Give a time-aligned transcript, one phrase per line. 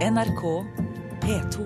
[0.00, 0.42] NRK
[1.20, 1.64] P2.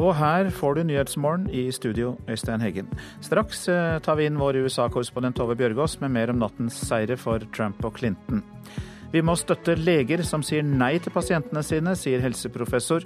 [0.00, 2.88] Og her får du Nyhetsmorgen i studio, Øystein Heggen.
[3.20, 7.44] Straks eh, tar vi inn vår USA-korrespondent Tove Bjørgaas med mer om nattens seire for
[7.52, 8.40] Trump og Clinton.
[9.12, 13.04] Vi må støtte leger som sier nei til pasientene sine, sier helseprofessor.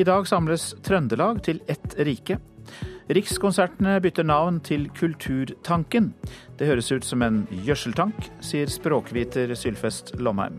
[0.00, 2.40] I dag samles Trøndelag til ett rike.
[3.12, 6.14] Rikskonsertene bytter navn til Kulturtanken.
[6.56, 10.56] Det høres ut som en gjødseltank, sier språkviter Sylfest Lomheim.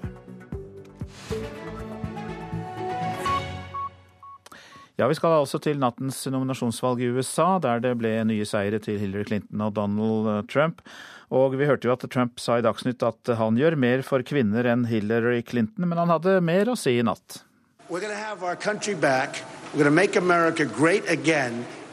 [4.95, 8.99] Ja, Vi skal altså til nattens nominasjonsvalg i USA, der det ble nye seire til
[9.01, 10.85] Hillary Clinton og Donald Trump.
[11.33, 14.63] Og vi hørte jo at Trump sa i Dagsnytt at han gjør mer for kvinner
[14.69, 17.41] enn Hillary Clinton, men han hadde mer å si i natt.
[17.89, 19.41] We're going to have our country back.
[19.73, 20.63] We're going to make America.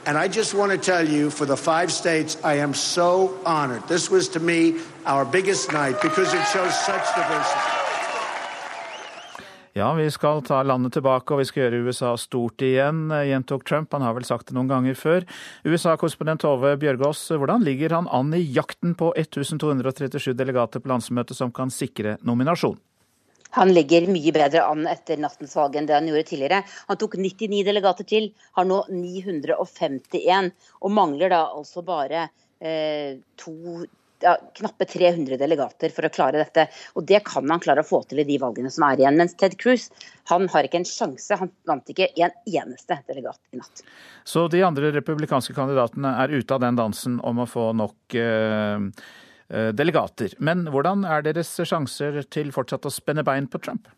[0.05, 3.87] And I just want to tell you, for the five states, I am so honored.
[3.87, 4.75] This was, to me,
[5.07, 7.83] our biggest night because it shows such diversity.
[9.75, 13.95] Ja, vi skal ta landet tilbake og vi skal gjøre USA stort igjen, gjentok Trump.
[13.95, 15.25] Han har vel sagt det noen ganger før.
[15.65, 21.55] USA-korrespondent Tove Bjørgaas, hvordan ligger han an i jakten på 1237 delegater på landsmøtet som
[21.55, 22.77] kan sikre nominasjon?
[23.57, 26.63] Han ligger mye bedre an etter nattens valg enn det han gjorde tidligere.
[26.89, 32.29] Han tok 99 delegater til, har nå 951, og mangler da altså bare
[32.63, 33.85] eh, to
[34.23, 36.67] ja, knappe 300 delegater for å klare dette.
[36.97, 39.19] Og det kan han klare å få til i de valgene som er igjen.
[39.21, 39.89] Mens Ted Cruz
[40.31, 41.37] han har ikke en sjanse.
[41.41, 43.85] Han vant ikke en eneste delegat i natt.
[44.25, 48.89] Så de andre republikanske kandidatene er ute av den dansen om å få nok eh,
[49.77, 50.33] delegater.
[50.41, 53.91] Men hvordan er deres sjanser til fortsatt å spenne bein på Trump?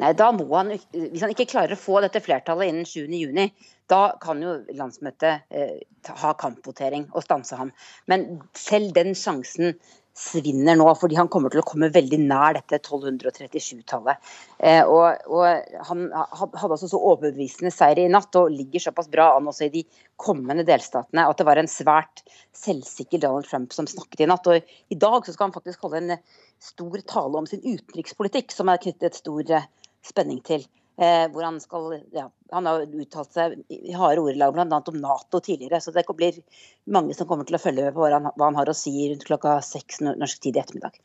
[0.00, 3.50] Nei, da må han, Hvis han ikke klarer å få dette flertallet innen 7.6,
[3.92, 5.82] da kan jo landsmøtet eh,
[6.22, 7.72] ha kampvotering og stanse ham.
[8.08, 9.76] Men selv den sjansen
[10.16, 14.32] svinner nå, fordi han kommer til å komme veldig nær dette 1237-tallet.
[14.58, 19.30] Eh, og, og, Han hadde altså så overbevisende seier i natt og ligger såpass bra
[19.36, 19.84] an også i de
[20.20, 22.24] kommende delstatene at det var en svært
[22.56, 24.46] selvsikker Donald Trump som snakket i natt.
[24.52, 24.60] Og
[24.92, 26.14] I dag så skal han faktisk holde en
[26.62, 29.68] stor tale om sin utenrikspolitikk, som er knyttet stor eh,
[30.04, 30.68] spenning til.
[31.02, 34.66] Eh, hvor Han skal, ja, han har uttalt seg i harde ordelag bl.a.
[34.78, 35.80] om Nato tidligere.
[35.82, 36.38] Så det blir
[36.84, 38.92] mange som kommer til å følge med på hva han, hva han har å si
[39.10, 41.00] rundt klokka seks norsk tid i ettermiddag.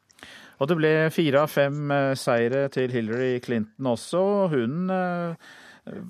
[0.58, 4.22] Og det ble fire av fem eh, seire til Hillary Clinton også.
[4.54, 5.56] Hun eh,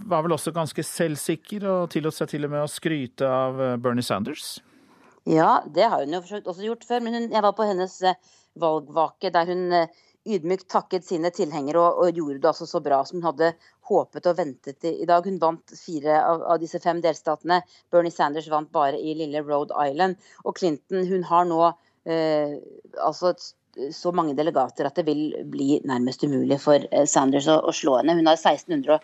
[0.09, 4.03] var vel også ganske selvsikker og tillot seg til og med å skryte av Bernie
[4.03, 4.57] Sanders?
[5.27, 7.05] Ja, det har hun jo også gjort før.
[7.05, 7.99] Men hun, jeg var på hennes
[8.57, 9.69] valgvake der hun
[10.35, 13.51] ydmykt takket sine tilhengere og, og, gjorde det altså så bra som hun hadde
[13.89, 15.25] håpet og ventet i dag.
[15.25, 17.61] Hun vant fire av, av, disse fem delstatene.
[17.93, 20.17] Bernie Sanders vant bare i lille Rhode Island.
[20.45, 21.61] Og Clinton hun har nå
[22.09, 22.57] eh,
[23.03, 23.35] altså
[23.93, 27.99] så mange delegater at det vil bli nærmest umulig for eh, Sanders å, å slå
[27.99, 28.17] henne.
[28.17, 28.99] Hun har 1600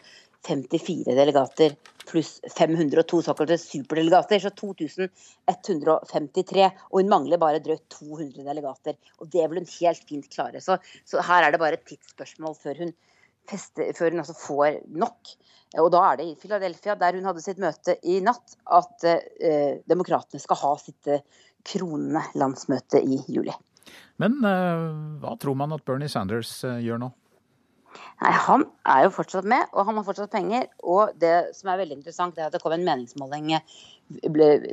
[0.48, 1.76] 54 delegater
[2.09, 6.70] pluss 502 såkalte superdelegater, så 2153.
[6.92, 8.98] Og hun mangler bare drøyt 200 delegater.
[9.22, 10.62] Og det vil hun helt fint klare.
[10.62, 10.78] Så,
[11.08, 12.94] så her er det bare et tidsspørsmål før hun,
[13.50, 15.36] fester, før hun altså får nok.
[15.82, 19.80] Og da er det i Philadelphia, der hun hadde sitt møte i natt, at eh,
[19.90, 21.24] demokratene skal ha sitt eh,
[21.66, 23.56] kronende landsmøte i juli.
[24.22, 24.84] Men eh,
[25.24, 27.09] hva tror man at Bernie Sanders eh, gjør nå?
[28.22, 30.70] Nei, Han er jo fortsatt med, og han har fortsatt penger.
[30.84, 33.62] Og det som er veldig interessant, er at det kom en meningsmåling eh,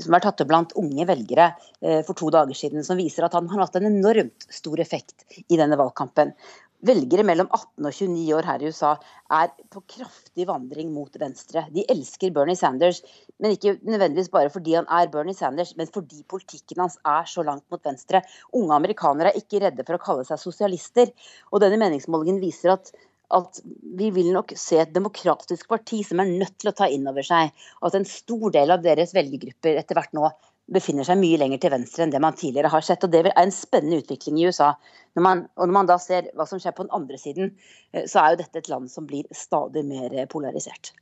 [0.05, 3.37] som er tatt opp blant unge velgere eh, for to dager siden, som viser at
[3.39, 6.35] han har hatt en enormt stor effekt i denne valgkampen.
[6.81, 8.95] Velgere mellom 18 og 29 år her i USA
[9.37, 11.67] er på kraftig vandring mot venstre.
[11.75, 13.03] De elsker Bernie Sanders,
[13.37, 17.45] men ikke nødvendigvis bare fordi han er Bernie Sanders, men fordi politikken hans er så
[17.45, 18.23] langt mot venstre.
[18.57, 21.13] Unge amerikanere er ikke redde for å kalle seg sosialister.
[21.53, 22.95] Og denne meningsmålingen viser at
[23.37, 23.61] at
[23.97, 27.27] vi vil nok se et demokratisk parti som er nødt til å ta inn over
[27.27, 27.51] seg
[27.87, 30.31] at en stor del av deres velgergrupper etter hvert nå
[30.71, 33.03] befinner seg mye lenger til venstre enn det man tidligere har sett.
[33.05, 34.73] og Det er en spennende utvikling i USA.
[35.19, 37.55] Når man, og når man da ser hva som skjer på den andre siden,
[37.93, 40.93] eh, så er jo dette et land som blir stadig mer polarisert.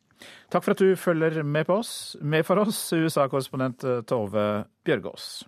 [0.51, 4.49] Takk for at du følger med, oss, med for oss, USA-korrespondent Tove
[4.89, 5.45] Bjørgaas.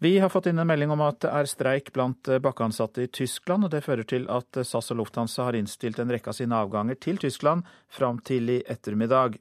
[0.00, 3.66] Vi har fått inn en melding om at det er streik blant bakkeansatte i Tyskland,
[3.66, 7.00] og det fører til at SAS og Lufthansa har innstilt en rekke av sine avganger
[7.02, 9.40] til Tyskland fram til i ettermiddag.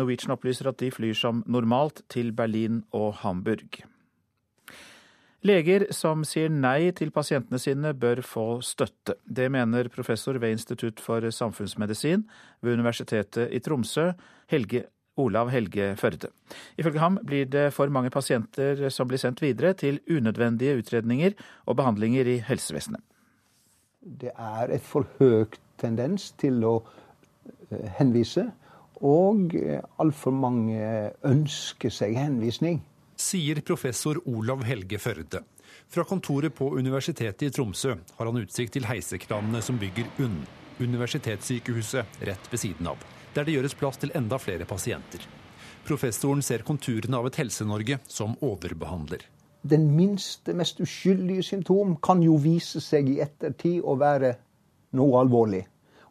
[0.00, 3.82] Norwegian opplyser at de flyr som normalt til Berlin og Hamburg.
[5.46, 9.20] Leger som sier nei til pasientene sine, bør få støtte.
[9.22, 12.24] Det mener professor ved Institutt for samfunnsmedisin
[12.64, 14.14] ved Universitetet i Tromsø,
[14.50, 16.30] Helge Olav Helge Førde.
[16.78, 21.36] Ifølge ham blir det for mange pasienter som blir sendt videre til unødvendige utredninger
[21.66, 23.02] og behandlinger i helsevesenet.
[24.00, 28.46] Det er et for høyt tendens til å eh, henvise,
[29.04, 32.80] og eh, altfor mange ønsker seg henvisning.
[33.18, 35.42] Sier professor Olav Helge Førde.
[35.88, 40.42] Fra kontoret på Universitetet i Tromsø har han utsikt til heisekranene som bygger UNN,
[40.78, 43.00] universitetssykehuset rett ved siden av,
[43.34, 45.24] der det gjøres plass til enda flere pasienter.
[45.88, 49.24] Professoren ser konturene av et Helse-Norge som overbehandler.
[49.68, 54.34] Den minste, mest uskyldige symptom kan jo vise seg i ettertid å være
[54.98, 55.64] noe alvorlig.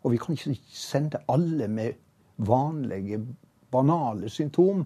[0.04, 1.98] Og vi kan ikke sende alle med
[2.38, 3.22] vanlige,
[3.72, 4.86] banale symptom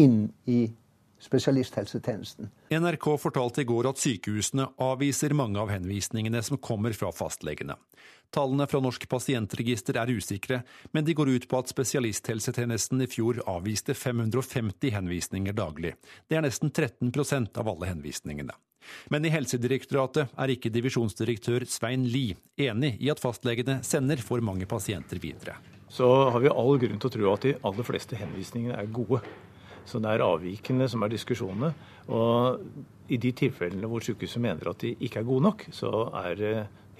[0.00, 0.64] inn i
[1.20, 2.48] spesialisthelsetjenesten.
[2.72, 7.76] NRK fortalte i går at sykehusene avviser mange av henvisningene som kommer fra fastlegene.
[8.30, 10.60] Tallene fra Norsk pasientregister er usikre,
[10.94, 15.96] men de går ut på at spesialisthelsetjenesten i fjor avviste 550 henvisninger daglig.
[16.30, 18.54] Det er nesten 13% av alle henvisningene.
[19.10, 24.66] Men i Helsedirektoratet er ikke divisjonsdirektør Svein Lie enig i at fastlegene sender for mange
[24.70, 25.58] pasienter videre.
[25.90, 29.20] Så har vi all grunn til å tro at de aller fleste henvisningene er gode.
[29.90, 31.72] Så det er avvikene som er diskusjonene.
[32.14, 35.90] Og i de tilfellene hvor sykehuset mener at de ikke er gode nok, så
[36.22, 36.54] er det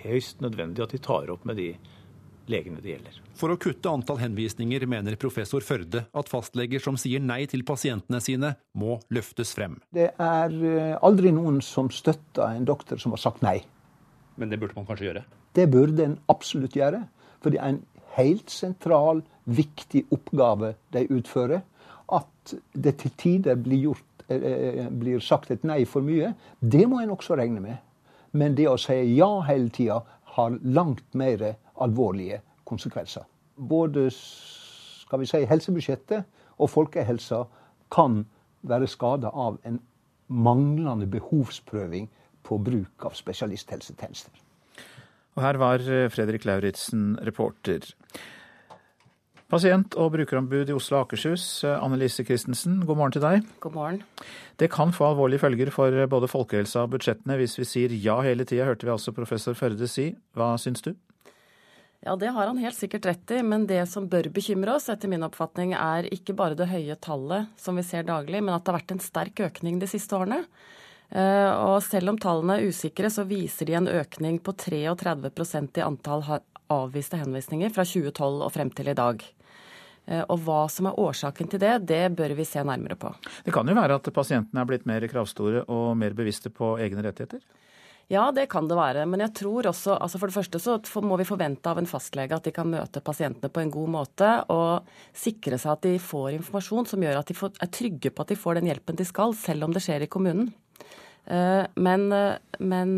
[0.04, 1.72] høyst nødvendig at de tar opp med de
[2.50, 3.18] legene det gjelder.
[3.38, 8.20] For å kutte antall henvisninger mener professor Førde at fastleger som sier nei til pasientene
[8.24, 9.78] sine, må løftes frem.
[9.94, 13.60] Det er eh, aldri noen som støtter en doktor som har sagt nei.
[14.40, 15.24] Men det burde man kanskje gjøre?
[15.56, 17.02] Det burde en absolutt gjøre.
[17.40, 17.82] For det er en
[18.16, 21.64] helt sentral, viktig oppgave de utfører.
[22.10, 27.02] At det til tider blir, gjort, eh, blir sagt et nei for mye, det må
[27.02, 27.78] en også regne med.
[28.32, 30.00] Men det å si ja hele tida
[30.36, 31.42] har langt mer
[31.82, 33.24] alvorlige konsekvenser.
[33.56, 36.26] Både skal vi si, helsebudsjettet
[36.60, 37.44] og folkehelsa
[37.90, 38.22] kan
[38.62, 39.80] være skada av en
[40.30, 42.06] manglende behovsprøving
[42.46, 44.32] på bruk av spesialisthelsetjenester.
[45.38, 45.82] Og her var
[46.12, 47.82] Fredrik Lauritzen, reporter.
[49.50, 53.46] Pasient- og brukerombud i Oslo og Akershus, Annelise Christensen, god morgen til deg.
[53.58, 53.96] God morgen.
[54.62, 58.46] Det kan få alvorlige følger for både folkehelsa og budsjettene hvis vi sier ja hele
[58.46, 60.12] tida, hørte vi altså professor Førde si.
[60.38, 60.92] Hva syns du?
[62.06, 65.10] Ja, det har han helt sikkert rett i, men det som bør bekymre oss, etter
[65.10, 68.70] min oppfatning, er ikke bare det høye tallet som vi ser daglig, men at det
[68.70, 70.44] har vært en sterk økning de siste årene.
[71.10, 76.22] Og selv om tallene er usikre, så viser de en økning på 33% i antall
[76.70, 79.26] avviste henvisninger fra 2012 og frem til i dag.
[80.10, 83.12] Og hva som er årsaken til det, det bør vi se nærmere på.
[83.46, 87.04] Det kan jo være at pasientene er blitt mer kravstore og mer bevisste på egne
[87.06, 87.44] rettigheter?
[88.10, 89.04] Ja, det kan det være.
[89.06, 92.34] Men jeg tror også altså For det første så må vi forvente av en fastlege
[92.34, 96.32] at de kan møte pasientene på en god måte og sikre seg at de får
[96.40, 99.36] informasjon som gjør at de er trygge på at de får den hjelpen de skal,
[99.38, 100.50] selv om det skjer i kommunen.
[101.30, 102.08] Men,
[102.58, 102.94] men,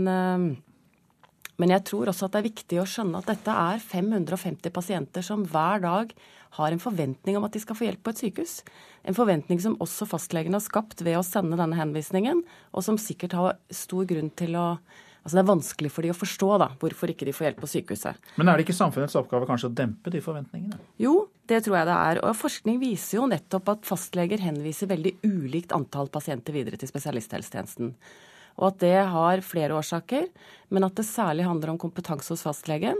[1.63, 5.23] men jeg tror også at det er viktig å skjønne at dette er 550 pasienter
[5.23, 6.11] som hver dag
[6.59, 8.55] har en forventning om at de skal få hjelp på et sykehus.
[9.07, 12.43] En forventning som også fastlegen har skapt ved å sende denne henvisningen,
[12.75, 14.67] og som sikkert har stor grunn til å
[15.23, 17.69] Altså Det er vanskelig for de å forstå da, hvorfor ikke de får hjelp på
[17.71, 18.25] sykehuset.
[18.41, 20.81] Men er det ikke samfunnets oppgave kanskje å dempe de forventningene?
[20.99, 22.21] Jo, det tror jeg det er.
[22.27, 27.95] Og forskning viser jo nettopp at fastleger henviser veldig ulikt antall pasienter videre til spesialisthelsetjenesten.
[28.61, 30.29] Og at det har flere årsaker,
[30.73, 32.99] men at det særlig handler om kompetanse hos fastlegen.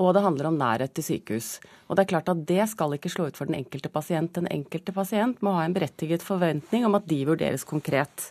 [0.00, 1.58] Og det handler om nærhet til sykehus.
[1.88, 4.32] Og det er klart at det skal ikke slå ut for den enkelte pasient.
[4.38, 8.30] Den enkelte pasient må ha en berettiget forventning om at de vurderes konkret.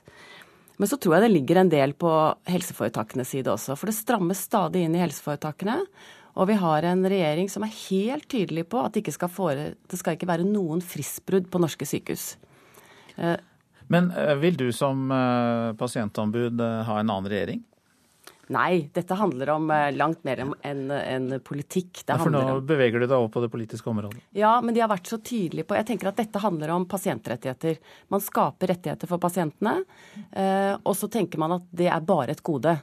[0.79, 2.09] Men så tror jeg det ligger en del på
[2.49, 3.75] helseforetakenes side også.
[3.77, 5.81] For det strammes stadig inn i helseforetakene.
[6.39, 9.71] Og vi har en regjering som er helt tydelig på at det ikke skal, fore,
[9.91, 12.31] det skal ikke være noen fristbrudd på norske sykehus.
[13.89, 15.09] Men vil du som
[15.79, 17.63] pasientombud ha en annen regjering?
[18.49, 22.01] Nei, dette handler om langt mer enn en politikk.
[22.01, 22.61] Det ja, for nå om...
[22.65, 24.21] beveger du deg over på det politiske området.
[24.37, 27.77] Ja, men de har vært så tydelige på Jeg tenker at dette handler om pasientrettigheter.
[28.09, 29.75] Man skaper rettigheter for pasientene,
[30.81, 32.73] og så tenker man at det er bare et gode.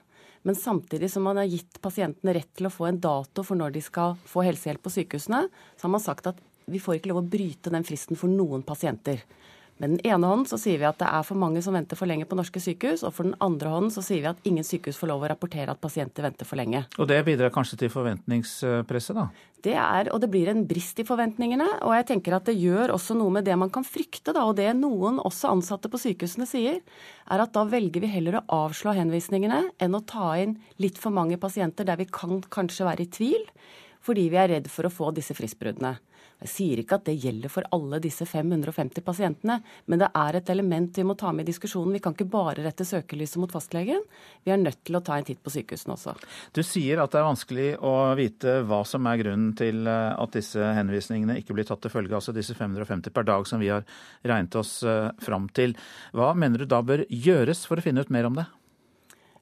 [0.47, 3.73] Men samtidig som man har gitt pasientene rett til å få en dato for når
[3.75, 6.39] de skal få helsehjelp på sykehusene, så har man sagt at
[6.71, 9.25] vi får ikke lov å bryte den fristen for noen pasienter.
[9.77, 12.09] Med den ene hånden så sier vi at det er for mange som venter for
[12.09, 14.97] lenge på norske sykehus, og for den andre hånden så sier vi at ingen sykehus
[14.97, 16.87] får lov å rapportere at pasienter venter for lenge.
[16.97, 19.27] Og det bidrar kanskje til forventningspresset, da?
[19.67, 21.67] Det er, og det blir en brist i forventningene.
[21.85, 24.47] Og jeg tenker at det gjør også noe med det man kan frykte, da.
[24.49, 26.81] Og det noen, også ansatte på sykehusene, sier,
[27.29, 31.13] er at da velger vi heller å avslå henvisningene enn å ta inn litt for
[31.13, 33.49] mange pasienter der vi kan kanskje være i tvil,
[34.07, 35.97] fordi vi er redd for å få disse fristbruddene.
[36.45, 39.57] Jeg sier ikke at det gjelder for alle disse 550 pasientene,
[39.89, 41.95] men det er et element vi må ta med i diskusjonen.
[41.97, 44.05] Vi kan ikke bare rette søkelyset mot fastlegen.
[44.45, 46.17] Vi er nødt til å ta en titt på sykehusene også.
[46.53, 50.37] Du sier at det er vanskelig å vite hva som er grunnen til eh, at
[50.37, 53.87] disse henvisningene ikke blir tatt til følge, altså disse 550 per dag som vi har
[54.27, 55.73] regnet oss eh, fram til.
[56.13, 58.47] Hva mener du da bør gjøres for å finne ut mer om det?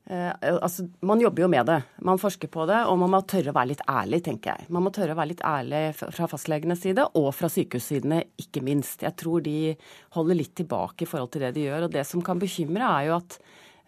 [0.07, 1.79] Eh, altså, man jobber jo med det.
[2.05, 4.69] Man forsker på det, og man må tørre å være litt ærlig, tenker jeg.
[4.77, 9.05] Man må tørre å være litt ærlig fra fastlegenes side, og fra sykehussidene, ikke minst.
[9.07, 9.75] Jeg tror de
[10.17, 11.87] holder litt tilbake i forhold til det de gjør.
[11.87, 13.39] Og det som kan bekymre, er jo at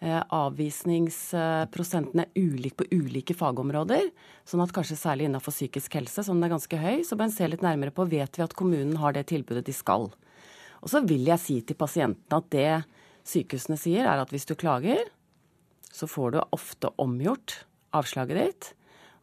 [0.01, 4.09] eh, avvisningsprosenten er ulik på ulike fagområder.
[4.47, 7.35] Sånn at kanskje særlig innenfor psykisk helse, som den er ganske høy, så bør en
[7.37, 10.09] se litt nærmere på vet vi at kommunen har det tilbudet de skal.
[10.81, 12.71] Og så vil jeg si til pasientene at det
[13.27, 15.05] sykehusene sier, er at hvis du klager,
[15.97, 17.63] så får du ofte omgjort
[17.97, 18.73] avslaget ditt.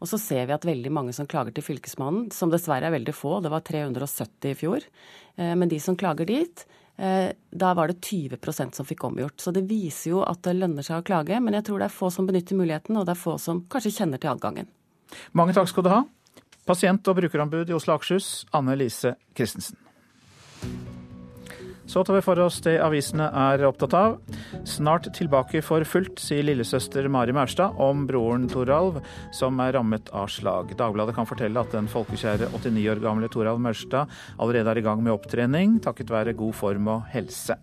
[0.02, 3.14] Og så ser vi at veldig mange som klager til Fylkesmannen, som dessverre er veldig
[3.16, 4.87] få, det var 370 i fjor,
[5.38, 6.64] eh, men de som klager dit,
[6.99, 9.38] eh, da var det 20% som fikk omgjort.
[9.40, 11.97] Så det viser jo at det lønner seg å klage, men jeg tror det er
[11.97, 14.69] få som benytter muligheten, og det er få som kanskje kjenner til adgangen.
[15.33, 16.02] Mange takk skal du ha.
[16.66, 19.78] Pasient- og brukerombud i Oslo og Akershus, Anne Lise Christensen.
[21.87, 24.14] Så tar vi for oss det avisene er opptatt av.
[24.69, 29.03] Snart tilbake for fullt, sier lillesøster Mari Maurstad om broren Toralv,
[29.37, 30.73] som er rammet av slag.
[30.79, 35.05] Dagbladet kan fortelle at den folkekjære 89 år gamle Toralv Maurstad allerede er i gang
[35.05, 37.59] med opptrening, takket være god form og helse.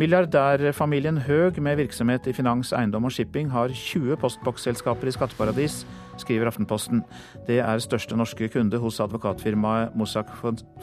[0.00, 5.82] Milliardærfamilien Høg med virksomhet i finans, eiendom og shipping har 20 postboksselskaper i skatteparadis,
[6.20, 7.02] skriver Aftenposten.
[7.48, 10.30] Det er største norske kunde hos advokatfirmaet Mossack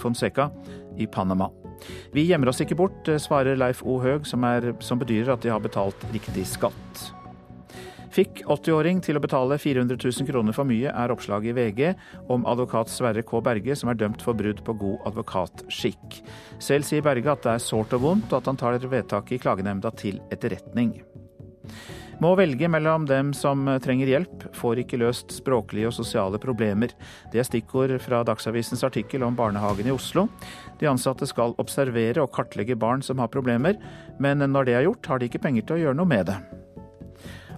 [0.01, 0.49] Fonseca
[0.97, 1.49] i Panama.
[2.13, 3.99] Vi gjemmer oss ikke bort, svarer Leif O.
[4.01, 4.45] Høeg, som,
[4.81, 7.07] som bedyrer at de har betalt riktig skatt.
[8.17, 11.81] Fikk 80-åring til å betale 400 000 kroner for mye, er oppslaget i VG
[12.33, 13.41] om advokat Sverre K.
[13.45, 16.21] Berge, som er dømt for brudd på god advokatskikk.
[16.63, 19.41] Selv sier Berge at det er sårt og vondt, og at han tar vedtaket i
[19.43, 20.95] klagenemnda til etterretning.
[22.17, 26.95] Må velge mellom dem som trenger hjelp, får ikke løst språklige og sosiale problemer.
[27.29, 30.25] Det er stikkord fra Dagsavisens artikkel om barnehagen i Oslo.
[30.81, 33.77] De ansatte skal observere og kartlegge barn som har problemer,
[34.17, 36.39] men når det er gjort, har de ikke penger til å gjøre noe med det.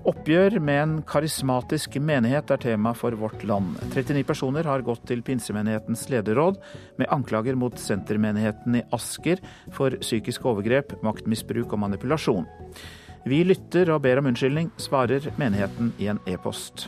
[0.10, 3.80] Oppgjør med en karismatisk menighet er tema for Vårt Land.
[3.94, 6.60] 39 personer har gått til pinsemenighetens lederråd
[7.00, 9.44] med anklager mot sentermenigheten i Asker
[9.76, 12.48] for psykiske overgrep, maktmisbruk og manipulasjon.
[13.28, 16.88] Vi lytter og ber om unnskyldning, svarer menigheten i en e-post.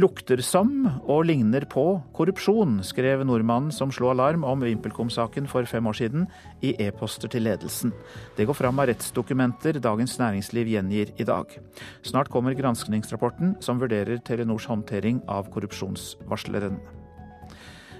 [0.00, 1.82] Lukter som og ligner på
[2.16, 6.24] korrupsjon, skrev nordmannen som slo alarm om VimpelCom-saken for fem år siden,
[6.64, 7.92] i e-poster til ledelsen.
[8.38, 11.52] Det går fram av rettsdokumenter Dagens Næringsliv gjengir i dag.
[12.06, 16.80] Snart kommer granskningsrapporten som vurderer Telenors håndtering av korrupsjonsvarsleren.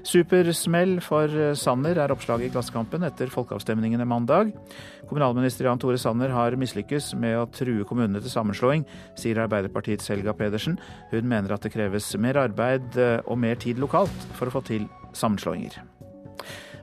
[0.07, 4.55] Supersmell for Sanner er oppslaget i Klassekampen etter folkeavstemningene mandag.
[5.11, 8.87] Kommunalminister Jan Tore Sanner har mislykkes med å true kommunene til sammenslåing,
[9.19, 10.81] sier Arbeiderpartiets Helga Pedersen.
[11.13, 14.89] Hun mener at det kreves mer arbeid og mer tid lokalt for å få til
[15.13, 15.81] sammenslåinger.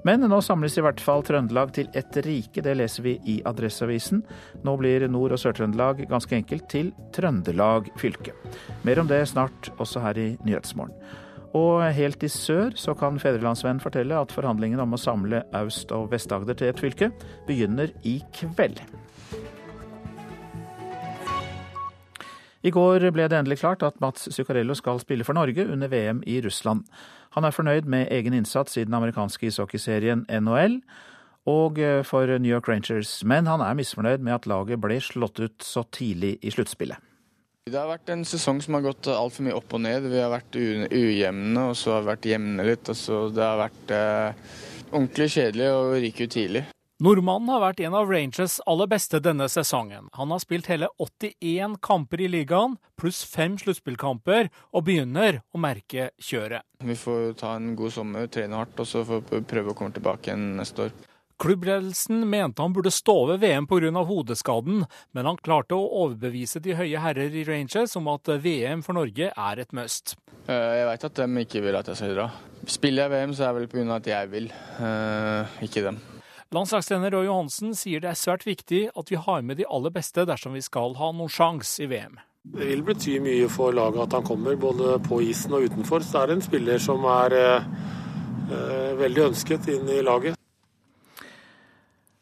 [0.08, 4.22] Men nå samles i hvert fall Trøndelag til ett rike, det leser vi i Adresseavisen.
[4.64, 8.36] Nå blir Nord- og Sør-Trøndelag ganske enkelt til Trøndelag fylke.
[8.88, 10.96] Mer om det snart, også her i Nyhetsmorgen.
[11.58, 16.12] Og helt i sør så kan Fedrelandsvennen fortelle at forhandlingene om å samle Aust- og
[16.12, 17.12] Vest-Agder til ett fylke
[17.48, 18.82] begynner i kveld.
[22.68, 26.24] I går ble det endelig klart at Mats Zuccarello skal spille for Norge under VM
[26.28, 26.84] i Russland.
[27.38, 30.82] Han er fornøyd med egen innsats i den amerikanske ishockeyserien NHL
[31.48, 35.64] og for New York Rangers, men han er misfornøyd med at laget ble slått ut
[35.64, 37.00] så tidlig i sluttspillet.
[37.68, 40.08] Det har vært en sesong som har gått altfor mye opp og ned.
[40.08, 42.92] Vi har vært ujevne, og så har vi vært jevne litt.
[42.96, 44.48] Så det har vært eh,
[44.94, 46.64] ordentlig kjedelig og ryker ut tidlig.
[47.04, 50.08] Nordmannen har vært en av Rangers aller beste denne sesongen.
[50.18, 56.08] Han har spilt hele 81 kamper i ligaen, pluss fem sluttspillkamper, og begynner å merke
[56.18, 56.66] kjøret.
[56.82, 59.94] Vi får ta en god sommer, trene hardt, og så får vi prøve å komme
[59.94, 60.98] tilbake igjen neste år.
[61.38, 64.04] Klubbledelsen mente han burde stå ved VM pga.
[64.04, 68.98] hodeskaden, men han klarte å overbevise de høye herrer i Rangers om at VM for
[68.98, 70.16] Norge er et must.
[70.48, 72.30] Eh, jeg veit at de ikke vil at jeg skal dra.
[72.66, 73.96] Spiller jeg VM, så er det vel pga.
[73.96, 74.48] at jeg vil,
[74.80, 76.00] eh, ikke dem.
[76.52, 80.26] Landslagstrener Roy Johansen sier det er svært viktig at vi har med de aller beste
[80.26, 82.18] dersom vi skal ha noen sjanse i VM.
[82.48, 86.02] Det vil bety mye for laget at han kommer, både på isen og utenfor.
[86.02, 87.62] Så det er en spiller som er eh,
[88.50, 90.34] eh veldig ønsket inn i laget.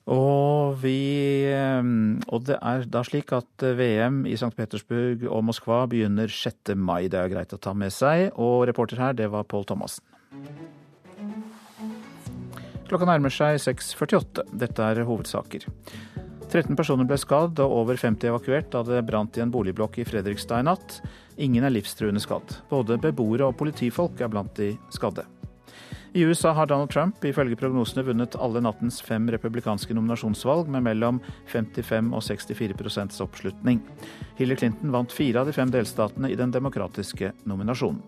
[0.05, 1.49] Og, vi,
[2.29, 4.51] og det er da slik at VM i St.
[4.53, 6.75] Petersburg og Moskva begynner 6.
[6.77, 7.07] mai.
[7.09, 8.29] Det er greit å ta med seg.
[8.37, 10.05] Og reporter her, det var Pål Thomassen.
[12.85, 14.45] Klokka nærmer seg 6.48.
[14.53, 15.65] Dette er hovedsaker.
[16.45, 20.05] 13 personer ble skadd og over 50 evakuert da det brant i en boligblokk i
[20.05, 20.99] Fredrikstad i natt.
[21.41, 22.59] Ingen er livstruende skadd.
[22.69, 25.25] Både beboere og politifolk er blant de skadde.
[26.15, 31.17] I USA har Donald Trump ifølge prognosene vunnet alle nattens fem republikanske nominasjonsvalg med mellom
[31.51, 33.81] 55 og 64 oppslutning.
[34.37, 37.99] Hillary Clinton vant fire av de fem delstatene i den demokratiske nominasjonen.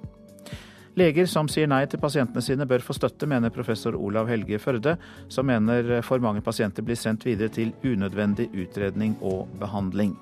[0.96, 4.96] Leger som sier nei til pasientene sine bør få støtte, mener professor Olav Helge Førde,
[5.28, 10.16] som mener for mange pasienter blir sendt videre til unødvendig utredning og behandling.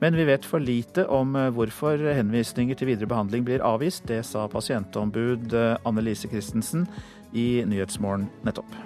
[0.00, 4.04] Men vi vet for lite om hvorfor henvisninger til videre behandling blir avvist.
[4.08, 6.84] Det sa pasientombud Anne Lise Christensen
[7.32, 8.76] i Nyhetsmorgen nettopp.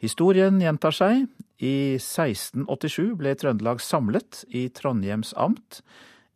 [0.00, 1.26] Historien gjentar seg.
[1.60, 5.82] I 1687 ble Trøndelag samlet i Trondheims amt.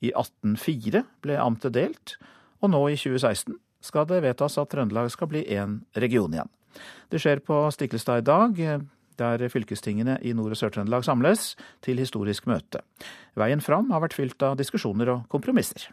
[0.04, 2.18] I 1804 ble amtet delt,
[2.60, 6.50] og nå i 2016 skal det vedtas at Trøndelag skal bli én region igjen.
[7.08, 8.60] Det skjer på Stiklestad i dag,
[9.20, 11.52] der fylkestingene i Nord- og Sør-Trøndelag samles
[11.84, 12.82] til historisk møte.
[13.38, 15.90] Veien fram har vært fylt av diskusjoner og kompromisser.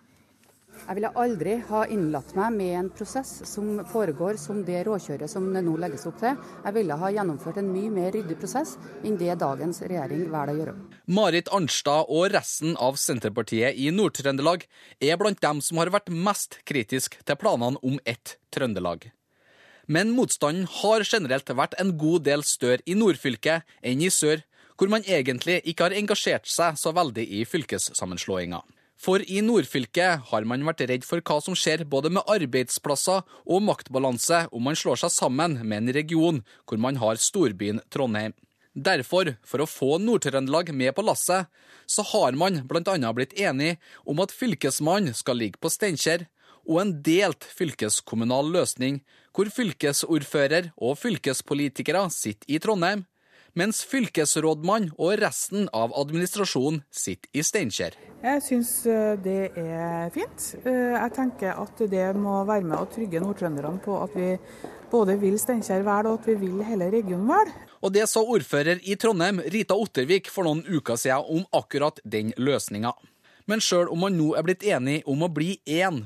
[0.82, 5.46] Jeg ville aldri ha innlatt meg med en prosess som foregår som det råkjøret som
[5.54, 6.40] det nå legges opp til.
[6.66, 8.74] Jeg ville ha gjennomført en mye mer ryddig prosess
[9.06, 10.76] enn det dagens regjering velger å gjøre.
[11.06, 14.66] Marit Arnstad og resten av Senterpartiet i Nord-Trøndelag
[15.00, 19.12] er blant dem som har vært mest kritisk til planene om ett Trøndelag.
[19.92, 24.46] Men motstanden har generelt vært en god del større i nordfylket enn i sør,
[24.80, 28.62] hvor man egentlig ikke har engasjert seg så veldig i fylkessammenslåinga.
[29.02, 33.64] For i nordfylket har man vært redd for hva som skjer både med arbeidsplasser og
[33.66, 38.38] maktbalanse om man slår seg sammen med en region hvor man har storbyen Trondheim.
[38.72, 41.50] Derfor, for å få Nord-Trøndelag med på lasset,
[41.90, 42.96] så har man bl.a.
[43.12, 43.74] blitt enig
[44.08, 46.30] om at Fylkesmannen skal ligge på Steinkjer,
[46.70, 49.02] og en delt fylkeskommunal løsning,
[49.36, 53.06] hvor fylkesordfører og fylkespolitikere sitter i Trondheim,
[53.58, 57.98] mens fylkesrådmann og resten av administrasjonen sitter i Steinkjer.
[58.22, 58.72] Jeg syns
[59.26, 60.46] det er fint.
[60.64, 64.30] Jeg tenker at det må være med å trygge nordtrønderne på at vi
[64.92, 67.52] både vil Steinkjer vel, og at vi vil hele regionen vel.
[67.82, 72.32] Og det sa ordfører i Trondheim, Rita Ottervik, for noen uker siden om akkurat den
[72.38, 72.94] løsninga.
[73.50, 76.06] Men sjøl om man nå er blitt enig om å bli én,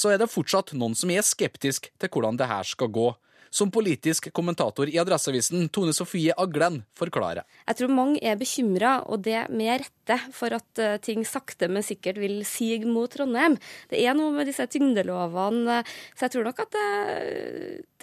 [0.00, 3.10] så er det fortsatt noen som er skeptisk til hvordan det her skal gå.
[3.50, 7.42] Som politisk kommentator i Adresseavisen, Tone Sofie Aglen, forklarer.
[7.66, 12.20] Jeg tror mange er bekymra, og det med rette, for at ting sakte, men sikkert
[12.22, 13.56] vil sige mot Trondheim.
[13.90, 15.80] Det er noe med disse tyngdelovene,
[16.14, 16.86] så jeg tror nok at det,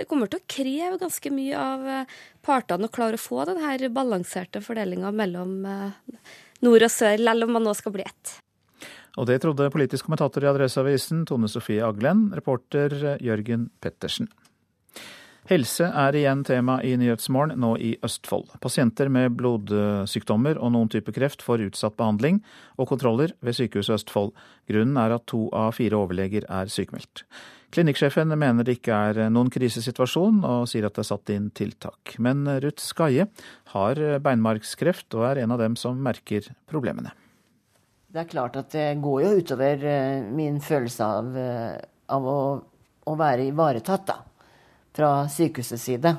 [0.02, 1.88] det kommer til å kreve ganske mye av
[2.44, 7.70] partene å klare å få denne balanserte fordelinga mellom nord og sør, selv om man
[7.70, 8.36] nå skal bli ett.
[9.18, 14.30] Og det trodde politisk kommentator i Adresseavisen, Tone Sofie Aglen, reporter Jørgen Pettersen.
[15.48, 18.50] Helse er igjen tema i Nyhetsmorgen, nå i Østfold.
[18.60, 22.42] Pasienter med blodsykdommer og noen type kreft får utsatt behandling
[22.76, 24.34] og kontroller ved Sykehuset Østfold.
[24.68, 27.24] Grunnen er at to av fire overleger er sykemeldt.
[27.72, 32.18] Klinikksjefen mener det ikke er noen krisesituasjon, og sier at det er satt inn tiltak.
[32.20, 33.30] Men Ruth Skaie
[33.72, 37.16] har beinmargskreft og er en av dem som merker problemene.
[38.18, 39.84] Det er klart at det går jo utover
[40.34, 41.36] min følelse av,
[42.18, 42.40] av å,
[43.06, 44.18] å være ivaretatt, da
[44.98, 46.14] fra sykehusets side.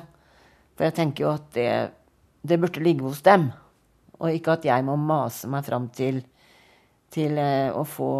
[0.77, 1.71] For jeg tenker jo at det,
[2.47, 3.49] det burde ligge hos dem,
[4.19, 6.21] og ikke at jeg må mase meg fram til,
[7.11, 8.11] til å få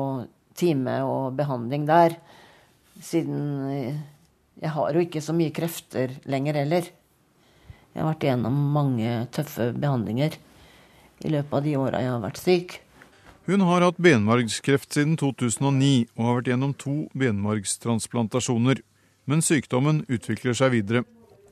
[0.59, 2.17] time og behandling der.
[2.99, 3.39] Siden
[4.59, 6.91] jeg har jo ikke så mye krefter lenger heller.
[7.93, 10.35] Jeg har vært igjennom mange tøffe behandlinger
[11.23, 12.75] i løpet av de åra jeg har vært syk.
[13.49, 18.83] Hun har hatt benmargskreft siden 2009 og har vært gjennom to benmargstransplantasjoner
[19.29, 21.05] men sykdommen utvikler seg videre.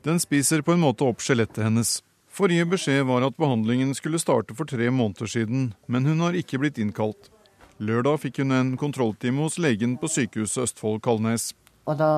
[0.06, 2.00] Den spiser på en måte opp skjelettet hennes.
[2.38, 6.60] Forrige beskjed var at behandlingen skulle starte for tre måneder siden, men hun har ikke
[6.62, 7.30] blitt innkalt.
[7.78, 11.52] Lørdag fikk hun en kontrolltime hos legen på sykehuset Østfold Kalnes.
[11.88, 12.10] Og da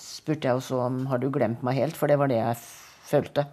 [0.00, 2.60] spurte jeg også om har du glemt meg helt, for det var det jeg
[3.10, 3.46] følte.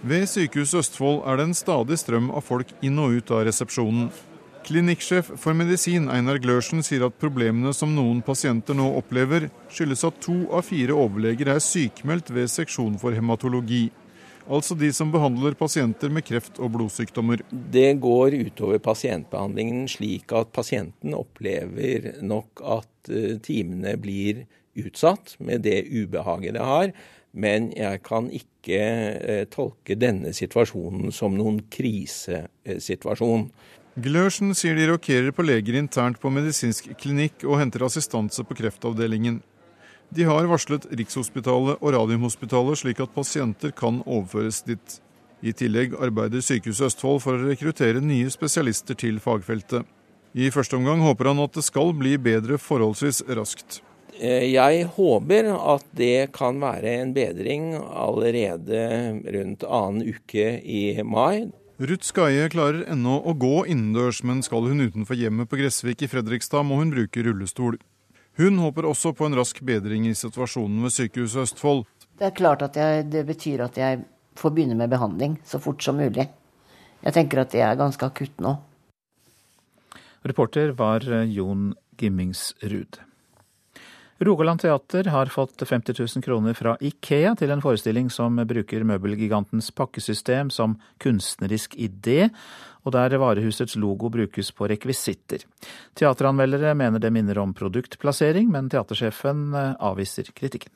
[0.00, 4.06] Ved Sykehuset Østfold er det en stadig strøm av folk inn og ut av resepsjonen.
[4.64, 10.20] Klinikksjef for medisin Einar Glørsen sier at problemene som noen pasienter nå opplever, skyldes at
[10.24, 13.90] to av fire overleger er sykmeldt ved seksjon for hematologi.
[14.48, 17.44] Altså de som behandler pasienter med kreft og blodsykdommer.
[17.52, 23.12] Det går utover pasientbehandlingen slik at pasienten opplever nok at
[23.44, 24.46] timene blir
[24.80, 26.92] utsatt med det ubehaget det har.
[27.32, 33.50] Men jeg kan ikke tolke denne situasjonen som noen krisesituasjon.
[34.00, 39.40] Glørsen sier de rokerer på leger internt på medisinsk klinikk og henter assistanse på kreftavdelingen.
[40.10, 44.96] De har varslet Rikshospitalet og Radiumhospitalet slik at pasienter kan overføres dit.
[45.40, 49.86] I tillegg arbeider Sykehuset Østfold for å rekruttere nye spesialister til fagfeltet.
[50.34, 53.80] I første omgang håper han at det skal bli bedre forholdsvis raskt.
[54.18, 58.82] Eh, jeg håper at det kan være en bedring allerede
[59.36, 61.50] rundt annen uke i mai.
[61.80, 66.10] Ruth Skaie klarer ennå å gå innendørs, men skal hun utenfor hjemmet på Gressvik i
[66.12, 67.78] Fredrikstad, må hun bruke rullestol.
[68.36, 71.86] Hun håper også på en rask bedring i situasjonen ved Sykehuset Østfold.
[72.20, 74.02] Det er klart at jeg, det betyr at jeg
[74.36, 76.28] får begynne med behandling så fort som mulig.
[77.00, 78.58] Jeg tenker at det er ganske akutt nå.
[80.28, 83.00] Reporter var Jon Gimmingsrud.
[84.22, 89.70] Rogaland Teater har fått 50 000 kroner fra Ikea til en forestilling som bruker møbelgigantens
[89.72, 92.26] pakkesystem som kunstnerisk idé,
[92.84, 95.46] og der varehusets logo brukes på rekvisitter.
[95.96, 100.72] Teateranmeldere mener det minner om produktplassering, men teatersjefen avviser kritikken.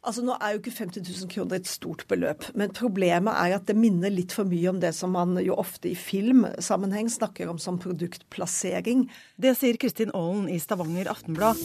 [0.00, 3.66] Altså Nå er jo ikke 50 000 kroner et stort beløp, men problemet er at
[3.68, 7.60] det minner litt for mye om det som man jo ofte i filmsammenheng snakker om
[7.60, 9.04] som produktplassering.
[9.36, 11.60] Det sier Kristin Aalen i Stavanger Aftenblad.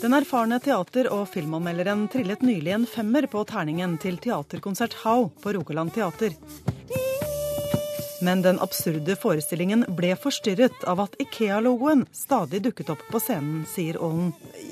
[0.00, 5.52] Den erfarne teater- og filmanmelderen trillet nylig en femmer på terningen til teaterkonsert How på
[5.56, 6.32] Rogaland teater.
[8.24, 13.98] Men den absurde forestillingen ble forstyrret av at Ikea-logoen stadig dukket opp på scenen, sier
[14.00, 14.30] Aalen.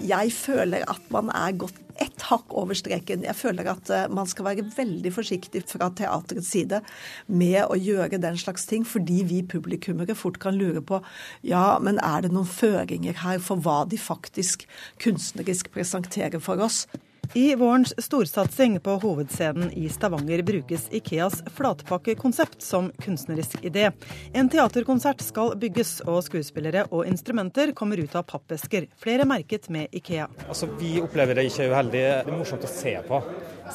[0.08, 3.26] Jeg føler at man er gått ett hakk over streken.
[3.26, 6.80] Jeg føler at eh, man skal være veldig forsiktig fra teaterets side
[7.28, 11.02] med å gjøre den slags ting, fordi vi publikummere fort kan lure på
[11.44, 14.64] ja, men er det noen føringer her for hva de faktisk
[15.02, 16.86] kunstnerisk presenterer for oss?
[17.34, 23.90] I vårens storsatsing på hovedscenen i Stavanger brukes Ikeas flatpakkekonsept som kunstnerisk idé.
[24.32, 29.88] En teaterkonsert skal bygges, og skuespillere og instrumenter kommer ut av pappesker, flere merket med
[29.96, 30.28] Ikea.
[30.48, 33.22] Altså, Vi opplever det ikke uheldig, det er morsomt å se på.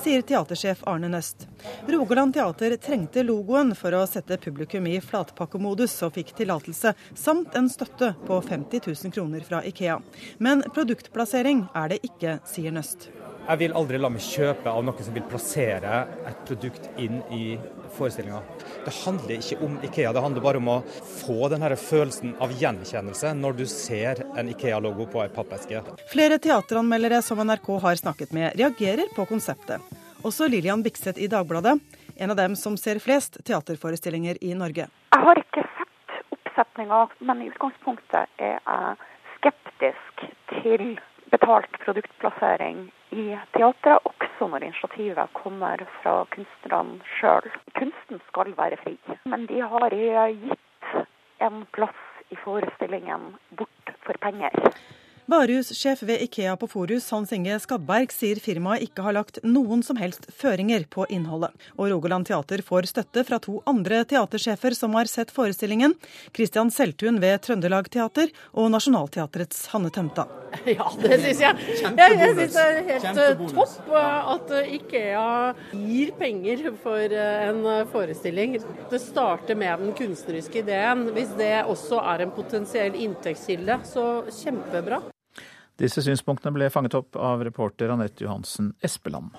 [0.04, 1.48] Sier teatersjef Arne Nøst.
[1.88, 7.70] Rogaland teater trengte logoen for å sette publikum i flatpakkemodus, og fikk tillatelse, samt en
[7.72, 10.00] støtte på 50 000 kroner fra Ikea.
[10.38, 13.10] Men produktplassering er det ikke, sier Nøst.
[13.48, 17.56] Jeg vil aldri la meg kjøpe av noen som vil plassere et produkt inn i
[17.96, 18.42] forestillinga.
[18.84, 20.76] Det handler ikke om Ikea, det handler bare om å
[21.22, 25.80] få den følelsen av gjenkjennelse når du ser en Ikea-logo på ei pappeske.
[26.12, 29.87] Flere teateranmeldere som NRK har snakket med, reagerer på konseptet.
[30.26, 31.78] Også Lillian Bikseth i Dagbladet,
[32.18, 34.88] en av dem som ser flest teaterforestillinger i Norge.
[35.14, 38.96] Jeg har ikke sett oppsetninga, men i utgangspunktet er jeg
[39.36, 40.26] skeptisk
[40.58, 40.98] til
[41.32, 47.50] betalt produktplassering i teatret, også når initiativet kommer fra kunstnerne sjøl.
[47.78, 48.98] Kunsten skal være fri,
[49.30, 50.94] men de har gitt
[51.46, 52.04] en plass
[52.34, 54.52] i forestillingen bort for penger.
[55.28, 59.98] Varehussjef ved Ikea på Forus, Hans Inge Skadberg, sier firmaet ikke har lagt noen som
[60.00, 61.52] helst føringer på innholdet.
[61.76, 65.98] Og Rogaland teater får støtte fra to andre teatersjefer som har sett forestillingen.
[66.32, 70.30] Christian Seltun ved Trøndelag Teater og Nationaltheatrets Hanne Tømta.
[70.78, 71.66] Ja, det syns jeg.
[71.84, 75.26] Jeg, jeg syns det er helt eh, topp eh, at eh, Ikea
[75.76, 77.62] gir penger for en
[77.92, 78.56] forestilling.
[78.88, 81.10] Det starter med den kunstneriske ideen.
[81.12, 85.04] Hvis det også er en potensiell inntektskilde, så kjempebra.
[85.78, 89.36] Disse synspunktene ble fanget opp av reporter Anette Johansen Espeland.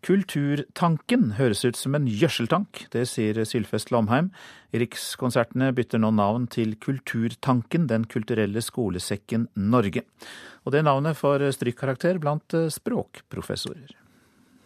[0.00, 4.30] Kulturtanken høres ut som en gjødseltank, det sier Sylfest Lomheim.
[4.72, 10.06] Rikskonsertene bytter nå navn til Kulturtanken, Den kulturelle skolesekken Norge.
[10.64, 13.92] Og det navnet får strykkarakter blant språkprofessorer.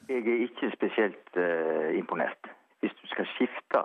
[0.06, 2.52] Jeg er ikke spesielt uh, imponert.
[2.78, 3.82] Hvis du skal skifte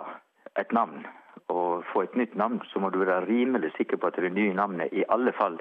[0.60, 1.02] et navn
[1.50, 4.54] og få et nytt navn, så må du være rimelig sikker på at det nye
[4.54, 5.58] navnet i alle fall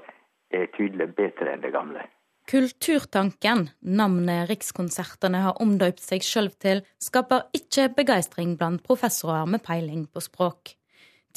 [0.52, 2.06] er tydelig bedre enn det gamle.
[2.50, 10.08] Kulturtanken, navnet Rikskonsertene har omdøpt seg sjøl til, skaper ikke begeistring blant professorer med peiling
[10.10, 10.74] på språk.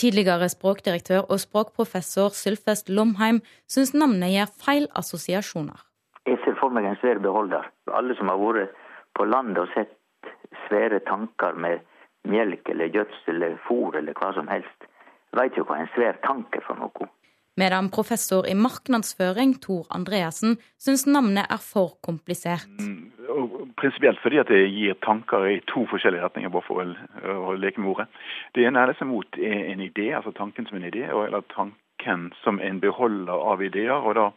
[0.00, 5.84] Tidligere språkdirektør og språkprofessor Sylfest Lomheim syns navnet gir feil assosiasjoner.
[6.24, 7.68] Jeg ser for meg en svær beholder.
[7.92, 8.72] Alle som har vært
[9.18, 9.92] på landet og sett
[10.68, 11.84] svære tanker med
[12.24, 14.88] melk eller gjødsel eller fôr eller hva som helst,
[15.36, 17.08] veit jo hva en svær tank er for noe.
[17.60, 22.70] Medan professor i markedsføring Tor Andreassen syns navnet er for komplisert.
[22.80, 23.10] Mm,
[23.76, 27.92] prinsipielt fordi at det gir tanker i to forskjellige retninger, bare for å, leke med
[27.92, 28.08] ordet.
[28.54, 32.60] Det ene er liksom mot en idé, altså tanken som en idé, eller tanken som
[32.60, 34.00] en beholder av ideer.
[34.00, 34.30] og da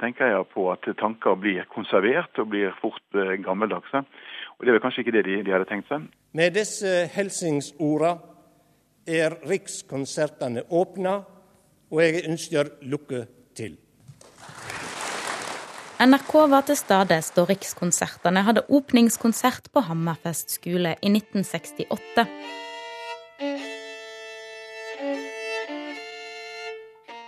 [0.00, 4.02] tenker jeg på at tanker blir konservert og blir fort eh, gammeldagse.
[4.56, 6.08] Og det er vel kanskje ikke det de, de hadde tenkt seg.
[6.36, 8.16] Med disse hilsningsorda
[9.06, 11.20] er Rikskonsertene åpna,
[11.90, 13.76] og jeg ønsker lykke til.
[15.96, 22.26] NRK var til stades da Rikskonsertene hadde åpningskonsert på Hammerfest skole i 1968.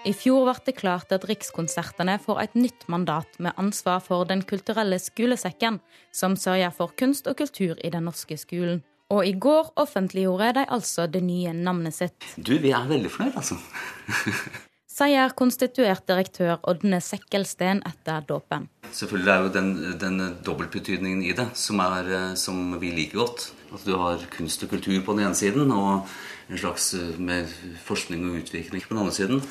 [0.09, 4.44] I fjor ble det klart at Rikskonsertene får et nytt mandat med ansvar for Den
[4.44, 5.81] kulturelle skolesekken,
[6.12, 8.85] som sørger for kunst og kultur i den norske skolen.
[9.11, 12.33] Og i går offentliggjorde de altså det nye navnet sitt.
[12.37, 13.57] Du, vi er veldig fornøyd, altså.
[14.99, 18.66] sier konstituert direktør Ådne Sekkelsten etter dåpen.
[18.90, 23.51] Selvfølgelig er jo den, den dobbeltbetydningen i det som, er, eh, som, vi liker godt.
[23.75, 26.09] At du har kunst og kultur på den ene siden, og
[26.49, 27.53] en slags eh, med
[27.87, 29.44] forskning og utvikling på den andre siden.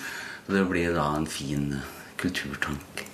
[0.48, 1.76] Det blir da en fin
[2.20, 3.07] kulturtank.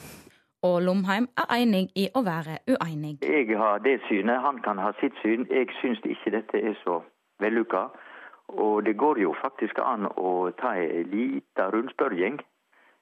[0.63, 3.17] Og Lomheim er enig i å være uenig.
[3.21, 5.43] Jeg har det synet, han kan ha sitt syn.
[5.51, 7.01] Jeg syns ikke dette er så
[7.43, 7.89] vellykka.
[8.47, 12.39] Og det går jo faktisk an å ta en liten rundspørring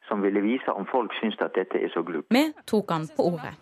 [0.09, 2.33] som ville vise om folk syns at dette er så glupt.
[2.33, 3.53] Vi tok han på ordet.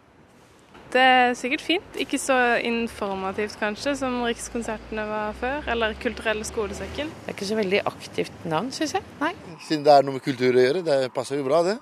[0.93, 1.99] Det er sikkert fint.
[2.01, 7.11] Ikke så informativt kanskje som Rikskonsertene var før, eller Kulturelle skolesekken.
[7.19, 9.05] Det er ikke så veldig aktivt navn, syns jeg.
[9.19, 9.35] Nei.
[9.67, 11.77] Siden det er noe med kultur å gjøre, det passer jo bra det.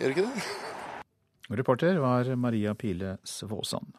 [0.00, 0.71] Gjør ikke det?
[1.56, 3.92] Reporter var Maria Pile Svåsand.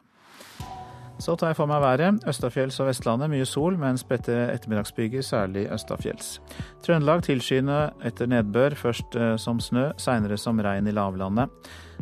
[1.18, 2.24] Så tar jeg for meg været.
[2.26, 6.40] Østafjells og Vestlandet mye sol, men spredte ettermiddagsbyger, særlig østafjells.
[6.82, 11.52] Trøndelag tilskyende etter nedbør, først eh, som snø, seinere som regn i lavlandet.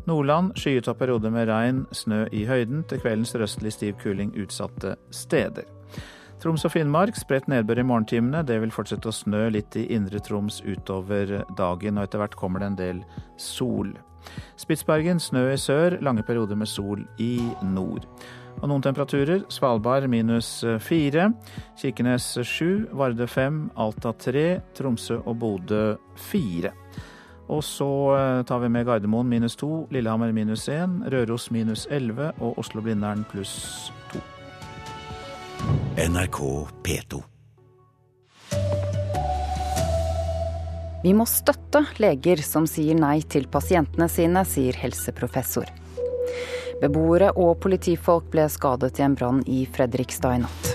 [0.09, 2.87] Nordland skyet opp perioder med regn, snø i høyden.
[2.89, 5.69] Til kvelden sørøstlig stiv kuling utsatte steder.
[6.43, 8.41] Troms og Finnmark spredt nedbør i morgentimene.
[8.43, 12.65] Det vil fortsette å snø litt i indre Troms utover dagen, og etter hvert kommer
[12.65, 13.05] det en del
[13.39, 13.93] sol.
[14.61, 18.07] Spitsbergen snø i sør, lange perioder med sol i nord.
[18.61, 19.47] Og noen temperaturer.
[19.51, 21.31] Svalbard minus fire.
[21.81, 22.85] Kirkenes sju.
[22.93, 23.65] Varde fem.
[23.81, 24.61] Alta tre.
[24.77, 25.87] Tromsø og Bodø
[26.31, 26.75] fire.
[27.53, 32.31] Og så eh, tar vi med Gardermoen minus to, Lillehammer minus én, Røros minus elleve
[32.41, 34.23] og Oslo-Blindern pluss to.
[35.99, 36.41] NRK
[36.87, 37.23] P2.
[41.03, 45.67] Vi må støtte leger som sier nei til pasientene sine, sier helseprofessor.
[46.79, 50.71] Beboere og politifolk ble skadet i en brann i Fredrikstad i natt.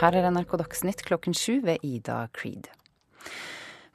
[0.00, 2.70] Her er NRK Dagsnytt klokken sju ved Ida Creed.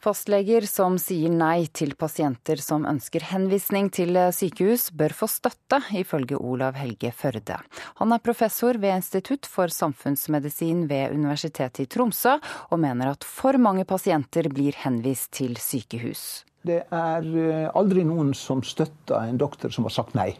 [0.03, 6.35] Fastleger som sier nei til pasienter som ønsker henvisning til sykehus, bør få støtte, ifølge
[6.35, 7.61] Olav Helge Førde.
[8.01, 12.35] Han er professor ved Institutt for samfunnsmedisin ved Universitetet i Tromsø,
[12.67, 16.43] og mener at for mange pasienter blir henvist til sykehus.
[16.67, 20.33] Det er eh, aldri noen som støtter en doktor som har sagt nei.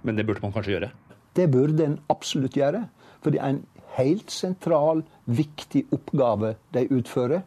[0.00, 0.90] Men det burde man kanskje gjøre?
[1.36, 2.86] Det burde en absolutt gjøre.
[3.20, 3.64] For det er en
[3.98, 7.44] helt sentral, viktig oppgave de utfører.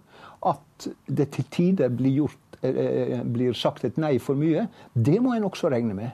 [0.47, 5.35] At det til tider blir, gjort, eh, blir sagt et nei for mye, det må
[5.35, 6.11] en også regne med.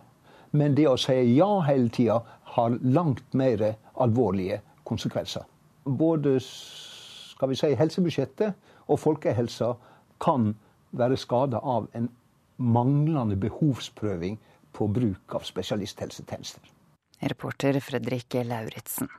[0.52, 2.22] Men det å si ja hele tida
[2.56, 5.44] har langt mer alvorlige konsekvenser.
[5.84, 8.56] Både skal vi si, helsebudsjettet
[8.88, 9.74] og folkehelsa
[10.24, 10.56] kan
[10.98, 12.10] være skada av en
[12.58, 14.40] manglende behovsprøving
[14.74, 16.74] på bruk av spesialisthelsetjenester.
[17.20, 19.10] Reporter Fredrik Lauritzen.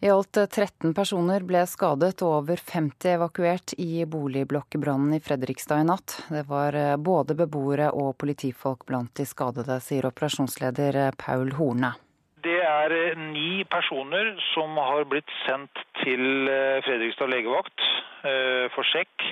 [0.00, 5.86] I alt 13 personer ble skadet og over 50 evakuert i boligblokkbrannen i Fredrikstad i
[5.88, 6.18] natt.
[6.28, 11.94] Det var eh, både beboere og politifolk blant de skadede, sier operasjonsleder eh, Paul Horne.
[12.44, 16.50] Det er eh, ni personer som har blitt sendt til
[16.84, 17.88] Fredrikstad legevakt
[18.74, 19.22] for sjekk.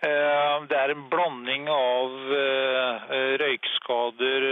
[0.00, 3.10] Eh, det er en blanding av eh,
[3.42, 4.46] røykskader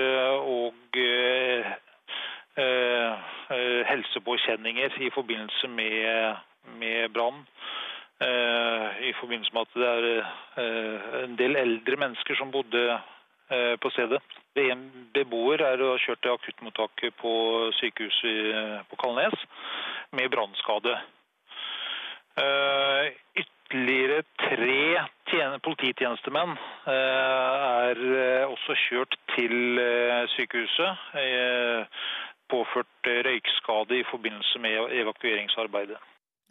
[0.44, 1.70] og eh,
[3.88, 6.36] helsepåkjenninger i forbindelse med,
[6.80, 7.44] med brann.
[9.00, 9.88] I forbindelse med at det
[10.64, 12.98] er en del eldre mennesker som bodde
[13.82, 14.18] på stedet.
[14.58, 14.82] En
[15.14, 17.32] beboer er kjørt til akuttmottaket på
[17.78, 19.46] sykehuset på Kalnes
[20.12, 20.98] med brannskade.
[23.68, 25.06] Ytterligere tre
[25.60, 26.54] polititjenestemenn
[26.88, 30.96] eh, er eh, også kjørt til eh, sykehuset.
[32.48, 35.98] Påført røykskade i forbindelse med evakueringsarbeidet.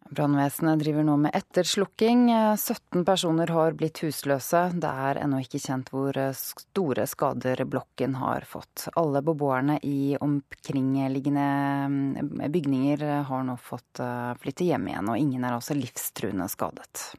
[0.07, 2.29] Brannvesenet driver nå med etterslukking.
[2.55, 4.61] 17 personer har blitt husløse.
[4.79, 8.87] Det er ennå ikke kjent hvor store skader blokken har fått.
[8.95, 11.49] Alle beboerne i omkringliggende
[11.91, 13.99] mm, bygninger har nå fått
[14.39, 17.09] flytte hjem igjen, og ingen er altså livstruende skadet.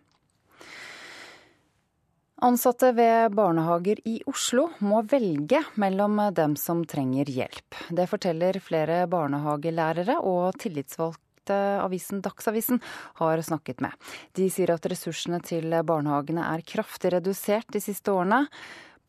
[2.38, 7.74] Ansatte ved barnehager i Oslo må velge mellom dem som trenger hjelp.
[7.90, 12.78] Det forteller flere barnehagelærere og tillitsvalgte avisen Dagsavisen
[13.18, 13.90] har snakket med.
[14.38, 18.44] De sier at ressursene til barnehagene er kraftig redusert de siste årene.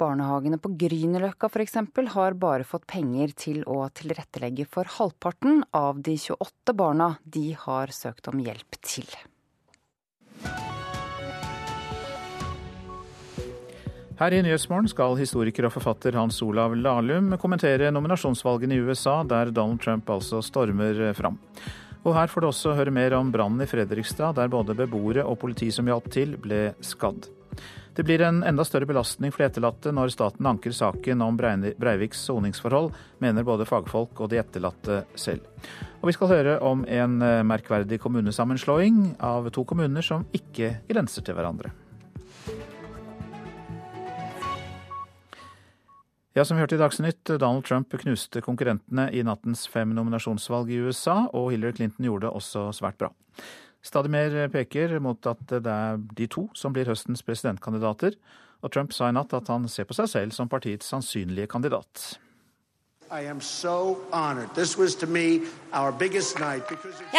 [0.01, 1.77] Barnehagene på Grünerløkka f.eks.
[2.15, 7.93] har bare fått penger til å tilrettelegge for halvparten av de 28 barna de har
[7.93, 9.05] søkt om hjelp til.
[14.19, 19.53] Her i Nyhetsmorgen skal historiker og forfatter Hans Olav Lahlum kommentere nominasjonsvalgene i USA, der
[19.55, 21.37] Donald Trump altså stormer fram.
[22.03, 25.39] Og her får du også høre mer om brannen i Fredrikstad, der både beboere og
[25.39, 27.31] politi som hjalp til, ble skadd.
[27.95, 32.27] Det blir en enda større belastning for de etterlatte når staten anker saken om Breiviks
[32.27, 32.91] soningsforhold,
[33.23, 35.47] mener både fagfolk og de etterlatte selv.
[36.03, 41.23] Og vi skal høre om en eh, merkverdig kommunesammenslåing av to kommuner som ikke grenser
[41.23, 41.71] til hverandre.
[46.37, 50.77] Ja, som vi hørte i Dagsnytt, Donald Trump knuste konkurrentene i nattens fem nominasjonsvalg i
[50.85, 53.09] USA, og Hillary Clinton gjorde det også svært bra.
[53.81, 58.13] Stadig mer peker mot at det er de to som blir høstens presidentkandidater,
[58.61, 62.19] og Trump sa i natt at han ser på seg selv som partiets sannsynlige kandidat.
[63.09, 63.25] Jeg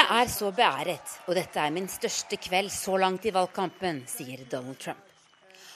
[0.06, 4.78] er så beæret, og dette er min største kveld så langt i valgkampen, sier Donald
[4.78, 5.09] Trump.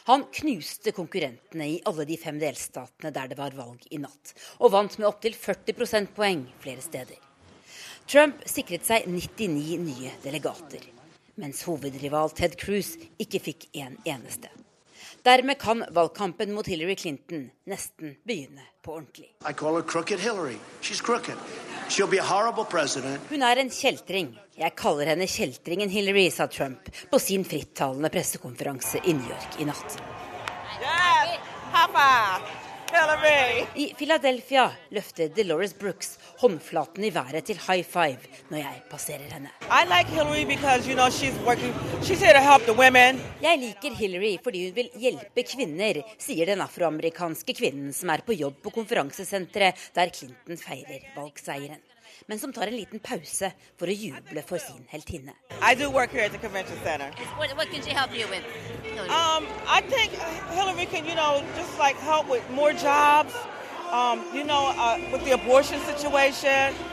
[0.06, 4.74] Han knuste konkurrentene i alle de fem delstatene der det var valg i natt, og
[4.74, 7.16] vant med opptil 40 prosentpoeng flere steder.
[8.04, 10.84] Trump sikret seg 99 nye delegater,
[11.40, 14.52] mens hovedrival Ted Cruz ikke fikk en eneste.
[15.24, 19.32] Dermed kan valgkampen mot Hillary Clinton nesten begynne på ordentlig.
[23.30, 24.32] Hun er en kjeltring.
[24.56, 29.68] Jeg kaller henne kjeltringen Hillary, sa Trump på sin frittalende pressekonferanse i New York i
[29.68, 29.98] natt.
[30.80, 32.63] Yes,
[33.74, 38.18] i Philadelphia løfter Delores Brooks håndflaten i været til high five
[38.50, 39.50] når jeg passerer henne.
[39.90, 40.10] Like
[40.46, 42.22] because, you know, she's working, she's
[43.42, 48.32] jeg liker Hillary fordi hun vil hjelpe kvinner, sier den afroamerikanske kvinnen som er på
[48.32, 51.82] jobb på konferansesenteret der Clinton feirer valgseieren
[52.26, 55.34] men som tar en liten pause for å juble for sin heltinne.
[57.36, 58.44] What, what can she help you with?
[59.08, 60.12] Um, I think
[60.50, 63.34] Hillary can, you know, just like help with more jobs.
[63.92, 65.36] Um, you know, uh, with the.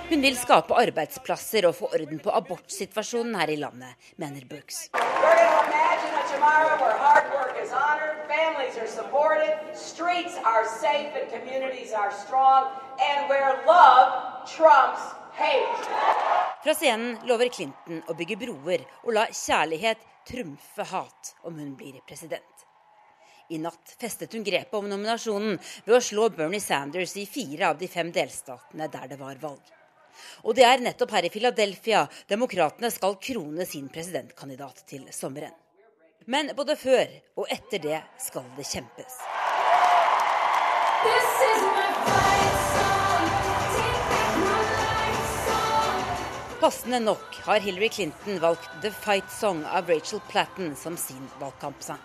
[0.10, 4.90] Hun vil skape arbeidsplasser og få orden på abortsituasjonen her i landet, mener Brooks.
[6.32, 12.12] tomorrow where hard work is honored, families are supported, streets are safe and communities are
[12.12, 15.02] strong, and where love trumps
[16.64, 22.00] fra scenen lover Clinton å bygge broer og la kjærlighet trumfe hat om hun blir
[22.08, 22.66] president.
[23.52, 27.80] I natt festet hun grepet om nominasjonen ved å slå Bernie Sanders i fire av
[27.82, 29.64] de fem delstatene der det var valg.
[30.46, 35.56] Og det er nettopp her i Philadelphia demokratene skal krone sin presidentkandidat til sommeren.
[36.32, 37.10] Men både før
[37.42, 39.20] og etter det skal det kjempes.
[41.02, 41.41] This
[46.62, 51.98] Passende nok har Hillary Clinton valgt The Fight Song av Rachel Platten som sin valgkampsang.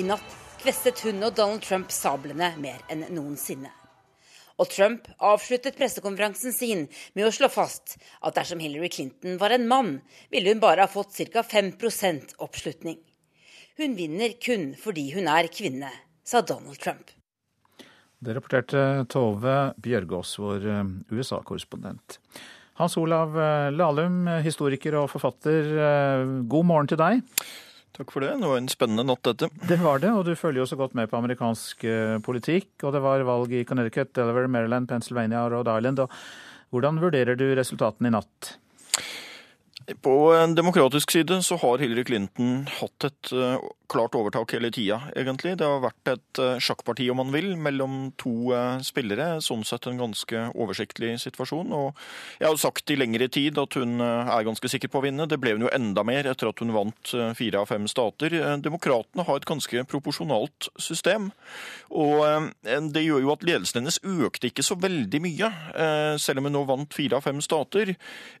[0.00, 3.68] I natt kvestet hun og Donald Trump sablene mer enn noensinne.
[4.56, 9.68] Og Trump avsluttet pressekonferansen sin med å slå fast at dersom Hillary Clinton var en
[9.68, 9.92] mann,
[10.32, 11.44] ville hun bare ha fått ca.
[11.44, 12.96] 5% oppslutning.
[13.76, 15.92] Hun vinner kun fordi hun er kvinne,
[16.24, 17.12] sa Donald Trump.
[18.18, 22.18] Det rapporterte Tove Bjørgaas, vår eh, USA-korrespondent.
[22.80, 27.22] Hans Olav eh, Lahlum, historiker og forfatter, eh, god morgen til deg.
[27.94, 28.32] Takk for det.
[28.40, 29.48] Det var en spennende natt, dette.
[29.70, 31.86] Det var det, og du følger jo så godt med på amerikansk
[32.26, 32.72] politikk.
[32.82, 36.02] Og det var valg i Connecticut, Delaware, Maryland, Pennsylvania og Rhode Island.
[36.04, 38.52] Og hvordan vurderer du resultatene i natt?
[40.04, 43.32] På en demokratisk side så har Hillary Clinton hatt et
[43.88, 45.54] klart overtak hele tida, egentlig.
[45.58, 49.38] Det har vært et uh, sjakkparti, om man vil, mellom to uh, spillere.
[49.44, 51.72] Sånn sett en ganske oversiktlig situasjon.
[51.74, 51.88] Og
[52.38, 55.28] jeg har jo sagt i lengre tid at hun er ganske sikker på å vinne.
[55.30, 58.34] Det ble hun jo enda mer etter at hun vant fire av fem stater.
[58.62, 61.30] Demokratene har et ganske proporsjonalt system.
[61.88, 62.52] Og
[62.92, 65.50] det gjør jo at ledelsen hennes økte ikke så veldig mye,
[66.20, 67.94] selv om hun nå vant fire av fem stater.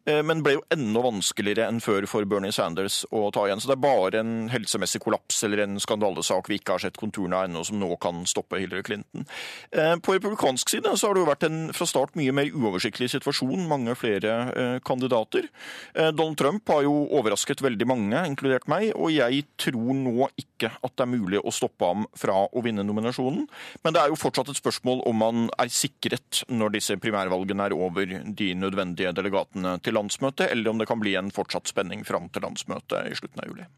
[0.04, 3.62] Men ble jo enda vanskeligere enn før for Bernie Sanders å ta igjen.
[3.62, 7.38] Så det er bare en helsemessig kollaps eller en skandalesak vi ikke har sett konturene
[7.38, 9.26] av ennå, som nå kan stoppe Hillary Clinton.
[9.72, 13.10] Eh, på republikansk side så har det jo vært en fra start mye mer uoversiktlig
[13.12, 15.48] situasjon, mange flere eh, kandidater.
[15.94, 20.94] Donald Trump har jo overrasket veldig mange, inkludert meg, og jeg tror nå ikke at
[20.98, 23.46] det er mulig å stoppe ham fra å vinne nominasjonen.
[23.84, 27.76] Men det er jo fortsatt et spørsmål om han er sikret når disse primærvalgene er
[27.76, 32.28] over de nødvendige delegatene til landsmøtet, eller om det kan bli en fortsatt spenning fram
[32.32, 33.68] til landsmøtet i slutten av juli.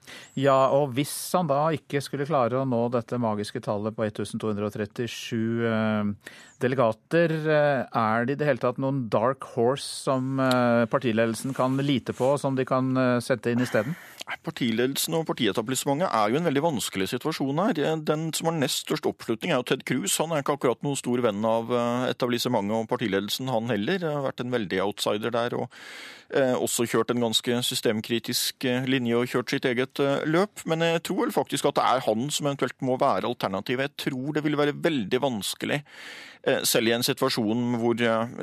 [0.41, 5.67] Ja, og hvis han da ikke skulle klare å nå dette magiske tallet på 1237
[5.69, 6.15] eh,
[6.63, 11.77] delegater, eh, er det i det hele tatt noen dark horse som eh, partiledelsen kan
[11.81, 12.93] lite på, som de kan
[13.25, 13.97] sette inn isteden?
[14.47, 17.81] Partiledelsen og partietablissementet er jo en veldig vanskelig situasjon her.
[18.07, 20.15] Den som har nest størst oppslutning, er jo Ted Cruz.
[20.23, 21.73] Han er ikke akkurat noen stor venn av
[22.07, 24.07] etablissementet og partiledelsen, han heller.
[24.07, 25.59] Har vært en veldig outsider der.
[25.59, 25.75] og
[26.31, 30.63] Eh, også kjørt en ganske systemkritisk eh, linje og kjørt sitt eget eh, løp.
[30.71, 33.89] Men jeg tror vel faktisk at det er han som eventuelt må være alternativet.
[33.89, 35.81] Jeg tror det vil være veldig vanskelig,
[36.69, 38.01] selv i en situasjon hvor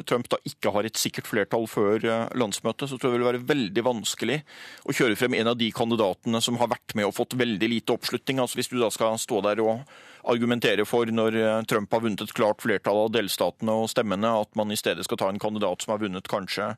[0.10, 2.04] Trump da ikke har et sikkert flertall før
[2.38, 4.42] landsmøtet, så tror jeg det vil være veldig vanskelig
[4.88, 7.96] å kjøre frem en av de kandidatene som har vært med og fått veldig lite
[7.96, 8.42] oppslutning.
[8.44, 9.84] Altså Hvis du da skal stå der og
[10.28, 11.38] argumentere for, når
[11.70, 15.20] Trump har vunnet et klart flertall av delstatene og stemmene, at man i stedet skal
[15.22, 16.74] ta en kandidat som har vunnet kanskje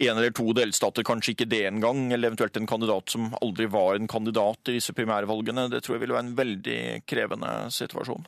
[0.00, 3.98] én eller to delstater, kanskje ikke det engang, eller eventuelt en kandidat som aldri var
[3.98, 5.68] en kandidat i disse primærvalgene.
[5.70, 8.24] Det tror jeg ville være en veldig krevende situasjon.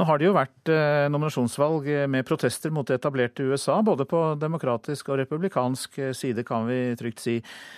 [0.00, 4.22] Nå har det jo vært eh, nominasjonsvalg med protester mot det etablerte USA, både på
[4.40, 7.34] demokratisk og republikansk side, kan vi trygt si.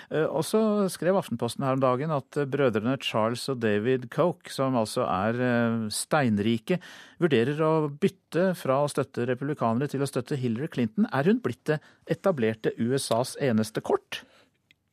[0.07, 0.61] Eh, og så
[0.93, 5.81] skrev Aftenposten her om dagen at brødrene Charles og David Coke, som altså er eh,
[5.91, 6.79] steinrike,
[7.19, 11.11] vurderer å bytte fra å støtte republikanere til å støtte Hillary Clinton.
[11.11, 14.23] Er hun blitt det etablerte USAs eneste kort?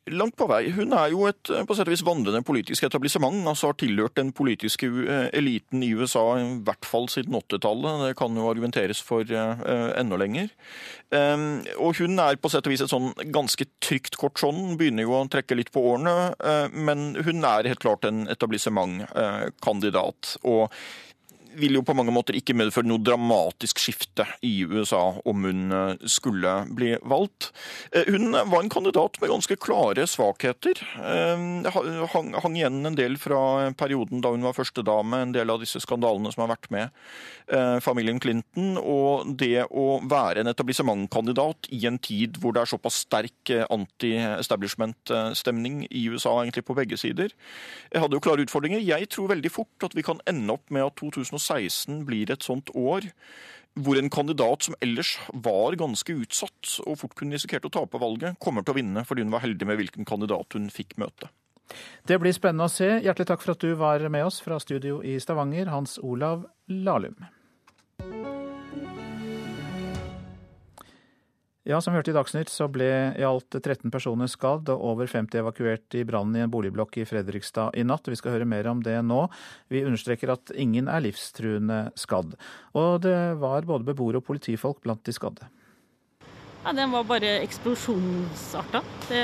[0.09, 0.71] Langt på vei.
[0.73, 3.47] Hun er jo et på sett og vis vandrende politisk etablissement.
[3.47, 8.07] altså Har tilhørt den politiske eh, eliten i USA i hvert fall siden 80-tallet.
[8.07, 10.47] Det kan jo argumenteres for uh, enda lenger.
[11.81, 14.77] Og hun er på sett og vis et sånn ganske trygt kort sånn.
[14.79, 16.15] Begynner jo å trekke litt på årene.
[16.41, 20.37] Uh, men hun er helt klart en etablissementkandidat.
[20.45, 20.61] Og
[21.57, 25.95] vil jo på mange måter ikke medføre noe dramatisk skifte i USA om hun eh,
[26.09, 27.51] skulle bli valgt.
[27.93, 30.81] Eh, hun var en kandidat med ganske klare svakheter.
[30.99, 31.37] Eh,
[32.13, 35.79] hang, hang igjen en del fra perioden da hun var førstedame, en del av disse
[35.83, 36.85] skandalene som har vært med
[37.81, 38.77] familien Clinton.
[38.77, 45.87] Og det å være en etablissementkandidat i en tid hvor det er såpass sterk anti-establishment-stemning
[45.89, 47.33] i USA egentlig på begge sider,
[47.89, 48.85] hadde jo klare utfordringer.
[48.85, 52.45] Jeg tror veldig fort at vi kan ende opp med at 2016 2016 blir et
[52.45, 53.09] sånt år
[53.79, 58.39] hvor en kandidat som ellers var ganske utsatt og fort kunne risikert å tape valget,
[58.41, 61.29] kommer til å vinne fordi hun var heldig med hvilken kandidat hun fikk møte.
[62.09, 62.87] Det blir spennende å se.
[63.05, 67.19] Hjertelig takk for at du var med oss fra studio i Stavanger, Hans Olav Lahlum.
[71.69, 75.05] Ja, som vi hørte i Dagsnytt, så ble i alt 13 personer skadd og over
[75.11, 78.09] 50 evakuert i brannen i en boligblokk i Fredrikstad i natt.
[78.09, 79.19] Vi skal høre mer om det nå.
[79.69, 82.33] Vi understreker at ingen er livstruende skadd.
[82.73, 85.45] Og det var både beboere og politifolk blant de skadde.
[86.65, 88.81] Ja, Den var bare eksplosjonsarta.
[89.05, 89.23] Det,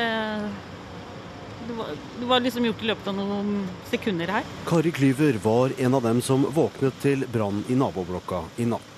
[1.66, 3.56] det, var, det var liksom gjort i løpet av noen
[3.90, 4.58] sekunder her.
[4.70, 8.95] Kari Klyver var en av dem som våknet til brann i naboblokka i natt.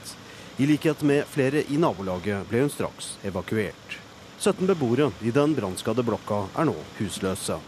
[0.60, 3.98] I likhet med flere i nabolaget ble hun straks evakuert.
[4.42, 7.60] 17 beboere i den brannskadde blokka er nå husløse.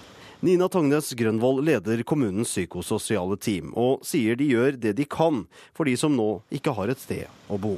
[0.42, 5.44] Nina Tangnes Grønvoll leder kommunens psykososiale team, og sier de gjør det de kan
[5.78, 7.76] for de som nå ikke har et sted å bo.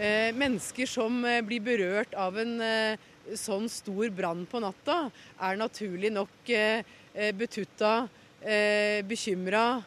[0.00, 2.96] Eh, mennesker som eh, blir berørt av en eh,
[3.36, 6.54] sånn stor brann på natta, er naturlig nok
[7.36, 8.06] betutta,
[9.08, 9.82] bekymra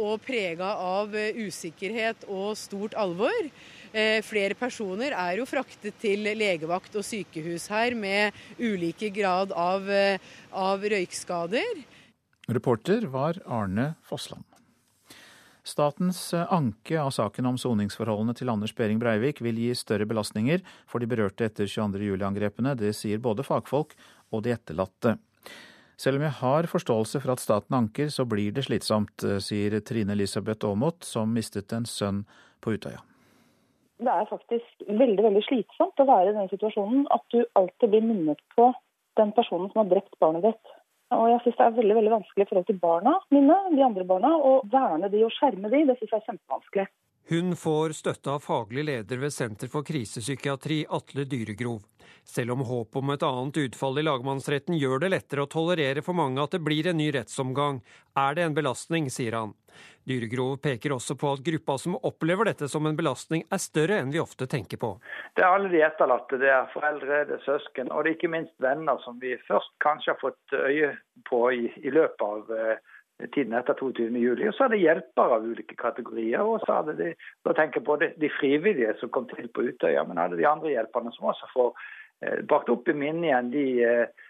[0.00, 3.50] og prega av eh, usikkerhet og stort alvor.
[3.92, 9.88] Eh, flere personer er jo fraktet til legevakt og sykehus her med ulike grad av,
[10.52, 11.82] av røykskader.
[12.48, 14.44] Reporter var Arne Fossland.
[15.68, 21.04] Statens anke av saken om soningsforholdene til Anders Behring Breivik vil gi større belastninger for
[21.04, 22.72] de berørte etter 22.07-angrepene.
[22.72, 23.92] Det sier både fagfolk
[24.32, 25.18] og de etterlatte.
[25.98, 29.80] Selv om jeg har forståelse for at staten anker, så blir det slitsomt, eh, sier
[29.82, 32.24] Trine Elisabeth Aamodt, som mistet en sønn
[32.62, 33.02] på Utøya.
[33.98, 38.04] Det er faktisk veldig veldig slitsomt å være i den situasjonen at du alltid blir
[38.06, 38.70] minnet på
[39.18, 40.76] den personen som har drept barnet ditt.
[41.10, 44.04] Og jeg syns det er veldig veldig vanskelig i forhold til barna mine, de andre
[44.06, 45.82] barna, å verne de og skjerme de.
[45.88, 46.86] Det syns jeg er kjempevanskelig.
[47.30, 51.82] Hun får støtte av faglig leder ved Senter for krisepsykiatri, Atle Dyregrov.
[52.24, 56.16] Selv om håp om et annet utfall i lagmannsretten gjør det lettere å tolerere for
[56.16, 57.82] mange at det blir en ny rettsomgang,
[58.16, 59.52] er det en belastning, sier han.
[60.08, 64.12] Dyregrov peker også på at gruppa som opplever dette som en belastning, er større enn
[64.14, 64.94] vi ofte tenker på.
[65.36, 68.36] Det er alle de etterlatte, det er foreldre, det er søsken og det er ikke
[68.38, 70.94] minst venner, som vi først kanskje har fått øye
[71.28, 72.96] på i, i løpet av eh,
[73.34, 74.48] tiden etter 22.07.
[74.48, 76.42] Og så er det hjelpere av ulike kategorier.
[76.42, 77.12] Og så er det de,
[77.46, 80.50] da tenker på de, de frivillige som kom til på Utøya, men er det de
[80.50, 81.70] andre hjelperne som også får
[82.22, 84.26] eh, brakt opp i minnet igjen de eh,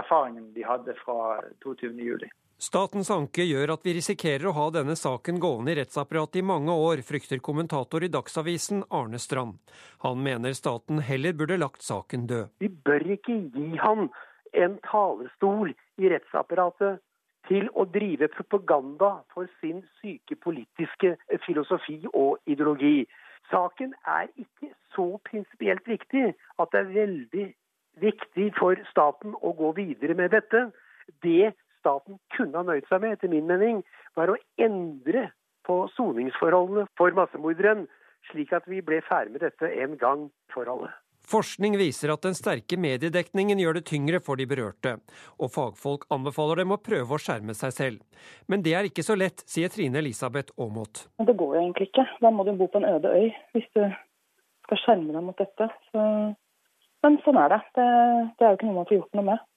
[0.00, 2.26] erfaringene de hadde fra 22.07.
[2.64, 6.72] Statens anke gjør at vi risikerer å ha denne saken gående i rettsapparatet i mange
[6.72, 9.58] år, frykter kommentator i Dagsavisen Arne Strand.
[10.06, 12.54] Han mener staten heller burde lagt saken død.
[12.62, 14.06] Vi bør ikke gi han
[14.54, 17.02] en talerstol i rettsapparatet
[17.48, 21.16] til å drive propaganda for sin syke politiske
[21.46, 23.04] filosofi og ideologi.
[23.50, 27.46] Saken er ikke så prinsipielt viktig at det er veldig
[28.00, 30.70] viktig for staten å gå videre med dette.
[31.22, 33.82] Det staten kunne ha nøyd seg med, etter min mening,
[34.16, 35.28] var å endre
[35.68, 37.86] på soningsforholdene for massemorderen,
[38.30, 40.92] slik at vi ble ferdig med dette en gang for alle.
[41.24, 44.98] Forskning viser at den sterke mediedekningen gjør det tyngre for de berørte,
[45.40, 48.26] og fagfolk anbefaler dem å prøve å skjerme seg selv.
[48.50, 51.06] Men det er ikke så lett, sier Trine Elisabeth Aamodt.
[51.24, 52.04] Det går jo egentlig ikke.
[52.20, 53.82] Da må du bo på en øde øy hvis du
[54.66, 55.70] skal skjerme deg mot dette.
[55.90, 56.04] Så...
[57.04, 57.60] Men sånn er det.
[57.76, 57.88] det.
[58.38, 58.44] det.
[58.44, 59.48] er jo ikke noe man får gjort noe med.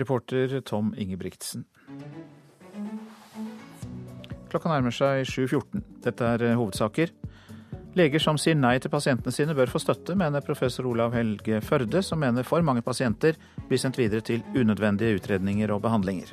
[0.00, 1.66] Reporter Tom Ingebrigtsen.
[4.52, 5.84] Klokka nærmer seg 7.14.
[6.04, 7.12] Dette er hovedsaker.
[7.92, 12.00] Leger som sier nei til pasientene sine bør få støtte, mener professor Olav Helge Førde,
[12.00, 13.36] som mener for mange pasienter
[13.68, 16.32] blir sendt videre til unødvendige utredninger og behandlinger.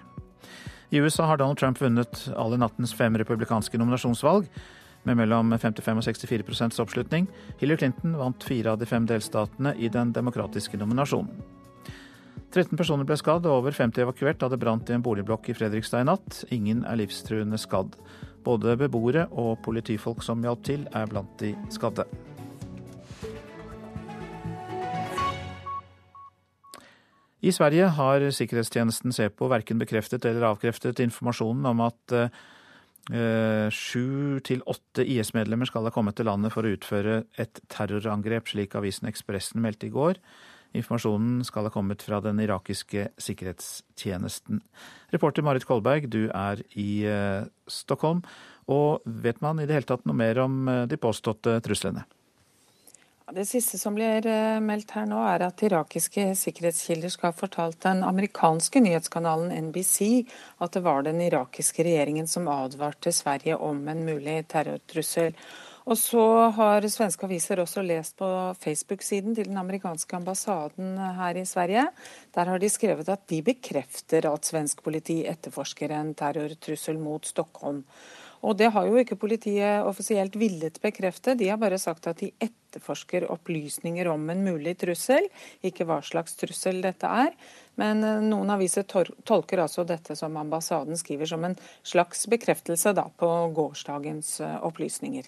[0.89, 4.47] I USA har Donald Trump vunnet alle nattens fem republikanske nominasjonsvalg,
[5.03, 7.27] med mellom 55 og 64% oppslutning.
[7.59, 11.43] Hillary Clinton vant fire av de fem delstatene i den demokratiske nominasjonen.
[12.49, 15.53] 13 personer ble skadd og over 50 evakuert da det brant i en boligblokk i
[15.53, 16.43] Fredrikstad i natt.
[16.55, 17.93] Ingen er livstruende skadd.
[18.45, 22.07] Både beboere og politifolk som hjalp til, er blant de skadde.
[27.39, 34.63] I Sverige har sikkerhetstjenesten SEPO verken bekreftet eller avkreftet informasjonen om at eh, sju til
[34.67, 39.63] åtte IS-medlemmer skal ha kommet til landet for å utføre et terrorangrep, slik avisen Ekspressen
[39.63, 40.19] meldte i går.
[40.77, 44.61] Informasjonen skal ha kommet fra den irakiske sikkerhetstjenesten.
[45.13, 48.21] Reporter Marit Kolberg, du er i eh, Stockholm.
[48.69, 52.05] Og vet man i det hele tatt noe mer om eh, de påståtte truslene?
[53.29, 57.77] Det siste som blir eh, meldt her nå, er at irakiske sikkerhetskilder skal ha fortalt
[57.85, 59.99] den amerikanske nyhetskanalen NBC
[60.61, 65.37] at det var den irakiske regjeringen som advarte Sverige om en mulig terrortrussel.
[65.89, 66.23] Og så
[66.53, 68.27] har svenske aviser også lest på
[68.61, 71.87] Facebook-siden til den amerikanske ambassaden her i Sverige.
[72.35, 77.81] Der har de skrevet at de bekrefter at svensk politi etterforsker en terrortrussel mot Stockholm.
[78.45, 81.33] Og det har jo ikke politiet offisielt villet bekrefte.
[81.35, 85.25] De har bare sagt at de etterforsker opplysninger om en mulig trussel,
[85.65, 87.33] ikke hva slags trussel dette er.
[87.81, 93.09] Men eh, noen aviser tolker altså dette som ambassaden skriver som en slags bekreftelse da
[93.09, 95.27] på gårsdagens eh, opplysninger.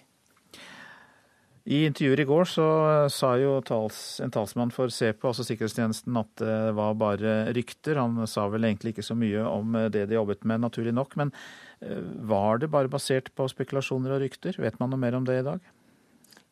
[1.62, 2.64] I intervjuer i går så
[3.12, 8.00] sa jo tals, en talsmann for SEPO, altså sikkerhetstjenesten, at det var bare rykter.
[8.02, 11.14] Han sa vel egentlig ikke så mye om det de jobbet med, naturlig nok.
[11.20, 11.30] Men
[11.78, 14.58] eh, var det bare basert på spekulasjoner og rykter?
[14.58, 15.70] Vet man noe mer om det i dag?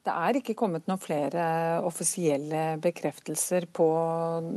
[0.00, 1.42] Det er ikke kommet noen flere
[1.84, 3.88] offisielle bekreftelser på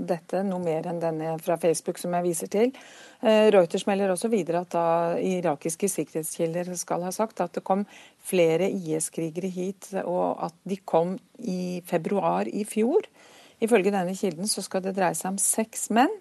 [0.08, 2.72] dette, noe mer enn denne fra Facebook som jeg viser til.
[3.20, 4.86] Eh, Reuters melder også videre at da
[5.20, 7.84] irakiske sikkerhetskilder skal ha sagt at det kom
[8.24, 13.04] flere IS-krigere hit, og at de kom i februar i fjor.
[13.60, 16.16] Ifølge denne kilden så skal det dreie seg om seks menn.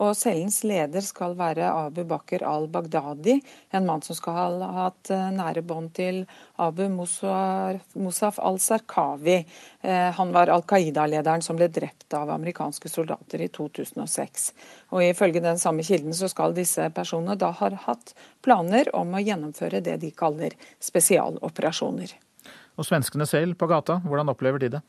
[0.00, 3.34] Og cellens leder skal være Abu Bakr al-Baghdadi,
[3.76, 6.22] en mann som skal ha hatt eh, nære bånd til
[6.64, 9.36] Abu Musaf al-Sarkawi.
[9.84, 14.48] Eh, han var Al Qaida-lederen som ble drept av amerikanske soldater i 2006.
[14.96, 19.20] Og Ifølge den samme kilden så skal disse personene da ha hatt planer om å
[19.20, 22.16] gjennomføre det de kaller spesialoperasjoner.
[22.80, 24.84] Og svenskene selv på gata, hvordan opplever de det?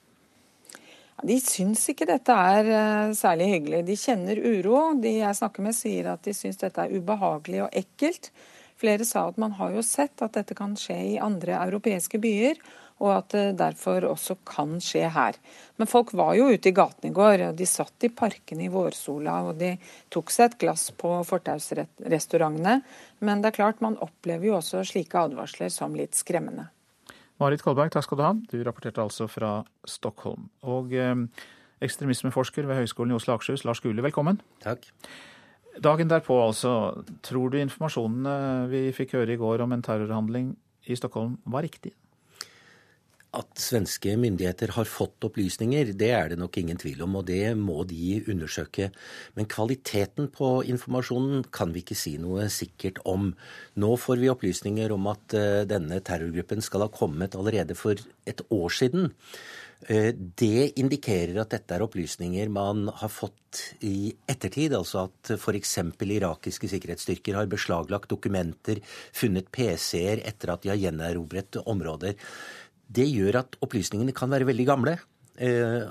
[1.21, 3.83] De syns ikke dette er eh, særlig hyggelig.
[3.87, 4.79] De kjenner uro.
[4.99, 8.31] De jeg snakker med sier at de syns dette er ubehagelig og ekkelt.
[8.81, 12.57] Flere sa at man har jo sett at dette kan skje i andre europeiske byer,
[13.03, 15.37] og at det derfor også kan skje her.
[15.77, 17.45] Men folk var jo ute i gatene i går.
[17.57, 19.75] De satt i parkene i vårsola og de
[20.13, 22.79] tok seg et glass på fortausrestaurantene.
[23.23, 26.72] Men det er klart man opplever jo også slike advarsler som litt skremmende.
[27.43, 28.31] Marit Kolberg, takk skal du ha.
[28.51, 29.57] Du rapporterte altså fra
[29.89, 30.45] Stockholm.
[30.63, 31.11] Og eh,
[31.83, 34.39] ekstremismeforsker ved Høgskolen i Oslo og Akershus, Lars Gule, velkommen.
[34.63, 34.87] Takk.
[35.83, 37.03] Dagen derpå, altså.
[37.25, 40.53] Tror du informasjonene vi fikk høre i går om en terrorhandling
[40.87, 41.91] i Stockholm var riktig?
[43.33, 47.55] At svenske myndigheter har fått opplysninger, det er det nok ingen tvil om, og det
[47.57, 48.91] må de undersøke.
[49.33, 53.31] Men kvaliteten på informasjonen kan vi ikke si noe sikkert om.
[53.81, 57.97] Nå får vi opplysninger om at eh, denne terrorgruppen skal ha kommet allerede for
[58.29, 59.09] et år siden.
[59.89, 64.75] Eh, det indikerer at dette er opplysninger man har fått i ettertid.
[64.77, 65.77] Altså at f.eks.
[66.05, 68.79] irakiske sikkerhetsstyrker har beslaglagt dokumenter,
[69.15, 72.15] funnet PC-er etter at de har gjenerobret områder.
[72.93, 74.97] Det gjør at opplysningene kan være veldig gamle.
[75.41, 75.85] Eh,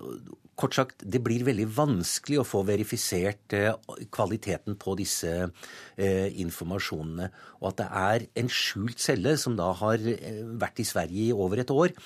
[0.59, 3.73] kort sagt, det blir veldig vanskelig å få verifisert eh,
[4.15, 7.31] kvaliteten på disse eh, informasjonene.
[7.63, 10.05] Og at det er en skjult celle som da har
[10.61, 11.97] vært i Sverige i over et år,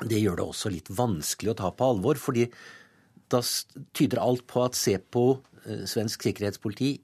[0.00, 2.16] det gjør det også litt vanskelig å ta på alvor.
[2.16, 2.48] fordi
[3.30, 3.42] da
[3.94, 5.24] tyder alt på at SEPO,
[5.86, 6.96] svensk sikkerhetspoliti,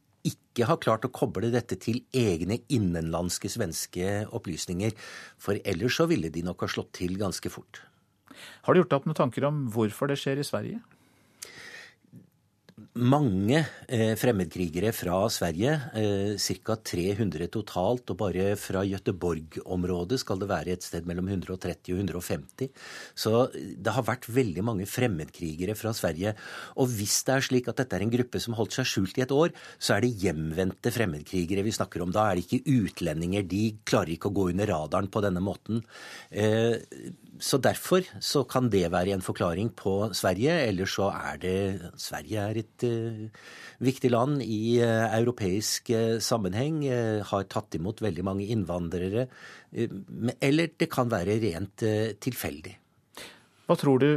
[0.57, 4.97] ikke har klart å koble dette til egne innenlandske svenske opplysninger.
[5.37, 7.83] For ellers så ville de nok ha slått til ganske fort.
[8.65, 10.81] Har du gjort opp noen tanker om hvorfor det skjer i Sverige?
[12.77, 16.77] Mange eh, fremmedkrigere fra Sverige, eh, ca.
[16.77, 18.11] 300 totalt.
[18.13, 22.69] Og bare fra Gøteborg-området skal det være et sted mellom 130 og 150.
[23.17, 26.35] Så det har vært veldig mange fremmedkrigere fra Sverige.
[26.77, 29.25] Og hvis det er slik at dette er en gruppe som holdt seg skjult i
[29.25, 32.13] et år, så er det hjemvendte fremmedkrigere vi snakker om.
[32.13, 33.49] Da er det ikke utlendinger.
[33.49, 35.81] De klarer ikke å gå under radaren på denne måten.
[36.29, 36.77] Eh,
[37.43, 40.55] så derfor så kan det være en forklaring på Sverige.
[40.69, 41.59] Eller så er det
[42.01, 43.27] Sverige er et uh,
[43.85, 46.85] viktig land i uh, europeisk uh, sammenheng.
[46.87, 49.27] har tatt imot veldig mange innvandrere.
[50.41, 51.83] eller det kan være rent
[52.21, 52.77] tilfeldig.
[53.67, 54.11] Hva tror du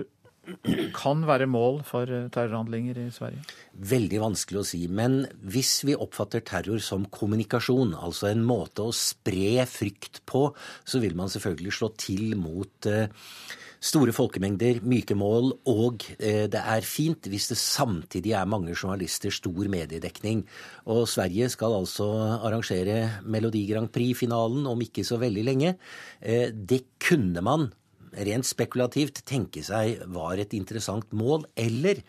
[0.95, 3.43] kan være mål for eh, terrorhandlinger i Sverige?
[3.91, 4.82] Veldig vanskelig å si.
[4.91, 10.50] Men hvis vi oppfatter terror som kommunikasjon, altså en måte å spre frykt på,
[10.84, 13.08] så vil man selvfølgelig slå til mot eh,
[13.80, 19.32] store folkemengder, myke mål, og eh, det er fint hvis det samtidig er mange journalister,
[19.34, 20.43] stor mediedekning.
[20.91, 25.76] Og Sverige skal altså arrangere Melodi Grand Prix-finalen om ikke så veldig lenge.
[26.20, 27.70] Det kunne man
[28.14, 32.03] rent spekulativt tenke seg var et interessant mål, eller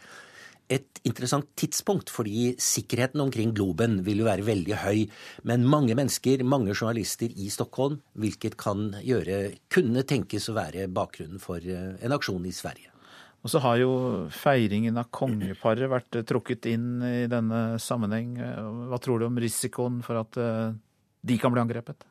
[0.71, 5.01] et interessant tidspunkt, fordi sikkerheten omkring Globen vil jo være veldig høy.
[5.49, 11.43] Men mange mennesker, mange journalister i Stockholm, hvilket kan gjøre, kunne tenkes å være bakgrunnen
[11.43, 12.95] for eh, en aksjon i Sverige.
[13.41, 13.93] Og så har jo
[14.37, 18.35] feiringen av kongeparet vært trukket inn i denne sammenheng.
[18.91, 20.77] Hva tror du om risikoen for at eh,
[21.25, 22.10] de kan bli angrepet?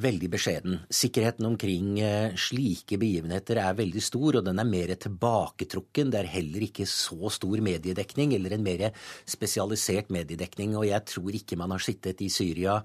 [0.00, 0.78] Veldig beskjeden.
[0.92, 6.12] Sikkerheten omkring eh, slike begivenheter er veldig stor, og den er mer tilbaketrukken.
[6.12, 8.86] Det er heller ikke så stor mediedekning, eller en mer
[9.28, 10.76] spesialisert mediedekning.
[10.78, 12.78] Og jeg tror ikke man har sittet i Syria,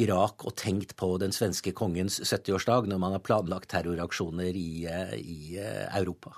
[0.00, 5.16] Irak og tenkt på den svenske kongens 70-årsdag når man har planlagt terroraksjoner i, eh,
[5.18, 6.36] i eh, Europa.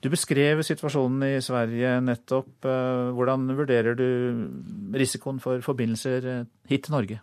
[0.00, 2.64] Du beskrev situasjonen i Sverige nettopp.
[2.64, 4.06] Hvordan vurderer du
[4.96, 7.18] risikoen for forbindelser hit til Norge?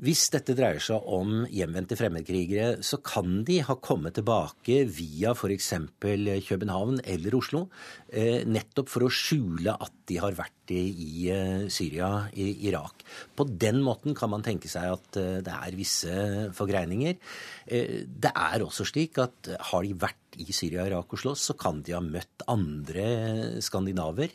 [0.00, 5.74] Hvis dette dreier seg om hjemvendte fremmedkrigere, så kan de ha kommet tilbake via f.eks.
[6.00, 7.66] København eller Oslo,
[8.08, 13.04] eh, nettopp for å skjule at de har vært i eh, Syria, i Irak.
[13.36, 16.16] På den måten kan man tenke seg at eh, det er visse
[16.56, 17.20] forgreininger.
[17.68, 21.84] Det er også slik at har de vært i Syria, Irak og slåss, så kan
[21.84, 24.32] de ha møtt andre skandinaver.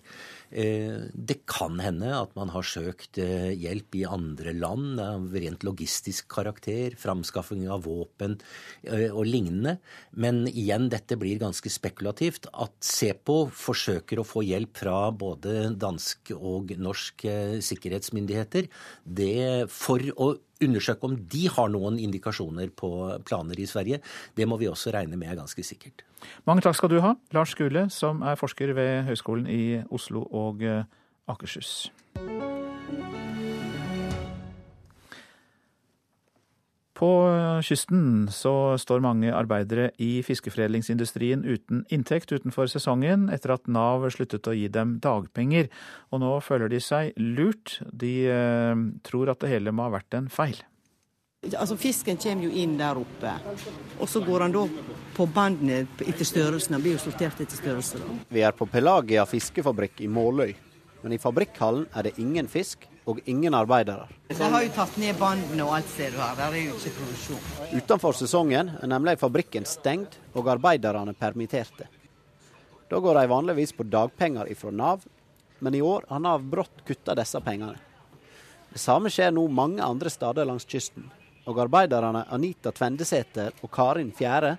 [0.52, 5.66] Eh, det kan hende at man har søkt eh, hjelp i andre land av rent
[5.66, 8.38] logistisk karakter, framskaffing av våpen
[8.84, 9.78] eh, og lignende.
[10.12, 12.50] Men igjen, dette blir ganske spekulativt.
[12.54, 17.26] At SEPO forsøker å få hjelp fra både dansk og norsk
[17.66, 18.68] sikkerhetsmyndigheter,
[19.04, 20.34] det for å
[20.64, 22.90] undersøke om de har noen indikasjoner på
[23.28, 24.02] planer i Sverige.
[24.36, 26.06] Det må vi også regne med er ganske sikkert.
[26.46, 30.64] Mange takk skal du ha, Lars Gule, som er forsker ved Høgskolen i Oslo og
[30.66, 30.84] eh,
[31.32, 31.92] Akershus.
[36.96, 37.10] På
[37.66, 44.48] kysten så står mange arbeidere i fiskeforedlingsindustrien uten inntekt utenfor sesongen, etter at Nav sluttet
[44.48, 45.68] å gi dem dagpenger.
[46.16, 47.82] Og nå føler de seg lurt.
[47.92, 50.64] De eh, tror at det hele må ha vært en feil.
[51.54, 53.34] Altså Fisken kommer jo inn der oppe,
[54.00, 54.66] og så går han da
[55.16, 56.74] på bandene etter størrelsen.
[56.76, 58.02] Han blir jo sortert etter størrelse.
[58.02, 58.18] Da.
[58.34, 60.56] Vi er på Pelagia fiskefabrikk i Måløy,
[61.04, 64.08] men i fabrikkhallen er det ingen fisk og ingen arbeidere.
[64.30, 66.34] De har jo tatt ned bandene og alt ser du her.
[66.40, 67.44] Der er jo ikke produksjon.
[67.78, 71.86] Utenfor sesongen er nemlig fabrikken stengt og arbeiderne permitterte.
[72.90, 75.06] Da går de vanligvis på dagpenger ifra Nav,
[75.60, 77.78] men i år har Nav brått kutta disse pengene.
[78.74, 81.06] Det samme skjer nå mange andre steder langs kysten.
[81.46, 84.56] Og arbeiderne Anita Tvendesæter og Karin Fjære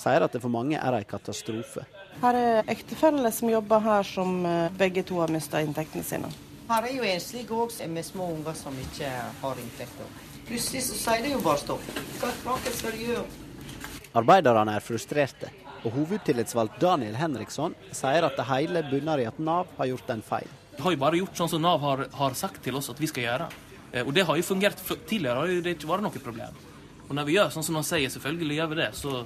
[0.00, 1.84] sier at det for mange er en katastrofe.
[2.22, 6.32] Her er ektefeller som jobber her, som eh, begge to har mista inntektene sine.
[6.70, 9.08] Her er jo enslige òg med små unger som ikke
[9.42, 10.10] har inntekter.
[10.48, 11.88] Plutselig så sier det jo bare stopp.
[12.20, 13.26] Hva, hva skal du gjøre?
[14.20, 15.50] Arbeiderne er frustrerte,
[15.84, 20.24] og hovedtillitsvalgt Daniel Henriksson sier at det hele bunner i at Nav har gjort en
[20.24, 20.48] feil.
[20.76, 23.10] Vi har jo bare gjort sånn som Nav har, har sagt til oss at vi
[23.10, 23.50] skal gjøre.
[23.92, 26.58] Eh, og det har jo fungert tidligere, har jo det ikke vært noe problem.
[27.08, 29.24] Og når vi gjør sånn som han sier, selvfølgelig gjør vi det, så,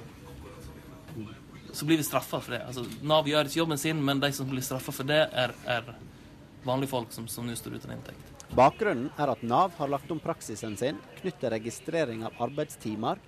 [1.69, 2.63] så blir vi straffa for det.
[2.65, 5.91] Altså, Nav gjør ikke jobben sin, men de som blir straffa for det, er, er
[6.65, 8.31] vanlige folk som, som nå står uten inntekt.
[8.55, 13.21] Bakgrunnen er at Nav har lagt om praksisen sin knyttet til registrering av arbeidstimer,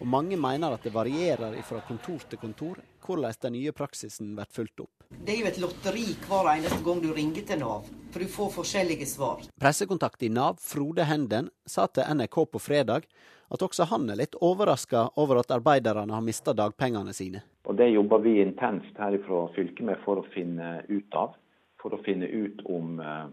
[0.00, 4.50] og mange mener at det varierer fra kontor til kontor hvordan den nye praksisen blir
[4.50, 5.01] fulgt opp.
[5.20, 8.50] Det er jo et lotteri hver eneste gang du ringer til Nav, for du får
[8.56, 9.44] forskjellige svar.
[9.60, 13.06] Pressekontakt i Nav, Frode Henden, sa til NRK på fredag
[13.52, 17.44] at også han er litt overraska over at arbeiderne har mista dagpengene sine.
[17.68, 21.36] Og Det jobber vi intenst her fra fylket med for å finne ut av
[21.82, 23.26] for å finne ut om eh,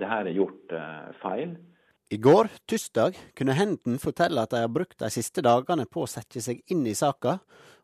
[0.00, 1.54] det her er gjort eh, feil.
[2.10, 6.10] I går, tirsdag, kunne Henden fortelle at de har brukt de siste dagene på å
[6.10, 7.36] sette seg inn i saka,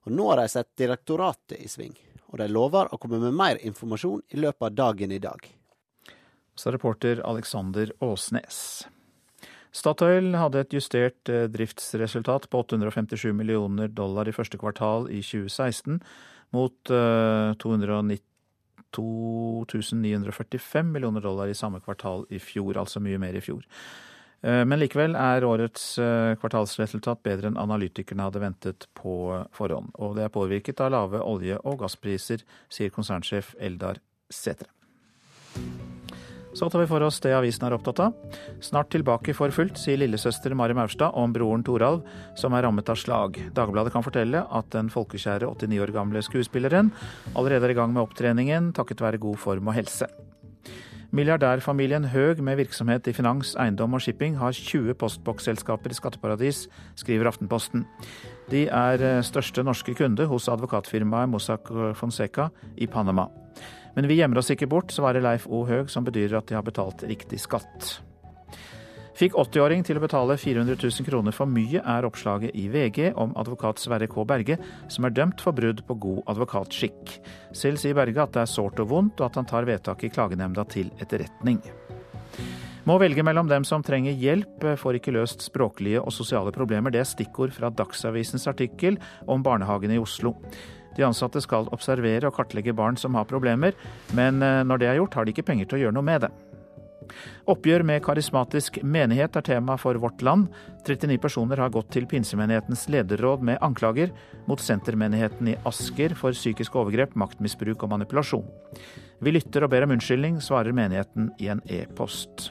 [0.07, 1.95] og nå har de sett direktoratet i sving.
[2.37, 5.41] Og de lover å komme med mer informasjon i løpet av dagen i dag.
[6.53, 8.59] Så reporter Alexander Åsnes.
[9.73, 16.01] Statoil hadde et justert eh, driftsresultat på 857 millioner dollar i første kvartal i 2016,
[16.57, 18.21] mot 290
[18.97, 23.65] 2945 millioner dollar i samme kvartal i fjor, altså mye mer i fjor.
[24.43, 29.17] Eh, men likevel er årets eh, kvartalsresultat bedre enn analytikerne hadde ventet på
[29.57, 29.95] forhånd.
[30.01, 34.69] Og det er påvirket av lave olje- og gasspriser, sier konsernsjef Eldar Sætre.
[36.57, 38.15] Så tar vi for oss det avisen er opptatt av.
[38.65, 42.07] Snart tilbake for fullt, sier lillesøster Mari Maurstad om broren Toralv,
[42.41, 43.37] som er rammet av slag.
[43.57, 46.95] Dagbladet kan fortelle at den folkekjære 89 år gamle skuespilleren
[47.35, 50.09] allerede er i gang med opptreningen, takket være god form og helse.
[51.17, 56.67] Milliardærfamilien Høg med virksomhet i finans, eiendom og shipping har 20 postboksselskaper i skatteparadis,
[56.99, 57.87] skriver Aftenposten.
[58.53, 63.31] De er eh, største norske kunde hos advokatfirmaet Mossack Fonseca i Panama.
[63.97, 65.63] Men vi gjemmer oss ikke bort, svarer Leif O.
[65.65, 67.95] Høeg, som bedyrer at de har betalt riktig skatt.
[69.17, 73.31] Fikk 80-åring til å betale 400 000 kroner for mye, er oppslaget i VG om
[73.41, 74.19] advokat Sverre K.
[74.29, 74.59] Berge,
[74.93, 77.15] som er dømt for brudd på god advokatskikk.
[77.57, 80.13] Selv sier Berge at det er sårt og vondt, og at han tar vedtaket i
[80.13, 81.63] klagenemnda til etterretning.
[82.87, 86.93] Må velge mellom dem som trenger hjelp, får ikke løst språklige og sosiale problemer.
[86.93, 90.37] Det er stikkord fra Dagsavisens artikkel om barnehagene i Oslo.
[90.97, 93.73] De ansatte skal observere og kartlegge barn som har problemer,
[94.13, 96.29] men eh, når det er gjort, har de ikke penger til å gjøre noe med
[96.29, 96.31] det.
[97.51, 100.49] Oppgjør med karismatisk menighet er tema for Vårt Land.
[100.87, 104.13] 39 personer har gått til pinsemenighetens lederråd med anklager
[104.51, 108.47] mot sentermenigheten i Asker for psykisk overgrep, maktmisbruk og manipulasjon.
[109.23, 112.51] Vi lytter og ber om unnskyldning, svarer menigheten i en e-post.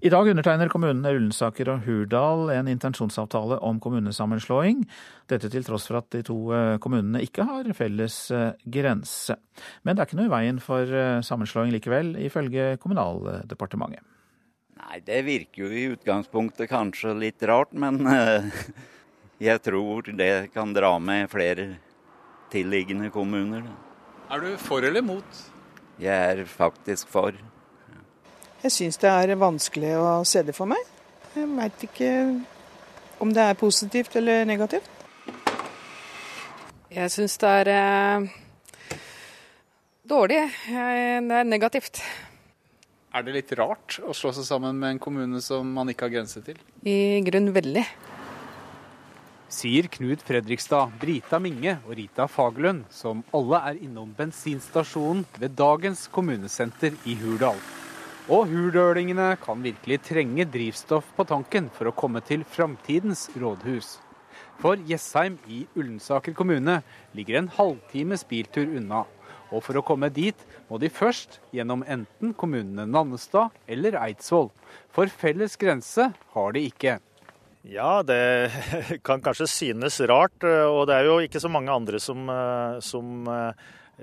[0.00, 4.86] I dag undertegner kommunene Ullensaker og Hurdal en intensjonsavtale om kommunesammenslåing.
[5.28, 9.36] Dette til tross for at de to eh, kommunene ikke har felles eh, grense.
[9.84, 14.00] Men det er ikke noe i veien for eh, sammenslåing likevel, ifølge Kommunaldepartementet.
[14.80, 18.00] Nei, det virker jo i utgangspunktet kanskje litt rart, men
[19.50, 21.74] jeg tror det kan dra med flere
[22.48, 23.68] tilliggende kommuner.
[24.32, 25.44] Er du for eller mot?
[26.00, 27.36] Jeg er faktisk for.
[28.60, 30.80] Jeg syns det er vanskelig å se det for meg.
[31.32, 32.10] Jeg veit ikke
[33.24, 34.90] om det er positivt eller negativt.
[36.92, 38.28] Jeg syns det er eh,
[40.04, 40.42] dårlig.
[40.66, 40.84] Det
[41.40, 42.02] er negativt.
[43.16, 46.18] Er det litt rart å slå seg sammen med en kommune som man ikke har
[46.18, 46.60] grense til?
[46.84, 47.88] I grunn veldig.
[49.50, 56.10] Sier Knut Fredrikstad, Brita Minge og Rita Fagerlund, som alle er innom bensinstasjonen ved dagens
[56.12, 57.58] kommunesenter i Hurdal.
[58.30, 63.96] Og hurdølingene kan virkelig trenge drivstoff på tanken for å komme til framtidens rådhus.
[64.62, 66.76] For Jessheim i Ullensaker kommune
[67.16, 69.02] ligger en halvtimes biltur unna.
[69.50, 74.52] Og for å komme dit må de først gjennom enten kommunene Nannestad eller Eidsvoll.
[74.94, 77.00] For felles grense har de ikke.
[77.66, 78.54] Ja, det
[79.06, 80.38] kan kanskje synes rart.
[80.46, 82.30] Og det er jo ikke så mange andre som,
[82.78, 83.26] som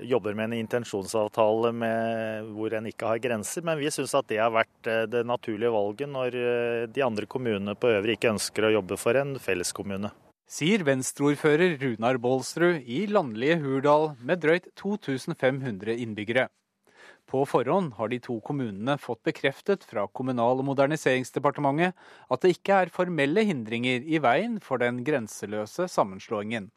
[0.06, 3.66] jobber med en intensjonsavtale med, hvor en ikke har grenser.
[3.66, 7.30] Men vi syns at det har vært eh, det naturlige valget når eh, de andre
[7.30, 10.14] kommunene på øvrig ikke ønsker å jobbe for en felleskommune.
[10.48, 16.48] Sier venstreordfører Runar Baalsrud i landlige Hurdal med drøyt 2500 innbyggere.
[17.28, 21.92] På forhånd har de to kommunene fått bekreftet fra Kommunal- og moderniseringsdepartementet
[22.32, 26.70] at det ikke er formelle hindringer i veien for den grenseløse sammenslåingen.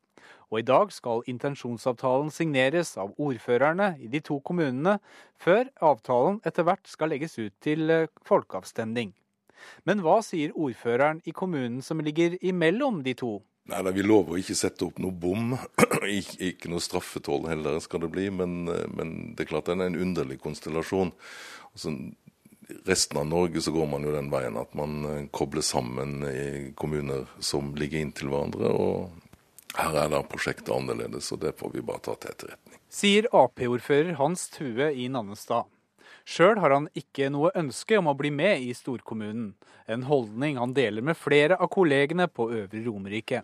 [0.51, 4.97] Og i dag skal intensjonsavtalen signeres av ordførerne i de to kommunene,
[5.39, 9.13] før avtalen etter hvert skal legges ut til eh, folkeavstemning.
[9.87, 13.37] Men hva sier ordføreren i kommunen som ligger imellom de to?
[13.71, 15.55] Nei, Vi lover å ikke sette opp noe bom.
[16.19, 18.27] Ik ikke noe straffetoll heller skal det bli.
[18.35, 21.15] Men, eh, men, det er klart det er en underlig konstellasjon.
[21.71, 21.95] Altså,
[22.91, 26.71] resten av Norge så går man jo den veien at man eh, kobler sammen i
[26.75, 28.75] kommuner som ligger inntil hverandre.
[28.75, 29.30] og
[29.79, 32.81] her er da prosjektet annerledes, og det får vi bare ta til etterretning.
[32.91, 35.69] Sier Ap-ordfører Hans Tue i Nannestad.
[36.29, 39.55] Sjøl har han ikke noe ønske om å bli med i storkommunen,
[39.91, 43.43] en holdning han deler med flere av kollegene på Øvre Romerike.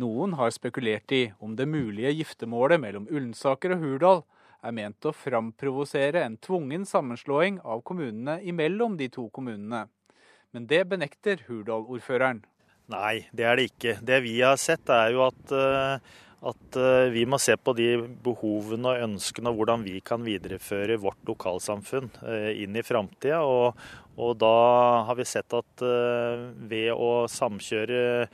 [0.00, 4.22] Noen har spekulert i om det mulige giftermålet mellom Ullensaker og Hurdal
[4.64, 9.86] er ment å framprovosere en tvungen sammenslåing av kommunene imellom de to kommunene.
[10.52, 12.42] Men det benekter Hurdal-ordføreren.
[12.90, 13.94] Nei, det er det ikke.
[14.02, 16.14] Det vi har sett, er jo at, eh,
[16.50, 17.90] at eh, vi må se på de
[18.24, 23.44] behovene og ønskene og hvordan vi kan videreføre vårt lokalsamfunn eh, inn i framtida.
[23.46, 23.78] Og,
[24.16, 24.54] og, da
[25.06, 25.84] har vi sett at
[26.70, 28.26] ved å samkjøre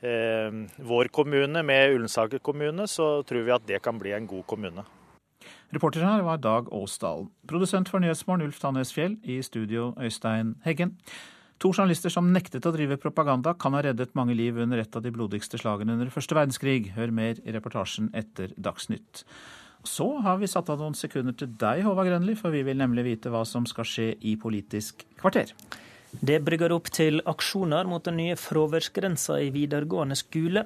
[0.00, 4.84] vår kommune med Ullensaker kommune, så tror vi at det kan bli en god kommune.
[5.70, 7.28] Reporter her var Dag Åsdalen.
[7.48, 9.18] Produsent for Nyhetsmorgen Ulf Tannes Fjell.
[9.22, 10.96] I studio Øystein Heggen.
[11.60, 15.02] To journalister som nektet å drive propaganda, kan ha reddet mange liv under et av
[15.04, 16.94] de blodigste slagene under første verdenskrig.
[16.96, 19.26] Hør mer i reportasjen etter Dagsnytt.
[19.84, 23.04] Så har vi satt av noen sekunder til deg, Håvard Grønli, for vi vil nemlig
[23.04, 25.52] vite hva som skal skje i Politisk kvarter.
[26.10, 30.64] Det brygger opp til aksjoner mot den nye fraværsgrensa i videregående skole.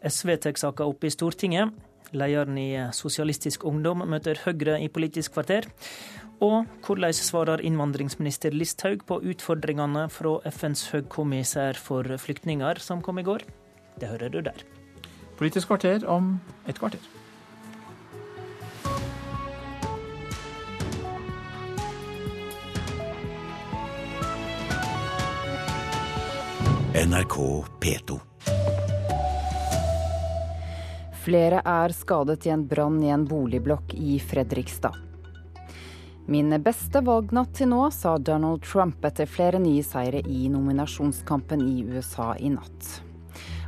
[0.00, 1.76] SV tar saka opp i Stortinget.
[2.16, 5.68] Lederen i Sosialistisk Ungdom møter Høyre i Politisk kvarter.
[6.40, 13.24] Og hvordan svarer innvandringsminister Listhaug på utfordringene fra FNs høgkommissær for flyktninger som kom i
[13.26, 13.44] går?
[14.00, 14.64] Det hører du der.
[15.36, 16.38] Politisk kvarter om
[16.68, 17.02] et kvarter.
[27.00, 27.36] NRK
[27.84, 28.16] P2.
[31.20, 35.09] Flere er skadet i en brann i en boligblokk i Fredrikstad.
[36.30, 41.80] Min beste valgnatt til nå, sa Donald Trump etter flere nye seire i nominasjonskampen i
[41.90, 42.90] USA i natt.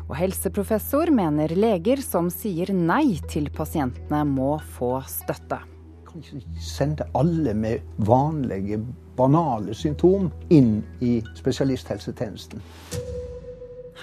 [0.04, 5.58] Og helseprofessor mener leger som sier nei til pasientene, må få støtte.
[6.06, 8.78] Kan ikke sende alle med vanlige,
[9.18, 12.62] banale symptom inn i spesialisthelsetjenesten.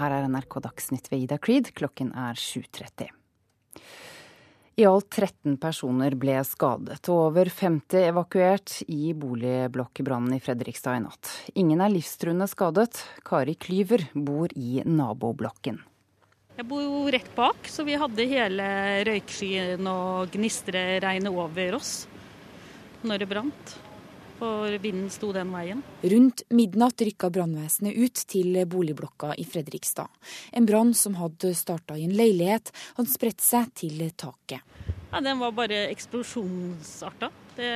[0.02, 1.72] Her er NRK Dagsnytt ved Ida Creed.
[1.80, 3.19] Klokken er 7.30.
[4.80, 11.02] I alt 13 personer ble skadet, og over 50 evakuert i boligblokkbrannen i Fredrikstad i
[11.04, 11.32] natt.
[11.60, 13.02] Ingen er livstruende skadet.
[13.28, 15.82] Kari Klyver bor i naboblokken.
[16.56, 18.70] Jeg bor jo rett bak, så vi hadde hele
[19.10, 21.94] røykskyen og gnistreregnet over oss
[23.04, 23.76] når det brant
[24.40, 25.84] for vinden sto den veien.
[26.02, 30.08] Rundt midnatt rykka brannvesenet ut til boligblokka i Fredrikstad.
[30.56, 34.64] En brann som hadde starta i en leilighet, hadde spredt seg til taket.
[35.12, 37.32] Ja, Den var bare eksplosjonsarta.
[37.58, 37.70] Det,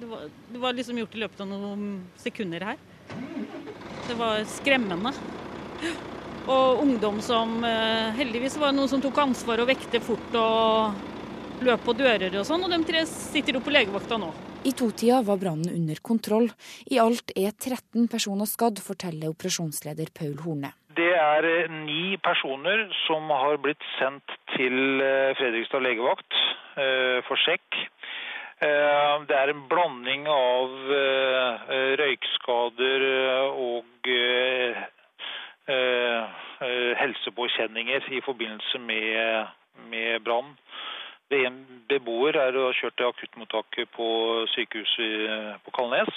[0.00, 1.84] det, var, det var liksom gjort i løpet av noen
[2.20, 2.80] sekunder her.
[4.08, 5.14] Det var skremmende.
[6.50, 11.64] Og ungdom som eh, Heldigvis var det noen som tok ansvar og vekte fort og
[11.64, 14.30] løp på dører og sånn, og de tre sitter jo på legevakta nå.
[14.60, 16.50] I totida var brannen under kontroll.
[16.92, 20.74] I alt er 13 personer skadd, forteller operasjonsleder Paul Horne.
[20.98, 26.36] Det er eh, ni personer som har blitt sendt til eh, Fredrikstad legevakt
[26.76, 27.86] eh, for sjekk.
[28.60, 30.72] Det er en blanding av
[31.96, 33.04] røykskader
[33.56, 34.10] og
[37.00, 39.48] helsepåkjenninger i forbindelse med,
[39.88, 40.52] med brann.
[41.30, 44.06] En beboer er kjørt til akuttmottaket på
[44.50, 46.10] sykehuset på Kalnes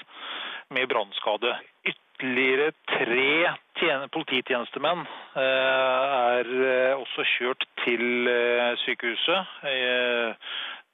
[0.73, 1.53] med brannskade.
[1.85, 3.27] Ytterligere tre
[4.13, 10.47] polititjenestemenn eh, er eh, også kjørt til eh, sykehuset.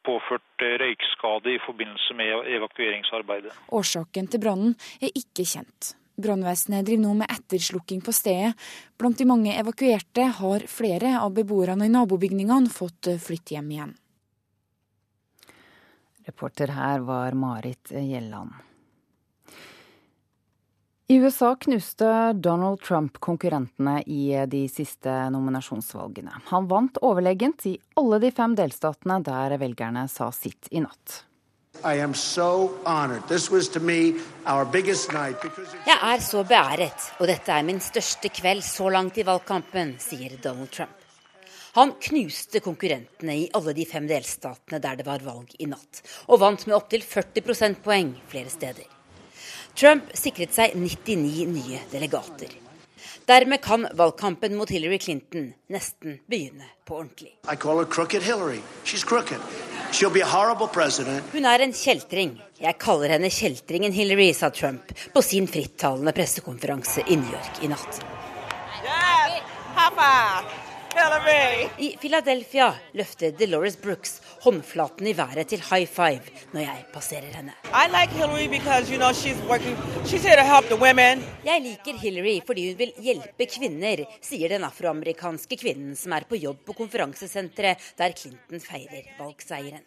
[0.09, 3.55] Påført røykskade i forbindelse med evakueringsarbeidet.
[3.75, 5.93] Årsaken til brannen er ikke kjent.
[6.19, 8.55] Brannvesenet driver nå med etterslukking på stedet.
[8.99, 13.93] Blant de mange evakuerte har flere av beboerne i nabobygningene fått flytte hjem igjen.
[16.29, 18.53] Reporter her var Marit Gjelland.
[21.07, 26.35] I USA knuste Donald Trump konkurrentene i de siste nominasjonsvalgene.
[26.51, 31.23] Han vant overlegent i alle de fem delstatene der velgerne sa sitt i natt.
[31.81, 32.13] Jeg er
[36.29, 40.98] så beæret, og dette er min største kveld så langt i valgkampen, sier Donald Trump.
[41.77, 46.41] Han knuste konkurrentene i alle de fem delstatene der det var valg i natt, og
[46.41, 48.87] vant med opptil 40 prosentpoeng flere steder.
[49.77, 52.51] Trump sikret seg 99 nye delegater.
[53.29, 57.35] Dermed kan valgkampen mot Hillary Clinton nesten begynne på ordentlig.
[61.33, 62.31] Hun er en kjeltring.
[62.59, 67.69] Jeg kaller henne kjeltringen Hillary, sa Trump på sin frittalende pressekonferanse i New York i
[67.69, 68.01] natt.
[68.81, 70.65] Yes,
[71.79, 76.21] i Philadelphia løfter Delores Brooks håndflaten i været til high five
[76.51, 77.53] når jeg passerer henne.
[77.93, 78.11] Like
[78.49, 80.25] because, you know, she's working, she's
[81.45, 86.35] jeg liker Hillary fordi hun vil hjelpe kvinner, sier den afroamerikanske kvinnen som er på
[86.35, 89.83] jobb på konferansesenteret der Clinton feirer valgseieren.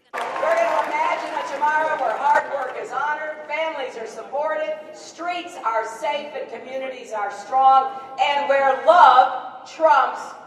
[3.52, 10.41] families are supported, streets are safe, and communities are strong, and where love trumps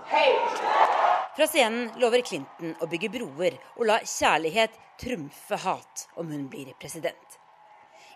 [1.35, 6.71] fra scenen lover Clinton å bygge broer og la kjærlighet trumfe hat om hun blir
[6.79, 7.39] president.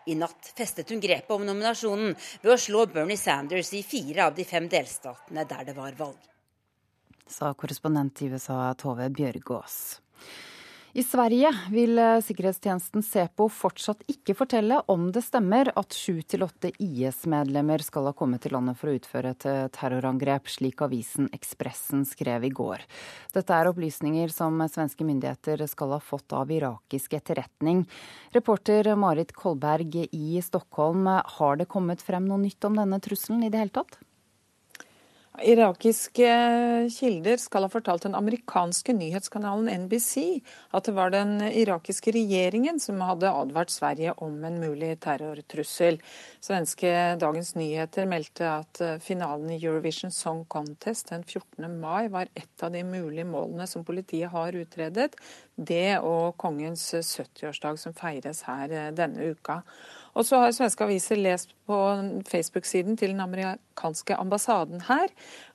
[0.08, 4.38] I natt festet hun grepet om nominasjonen ved å slå Bernie Sanders i fire av
[4.38, 6.22] de fem delstatene der det var valg.
[7.30, 10.00] Sa korrespondent i USA Tove Bjørgaas.
[10.98, 16.42] I Sverige vil eh, sikkerhetstjenesten Sepo fortsatt ikke fortelle om det stemmer at sju til
[16.48, 21.30] åtte IS-medlemmer skal ha kommet til landet for å utføre et eh, terrorangrep, slik avisen
[21.36, 22.82] Ekspressen skrev i går.
[23.38, 27.86] Dette er opplysninger som svenske myndigheter skal ha fått av irakisk etterretning.
[28.34, 33.54] Reporter Marit Kolberg i Stockholm, har det kommet frem noe nytt om denne trusselen i
[33.54, 34.02] det hele tatt?
[35.46, 36.30] Irakiske
[36.92, 40.42] kilder skal ha fortalt den amerikanske nyhetskanalen NBC
[40.76, 46.00] at det var den irakiske regjeringen som hadde advart Sverige om en mulig terrortrussel.
[46.44, 51.70] Svenske Dagens Nyheter meldte at finalen i Eurovision Song Contest den 14.
[51.80, 55.16] mai var et av de mulige målene som politiet har utredet.
[55.56, 59.62] Det og kongens 70-årsdag som feires her denne uka.
[60.20, 61.76] Og så har svenske aviser lest på
[62.28, 65.08] Facebook-siden til den amerikanske ambassaden her,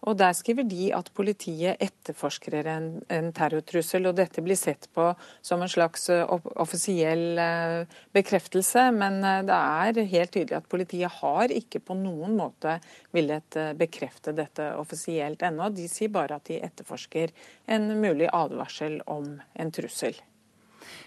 [0.09, 4.09] og der skriver de at politiet etterforsker en, en terrortrussel.
[4.09, 5.11] Og dette blir sett på
[5.45, 6.25] som en slags eh,
[6.65, 12.33] offisiell eh, bekreftelse, men eh, det er helt tydelig at politiet har ikke på noen
[12.41, 12.79] måte
[13.13, 15.69] villet bekrefte dette offisielt ennå.
[15.77, 17.37] De sier bare at de etterforsker
[17.69, 20.17] en mulig advarsel om en trussel.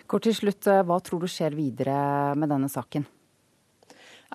[0.05, 3.16] Kort til slutt, hva tror du skjer videre med denne saken?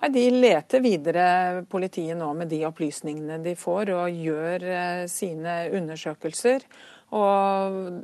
[0.01, 5.57] Nei, De leter videre, politiet nå, med de opplysningene de får, og gjør eh, sine
[5.77, 6.65] undersøkelser.
[7.13, 8.01] Og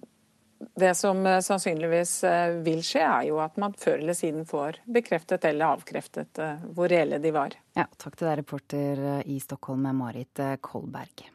[0.80, 4.84] det som eh, sannsynligvis eh, vil skje, er jo at man før eller siden får
[4.86, 6.44] bekreftet eller avkreftet
[6.76, 7.58] hvor reelle de var.
[7.78, 11.30] Ja, takk til deg, reporter i Stockholm, Marit Kolberg.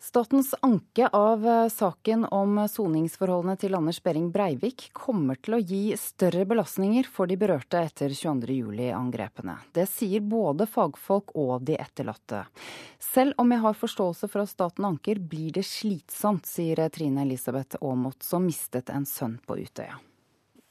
[0.00, 5.96] Statens anke av eh, saken om soningsforholdene til Anders Behring Breivik kommer til å gi
[5.98, 9.56] større belastninger for de berørte etter 22.07-angrepene.
[9.74, 12.44] Det sier både fagfolk og de etterlatte.
[13.02, 17.82] Selv om jeg har forståelse for at staten anker, blir det slitsomt, sier Trine Elisabeth
[17.82, 19.98] Aamodt, som mistet en sønn på Utøya.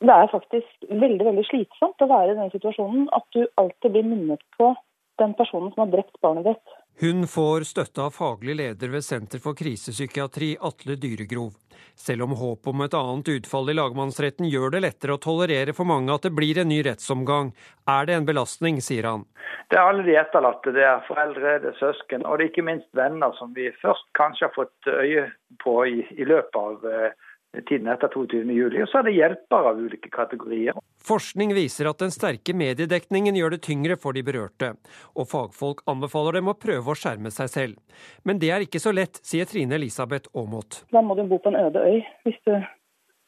[0.07, 4.07] Det er faktisk veldig veldig slitsomt å være i den situasjonen at du alltid blir
[4.07, 4.71] minnet på
[5.19, 6.76] den personen som har drept barnet ditt.
[6.99, 11.51] Hun får støtte av faglig leder ved Senter for krisepsykiatri, Atle Dyregrov.
[11.93, 15.85] Selv om håpet om et annet utfall i lagmannsretten gjør det lettere å tolerere for
[15.85, 17.51] mange at det blir en ny rettsomgang,
[17.85, 19.27] er det en belastning, sier han.
[19.69, 22.65] Det er alle de etterlatte, det er foreldre, det er søsken og det er ikke
[22.65, 25.29] minst venner som vi først kanskje har fått øye
[25.61, 27.26] på i, i løpet av eh,
[27.67, 28.81] tiden etter 22.07.
[28.83, 30.77] Og så er det hjelpere av ulike kategorier.
[31.07, 34.73] Forskning viser at den sterke mediedekningen gjør det tyngre for de berørte,
[35.15, 38.03] og fagfolk anbefaler dem å prøve å skjerme seg selv.
[38.27, 40.83] Men det er ikke så lett, sier Trine Elisabeth Aamodt.
[40.91, 42.53] Da må du bo på en øde øy hvis du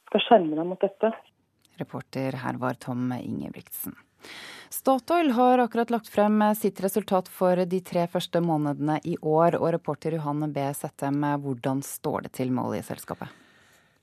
[0.09, 1.13] skal skjerme deg mot dette.
[1.79, 3.95] Reporter her var Tom Ingebrigtsen.
[4.69, 9.57] Statoil har akkurat lagt frem sitt resultat for de tre første månedene i år.
[9.57, 10.65] Og reporter Johanne B.
[10.77, 13.31] Settem, hvordan står det til med oljeselskapet?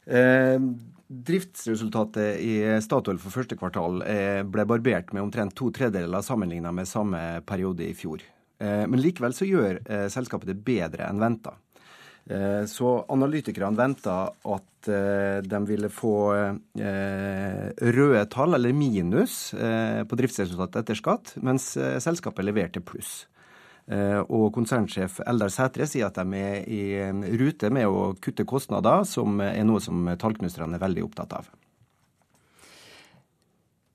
[0.07, 0.61] Eh,
[1.07, 6.89] driftsresultatet i Statoil for første kvartal eh, ble barbert med omtrent to tredjedeler sammenlignet med
[6.91, 8.23] samme periode i fjor.
[8.63, 9.81] Eh, men likevel så gjør
[10.13, 11.57] selskapet det bedre enn venta.
[12.67, 14.17] Så analytikerne venta
[14.51, 14.89] at
[15.47, 16.15] de ville få
[17.95, 21.69] røde tall, eller minus, på driftsresultatet etter skatt, mens
[22.03, 23.29] selskapet leverte pluss.
[23.87, 29.39] Og konsernsjef Eldar Sætre sier at de er i rute med å kutte kostnader, som
[29.45, 31.53] er noe som tallknuserne er veldig opptatt av.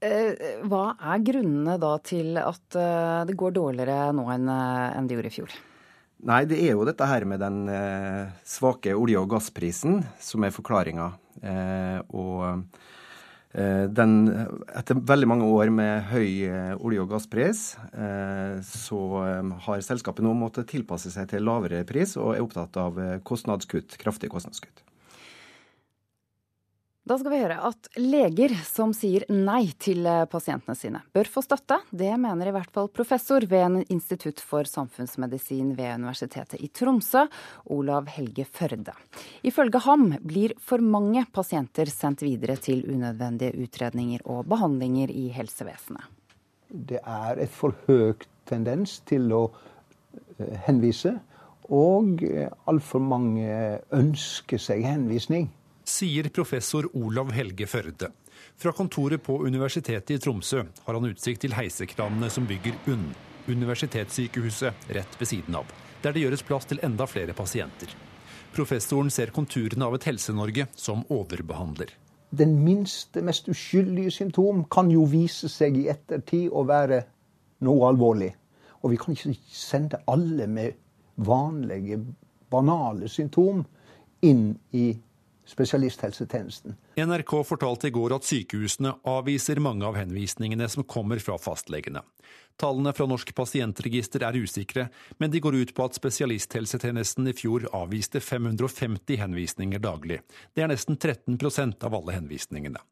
[0.01, 5.17] Eh, hva er grunnene da til at eh, det går dårligere nå enn eh, det
[5.17, 5.57] gjorde i fjor?
[6.25, 7.59] Nei, det er jo dette her med den
[8.45, 11.07] svake olje- og gassprisen som er forklaringa.
[12.13, 12.67] og
[13.51, 14.13] den,
[14.79, 16.45] etter veldig mange år med høy
[16.79, 17.63] olje- og gasspris,
[18.63, 18.99] så
[19.65, 24.31] har selskapet nå måttet tilpasse seg til lavere pris og er opptatt av kostnadskutt, kraftige
[24.31, 24.85] kostnadskutt.
[27.11, 31.41] Da skal vi høre at leger som sier nei til eh, pasientene sine, bør få
[31.43, 31.81] støtte.
[31.91, 37.25] Det mener i hvert fall professor ved en institutt for samfunnsmedisin ved Universitetet i Tromsø,
[37.75, 38.95] Olav Helge Førde.
[39.43, 46.07] Ifølge ham blir for mange pasienter sendt videre til unødvendige utredninger og behandlinger i helsevesenet.
[46.71, 51.17] Det er et for høyt tendens til å eh, henvise,
[51.67, 55.51] og eh, altfor mange ønsker seg henvisning
[55.91, 58.11] sier professor Olav Helge Førde.
[58.57, 63.11] Fra kontoret på Universitetet i Tromsø har han utsikt til heisekranene som bygger UNN,
[63.51, 65.67] universitetssykehuset rett ved siden av,
[66.03, 67.91] der det gjøres plass til enda flere pasienter.
[68.55, 71.91] Professoren ser konturene av et Helse-Norge som overbehandler.
[72.31, 77.01] Den minste, mest uskyldige symptom kan jo vise seg i ettertid å være
[77.67, 78.31] noe alvorlig.
[78.81, 80.79] Og vi kan ikke sende alle med
[81.21, 81.99] vanlige,
[82.51, 83.65] banale symptom
[84.25, 84.93] inn i
[85.51, 86.77] spesialisthelsetjenesten.
[86.95, 92.03] NRK fortalte i går at sykehusene avviser mange av henvisningene som kommer fra fastlegene.
[92.61, 94.87] Tallene fra Norsk pasientregister er usikre,
[95.17, 100.21] men de går ut på at spesialisthelsetjenesten i fjor avviste 550 henvisninger daglig.
[100.53, 102.83] Det er nesten 13% av alle henvisningene.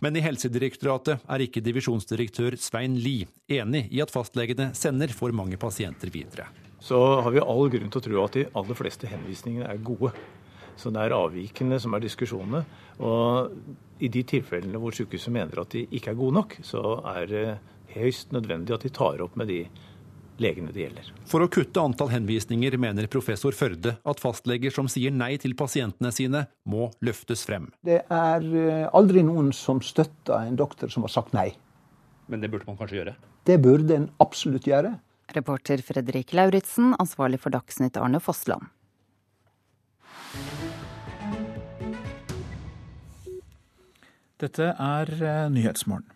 [0.00, 5.58] Men i Helsedirektoratet er ikke divisjonsdirektør Svein Lie enig i at fastlegene sender for mange
[5.60, 6.48] pasienter videre.
[6.80, 10.12] Så har vi all grunn til å tro at de aller fleste henvisningene er gode.
[10.76, 12.62] Så det er avvikene som er diskusjonene.
[13.04, 17.28] Og i de tilfellene hvor sykehuset mener at de ikke er gode nok, så er
[17.30, 17.46] det
[17.96, 19.62] høyst nødvendig at de tar opp med de
[20.42, 21.08] legene det gjelder.
[21.28, 26.12] For å kutte antall henvisninger mener professor Førde at fastleger som sier nei til pasientene
[26.12, 27.70] sine, må løftes frem.
[27.86, 31.50] Det er eh, aldri noen som støtter en doktor som har sagt nei.
[32.28, 33.16] Men det burde man kanskje gjøre?
[33.46, 34.96] Det burde en absolutt gjøre.
[35.34, 38.68] Reporter Fredrik Lauritzen, ansvarlig for Dagsnytt Arne Fossland.
[44.36, 46.12] Dette er eh, Nyhetsmorgen.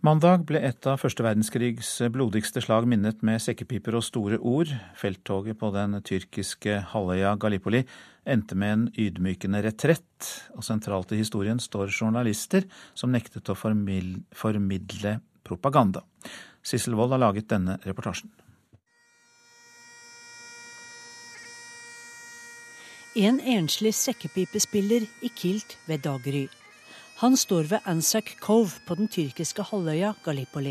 [0.00, 4.70] Mandag ble et av første verdenskrigs blodigste slag minnet med sekkepiper og store ord.
[4.96, 7.82] Felttoget på den tyrkiske halvøya Gallipoli
[8.24, 12.64] endte med en ydmykende retrett, og sentralt i historien står journalister
[12.96, 16.02] som nektet å formidle propaganda.
[16.64, 18.32] Sissel Wold har laget denne reportasjen.
[23.20, 26.46] En enslig sekkepipespiller i kilt ved daggry.
[27.20, 30.70] Han står ved Anzac Cove på den tyrkiske halvøya Gallipoli.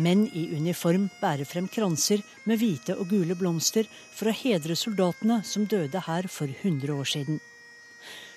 [0.00, 3.84] Menn i uniform bærer frem kranser med hvite og gule blomster
[4.16, 7.42] for å hedre soldatene som døde her for 100 år siden.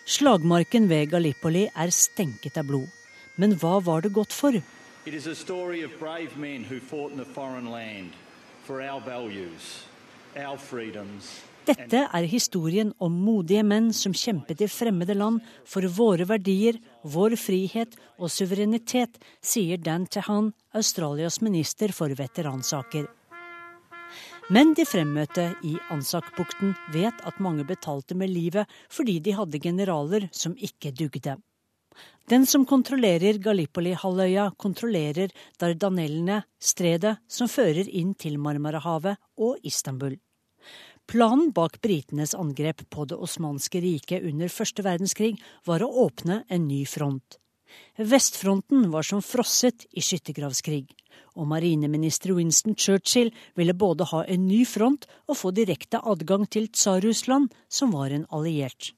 [0.03, 2.91] Slagmarken ved Gallipoli er stenket av blod.
[3.39, 4.59] Men hva var det godt for?
[5.05, 8.11] It is a story of brave men who fought in a foreign land
[8.67, 9.87] for our values,
[10.35, 16.25] our freedoms, dette er historien om modige menn som kjempet i fremmede land for våre
[16.27, 23.07] verdier, vår frihet og suverenitet, sier Dan Tehan, Australias minister for veteransaker.
[24.51, 30.27] Men de fremmøtte i Ansak-bukten vet at mange betalte med livet fordi de hadde generaler
[30.35, 31.37] som ikke dugde.
[32.31, 40.15] Den som kontrollerer Gallipoli-halvøya, kontrollerer Dardanellene, stredet som fører inn til Marmarahavet og Istanbul.
[41.05, 45.35] Planen bak britenes angrep på det osmanske riket under første verdenskrig
[45.67, 47.37] var å åpne en ny front.
[47.97, 50.85] Vestfronten var som frosset i skyttergravskrig,
[51.37, 56.69] og marineminister Winston Churchill ville både ha en ny front og få direkte adgang til
[56.69, 58.93] Tsar-Russland, som var en alliert.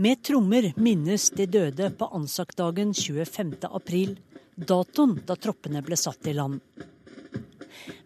[0.00, 3.58] Med trommer minnes de døde på Ansak-dagen 25.
[3.68, 4.16] april,
[4.56, 6.60] datoen da troppene ble satt i land.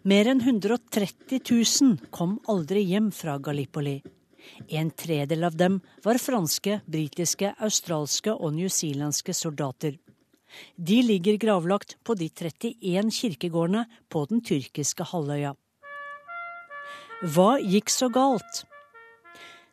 [0.03, 4.01] Mer enn 130 000 kom aldri hjem fra Gallipoli.
[4.69, 9.97] En tredel av dem var franske, britiske, australske og newzealandske soldater.
[10.75, 15.55] De ligger gravlagt på de 31 kirkegårdene på den tyrkiske halvøya.
[17.35, 18.63] Hva gikk så galt?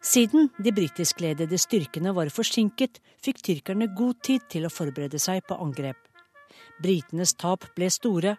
[0.03, 5.59] Siden de britiskledede styrkene var forsinket, fikk tyrkerne god tid til å forberede seg på
[5.63, 5.99] angrep.
[6.83, 8.35] Britenes tap ble store.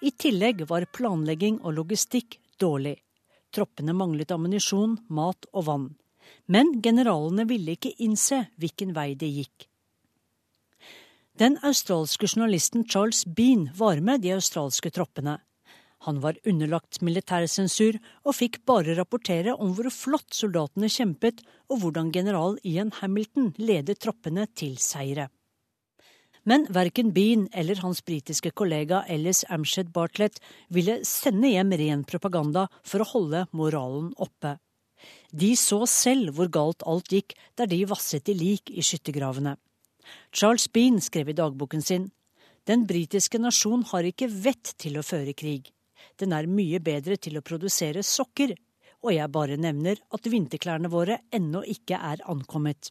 [0.00, 2.98] I tillegg var planlegging og logistikk dårlig.
[3.54, 5.88] Troppene manglet ammunisjon, mat og vann.
[6.46, 9.66] Men generalene ville ikke innse hvilken vei det gikk.
[11.38, 15.38] Den australske journalisten Charles Bean var med de australske troppene.
[16.06, 22.12] Han var underlagt militærsensur og fikk bare rapportere om hvor flott soldatene kjempet, og hvordan
[22.14, 25.28] general Ian Hamilton ledet troppene til seire.
[26.44, 30.38] Men verken Bean eller hans britiske kollega Ellis Amshed Bartlett
[30.68, 34.56] ville sende hjem ren propaganda for å holde moralen oppe.
[35.30, 39.56] De så selv hvor galt alt gikk der de vasset i lik i skyttergravene.
[40.32, 42.08] Charles Bean skrev i dagboken sin
[42.68, 45.70] den britiske nasjon har ikke vett til å føre krig.
[46.20, 48.52] Den er mye bedre til å produsere sokker,
[49.00, 52.90] og jeg bare nevner at vinterklærne våre ennå ikke er ankommet.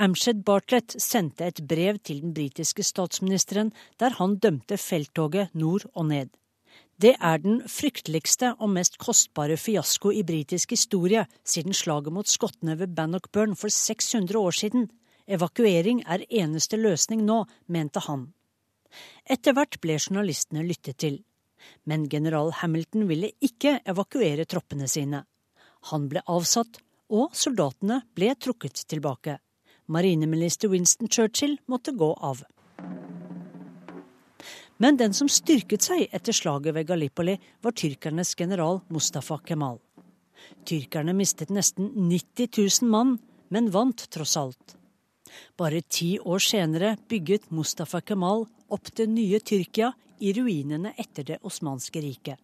[0.00, 6.06] Amshed Bartlett sendte et brev til den britiske statsministeren der han dømte felttoget nord og
[6.08, 6.30] ned.
[6.96, 12.78] Det er den frykteligste og mest kostbare fiasko i britisk historie siden slaget mot skottene
[12.78, 14.88] ved Bannockburn for 600 år siden.
[15.28, 18.30] Evakuering er eneste løsning nå, mente han.
[19.28, 21.20] Etter hvert ble journalistene lyttet til.
[21.84, 25.24] Men general Hamilton ville ikke evakuere troppene sine.
[25.92, 26.80] Han ble avsatt,
[27.12, 29.36] og soldatene ble trukket tilbake.
[29.86, 32.42] Marineminister Winston Churchill måtte gå av.
[34.76, 39.78] Men den som styrket seg etter slaget ved Gallipoli, var tyrkernes general Mustafa Kemal.
[40.66, 42.48] Tyrkerne mistet nesten 90
[42.82, 43.18] 000 mann,
[43.48, 44.76] men vant tross alt.
[45.56, 51.38] Bare ti år senere bygget Mustafa Kemal opp det nye Tyrkia i ruinene etter det
[51.42, 52.38] osmanske riket.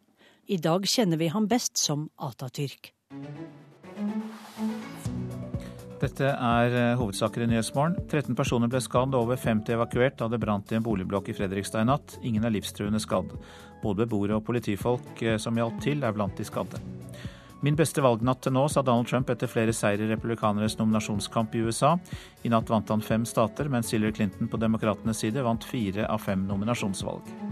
[0.47, 2.93] I dag kjenner vi ham best som Atatürk.
[5.99, 7.97] Dette er eh, hovedsaker i Nyhetsmorgen.
[8.07, 11.35] 13 personer ble skadd og over 50 evakuert da det brant i en boligblokk i
[11.35, 12.15] Fredrikstad i natt.
[12.23, 13.35] Ingen er livstruende skadd.
[13.83, 16.79] Både beboere og politifolk eh, som hjalp til, er blant de skadde.
[17.67, 21.65] Min beste valgnatt til nå, sa Donald Trump etter flere seire i republikanernes nominasjonskamp i
[21.67, 21.97] USA.
[22.47, 26.23] I natt vant han fem stater, mens Hillary Clinton på demokratenes side vant fire av
[26.23, 27.48] fem nominasjonsvalg.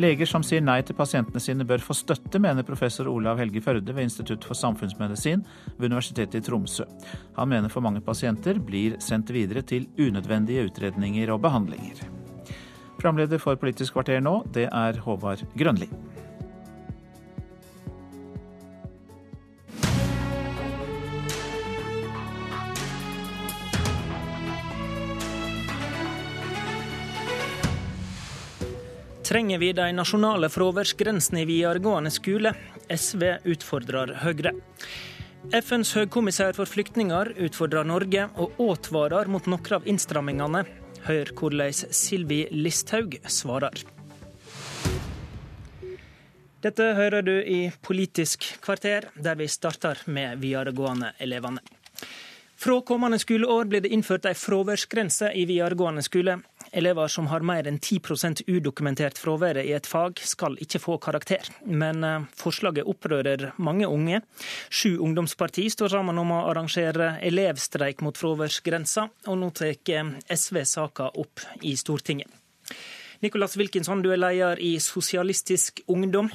[0.00, 3.92] Leger som sier nei til pasientene sine bør få støtte, mener professor Olav Helge Førde
[3.92, 5.44] ved Institutt for samfunnsmedisin
[5.76, 6.86] ved Universitetet i Tromsø.
[7.36, 12.00] Han mener for mange pasienter blir sendt videre til unødvendige utredninger og behandlinger.
[12.96, 15.90] Programleder for Politisk kvarter nå, det er Håvard Grønli.
[29.22, 32.50] Trenger vi de nasjonale fraværsgrensene i videregående skole?
[32.90, 33.22] SV
[33.52, 34.50] utfordrer Høyre.
[35.54, 40.64] FNs høykommissær for flyktninger utfordrer Norge og advarer mot noen av innstrammingene.
[41.06, 43.84] Hør hvordan Sylvi Listhaug svarer.
[46.62, 51.62] Dette hører du i Politisk kvarter, der vi starter med videregående elevene.
[52.62, 56.36] Fra kommende skoleår blir det innført ei fraværsgrense i videregående skole.
[56.72, 61.50] Elever som har mer enn 10% udokumentert fravær i et fag, skal ikke få karakter.
[61.68, 64.22] Men eh, forslaget opprører mange unge.
[64.72, 70.62] Sju ungdomsparti står sammen om å arrangere elevstreik mot fraværsgrensa, og nå tar eh, SV
[70.68, 72.32] saka opp i Stortinget.
[73.22, 76.32] Nicolas Wilkinson, du er leder i Sosialistisk Ungdom.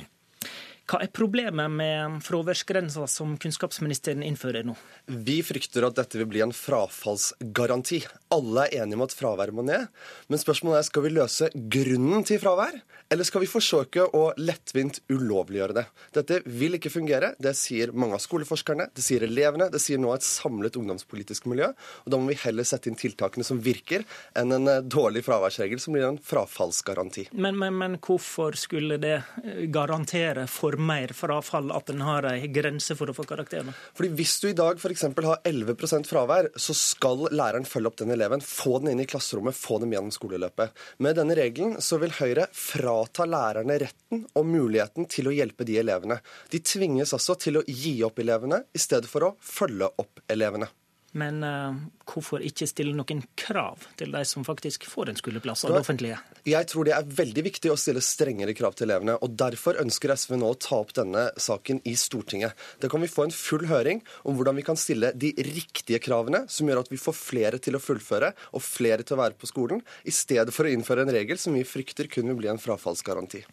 [0.88, 4.78] Hva er problemet med fraværsgrensa som kunnskapsministeren innfører nå?
[5.12, 8.06] Vi frykter at dette vil bli en frafallsgaranti.
[8.32, 9.90] Alle er enige om at fravær må ned,
[10.32, 12.80] men spørsmålet er skal vi løse grunnen til fravær,
[13.12, 15.84] eller skal vi forsøke å lettvint ulovliggjøre det?
[16.16, 17.34] Dette vil ikke fungere.
[17.36, 21.68] Det sier mange av skoleforskerne, det sier elevene, det sier nå et samlet ungdomspolitisk miljø.
[22.06, 24.08] og Da må vi heller sette inn tiltakene som virker,
[24.40, 27.28] enn en eh, dårlig fraværsregel som blir en frafallsgaranti.
[27.36, 32.54] Men, men, men hvorfor skulle det eh, garantere for mer frafall at en har en
[32.54, 33.76] grense for å få karakterene?
[33.98, 35.04] Fordi Hvis du i dag f.eks.
[35.26, 39.58] har 11% fravær, så skal læreren følge opp den eleven, få den inn i klasserommet,
[39.58, 40.74] få dem gjennom skoleløpet.
[41.04, 45.78] Med denne regelen så vil Høyre frata lærerne retten og muligheten til å hjelpe de
[45.82, 46.20] elevene.
[46.52, 50.70] De tvinges altså til å gi opp elevene i stedet for å følge opp elevene.
[51.18, 51.76] Men uh,
[52.08, 56.20] hvorfor ikke stille noen krav til de som faktisk får en skoleplass av det offentlige?
[56.48, 59.18] Jeg tror det er veldig viktig å stille strengere krav til elevene.
[59.18, 62.56] og Derfor ønsker SV nå å ta opp denne saken i Stortinget.
[62.84, 66.46] Da kan vi få en full høring om hvordan vi kan stille de riktige kravene,
[66.52, 69.50] som gjør at vi får flere til å fullføre og flere til å være på
[69.50, 72.62] skolen, i stedet for å innføre en regel som vi frykter kun vil bli en
[72.62, 73.44] frafallsgaranti.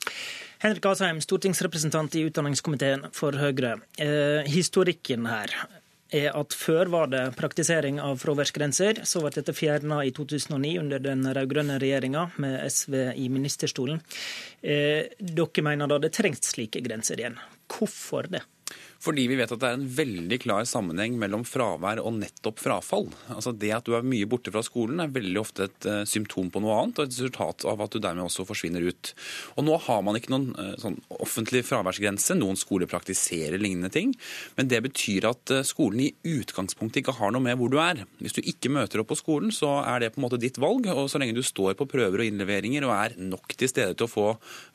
[0.64, 3.78] Henrik Asheim, stortingsrepresentant i utdanningskomiteen for Høyre.
[4.00, 5.52] Eh, historikken her.
[6.14, 9.02] Er at før var det praktisering av fraværsgrenser.
[9.08, 14.02] Så ble dette fjerna i 2009 under den rød-grønne regjeringa med SV i ministerstolen.
[14.62, 17.40] Eh, dere mener da det trengs slike grenser igjen.
[17.70, 18.44] Hvorfor det?
[19.04, 23.10] Fordi vi vet at det er en veldig klar sammenheng mellom fravær og nettopp frafall.
[23.34, 26.48] Altså Det at du er mye borte fra skolen er veldig ofte et uh, symptom
[26.52, 29.12] på noe annet, og et resultat av at du dermed også forsvinner ut.
[29.58, 32.36] Og Nå har man ikke noen uh, sånn offentlig fraværsgrense.
[32.38, 34.14] Noen skoler praktiserer lignende ting.
[34.56, 38.06] Men det betyr at uh, skolen i utgangspunktet ikke har noe med hvor du er.
[38.24, 40.88] Hvis du ikke møter opp på skolen, så er det på en måte ditt valg.
[40.94, 44.08] Og så lenge du står på prøver og innleveringer og er nok til stede til
[44.08, 44.26] å få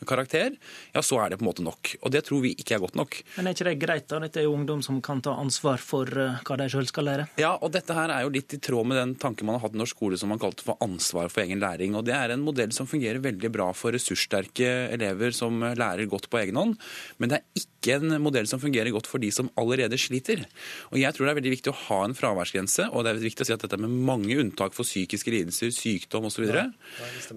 [0.10, 0.54] karakter,
[0.94, 1.96] ja, så er det på en måte nok.
[2.04, 3.20] Og det tror vi ikke er godt nok.
[3.38, 4.19] Men er ikke det greit, da?
[4.24, 7.28] Dette er jo ungdom som kan ta ansvar for eh, hva de sjøl skal lære.
[7.42, 9.78] Ja, og dette her er jo litt i tråd med den tanken man har hatt
[9.78, 11.96] i norsk skole som man kalte for ansvar for egen læring.
[11.98, 16.30] Og det er en modell som fungerer veldig bra for ressurssterke elever som lærer godt
[16.32, 16.76] på egen hånd.
[17.18, 20.44] Men det er ikke en modell som fungerer godt for de som allerede sliter.
[20.92, 23.46] Og jeg tror det er veldig viktig å ha en fraværsgrense, og det er viktig
[23.46, 26.46] å si at dette er med mange unntak for psykiske lidelser, sykdom osv.
[26.50, 26.68] Ja,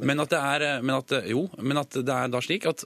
[0.03, 2.85] men at det er men at, jo, men at det er da slik at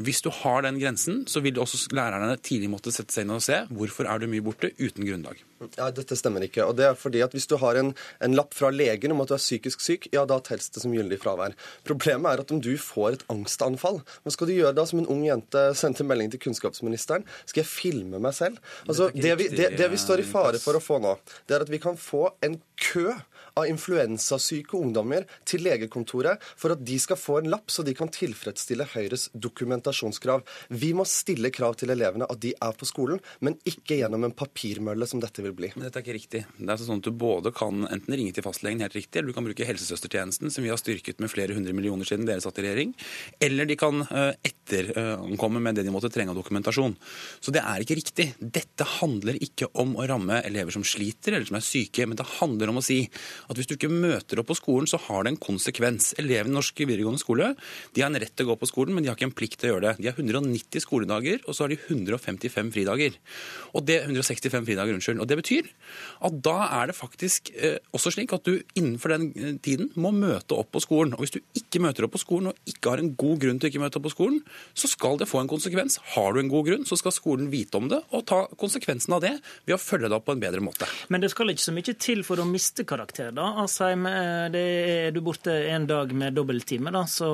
[0.00, 3.42] hvis du har den grensen, så vil også lærerne tidlig måtte sette seg inn og
[3.44, 5.40] se hvorfor er du mye borte uten grunnlag.
[5.76, 6.64] Ja, Dette stemmer ikke.
[6.64, 7.92] og det er fordi at Hvis du har en,
[8.24, 10.94] en lapp fra legen om at du er psykisk syk, ja, da telles det som
[10.94, 11.52] gyldig fravær.
[11.84, 14.86] Problemet er at om du får et angstanfall, hva skal du gjøre da?
[14.88, 17.26] Som en ung jente sendte melding til kunnskapsministeren.
[17.44, 18.56] Skal jeg filme meg selv?
[18.88, 21.66] Altså, det, vi, det, det vi står i fare for å få nå, det er
[21.66, 23.10] at vi kan få en kø
[23.60, 28.10] av influensasyke ungdommer til legekontoret for at de skal få en lapp så de kan
[28.12, 30.44] tilfredsstille Høyres dokumentasjonskrav.
[30.72, 34.36] Vi må stille krav til elevene at de er på skolen, men ikke gjennom en
[34.36, 35.72] papirmølle som dette vil bli.
[35.76, 36.44] Men dette er ikke riktig.
[36.56, 39.32] Det er altså sånn at Du både kan enten ringe til fastlegen helt riktig, eller
[39.32, 42.60] du kan bruke helsesøstertjenesten, som vi har styrket med flere hundre millioner siden dere satt
[42.60, 42.94] i regjering.
[43.42, 46.94] Eller de kan etterkomme etterankomme med det de måtte trenge av dokumentasjon.
[47.40, 48.26] Så det er ikke riktig.
[48.38, 52.28] Dette handler ikke om å ramme elever som sliter eller som er syke, men det
[52.38, 53.02] handler om å si
[53.50, 56.12] at hvis du ikke møter opp på skolen, så har det en konsekvens.
[56.22, 57.52] Elevene i norsk videregående skole
[57.94, 59.60] de har en rett til å gå på skolen, men de har ikke en plikt
[59.60, 59.94] til å gjøre det.
[60.00, 63.16] De har 190 skoledager, og så har de 155 fridager.
[63.74, 65.22] Og det, 165 fridager, unnskyld.
[65.22, 65.70] Og det betyr
[66.26, 70.12] at da er det faktisk eh, også slik at du innenfor den eh, tiden må
[70.14, 71.16] møte opp på skolen.
[71.16, 73.68] Og hvis du ikke møter opp på skolen og ikke har en god grunn til
[73.68, 74.40] å ikke møte opp på skolen,
[74.78, 75.98] så skal det få en konsekvens.
[76.14, 79.24] Har du en god grunn, så skal skolen vite om det og ta konsekvensen av
[79.24, 79.34] det
[79.66, 80.88] ved å følge det opp på en bedre måte.
[81.10, 83.39] Men det skal ikke så mye til for å miste karakter, da?
[83.40, 87.30] Asheim, eh, er du borte en dag med dobbelttime, da, så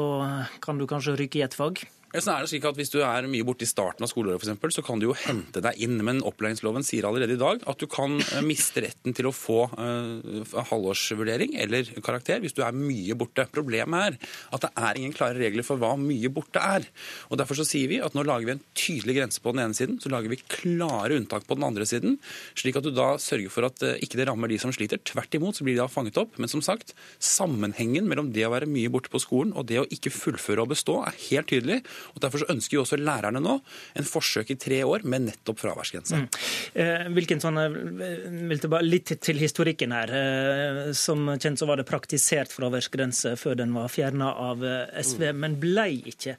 [0.62, 1.82] kan du kanskje ryke i et fag?
[2.16, 4.48] Så er det slik at Hvis du er mye borte i starten av skoleåret, for
[4.48, 5.98] eksempel, så kan du jo hente deg inn.
[6.06, 9.66] Men opplæringsloven sier allerede i dag at du kan eh, miste retten til å få
[9.72, 13.46] uh, halvårsvurdering eller karakter hvis du er mye borte.
[13.52, 14.18] Problemet er
[14.56, 16.86] at det er ingen klare regler for hva mye borte er.
[17.30, 19.76] Og Derfor så sier vi at nå lager vi en tydelig grense på den ene
[19.76, 22.16] siden, så lager vi klare unntak på den andre siden,
[22.58, 25.02] slik at du da sørger for at uh, ikke det rammer de som sliter.
[25.06, 26.38] Tvert imot så blir de da fanget opp.
[26.40, 29.88] Men som sagt, sammenhengen mellom det å være mye borte på skolen og det å
[29.92, 31.82] ikke fullføre og bestå er helt tydelig.
[32.14, 33.56] Og Derfor så ønsker jo også lærerne nå
[33.96, 36.22] en forsøk i tre år med nettopp fraværsgrense.
[36.22, 36.28] Mm.
[36.82, 37.66] Eh, hvilken sånne,
[38.06, 40.12] eh, vil tilbake litt til historikken her.
[40.20, 44.64] Eh, som kjent så var det praktisert fraværsgrense før den var fjerna av
[45.02, 45.44] SV, mm.
[45.44, 46.36] men ble ikke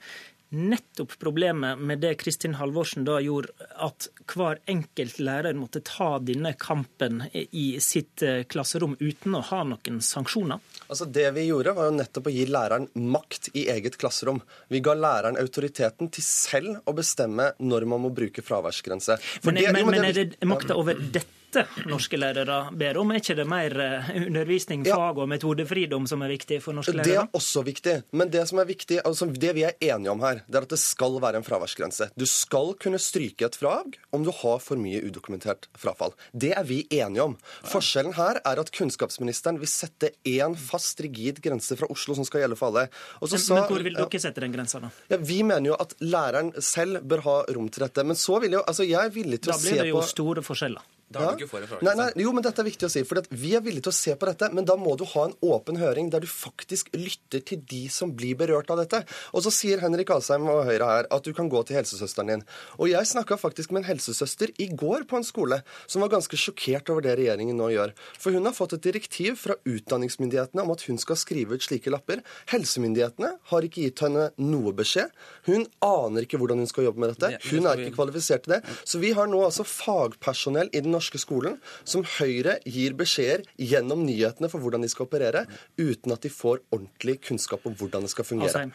[0.49, 3.51] nettopp problemet med det Kristin Halvorsen da gjorde,
[3.83, 9.63] at hver enkelt lærer måtte ta denne kampen i sitt eh, klasserom uten å ha
[9.67, 10.63] noen sanksjoner?
[10.87, 14.39] Altså Det vi gjorde, var jo nettopp å gi læreren makt i eget klasserom.
[14.71, 19.19] Vi ga læreren autoriteten til selv å bestemme når man må bruke fraværsgrense.
[19.43, 21.36] Men, det, men, jo, men, men, er det makta over dette?
[21.53, 23.11] Dette norske lærere ber om?
[23.11, 27.07] Er ikke det mer eh, undervisning, fag og metodefridom som er viktig for norske lærere?
[27.07, 27.95] Det er også viktig.
[28.17, 30.75] Men det som er viktig, altså det vi er enige om her, det er at
[30.75, 32.09] det skal være en fraværsgrense.
[32.19, 36.15] Du skal kunne stryke et fag om du har for mye udokumentert frafall.
[36.33, 37.37] Det er vi enige om.
[37.67, 42.43] Forskjellen her er at kunnskapsministeren vil sette én fast, rigid grense fra Oslo som skal
[42.43, 42.87] gjelde for alle.
[43.21, 44.91] men, sa, men hvor vil dere sette den grensa, da?
[45.11, 48.03] Ja, vi mener jo at læreren selv bør ha rom til dette.
[48.07, 49.93] Men så vil jo, altså jeg er villig til å se på Da blir det
[49.93, 50.96] jo store forskjeller.
[51.07, 53.01] Da har du ikke for en nei, nei, jo, men dette er viktig å si.
[53.07, 55.35] For vi er villige til å se på dette, men da må du ha en
[55.45, 58.99] åpen høring der du faktisk lytter til de som blir berørt av dette.
[59.31, 62.43] Og så sier Henrik Asheim og Høyre her at du kan gå til helsesøsteren din.
[62.75, 66.39] Og jeg snakka faktisk med en helsesøster i går på en skole som var ganske
[66.41, 67.95] sjokkert over det regjeringen nå gjør.
[68.19, 71.93] For hun har fått et direktiv fra utdanningsmyndighetene om at hun skal skrive ut slike
[71.93, 72.19] lapper.
[72.51, 75.15] Helsemyndighetene har ikke gitt henne noe beskjed.
[75.47, 77.39] Hun aner ikke hvordan hun skal jobbe med dette.
[77.47, 78.61] Hun er ikke kvalifisert til det.
[78.83, 84.03] Så vi har nå altså fagpersonell i den norske skolen som Høyre gir beskjeder gjennom
[84.07, 85.45] nyhetene for hvordan de skal operere,
[85.79, 88.67] uten at de får ordentlig kunnskap om hvordan det skal fungere.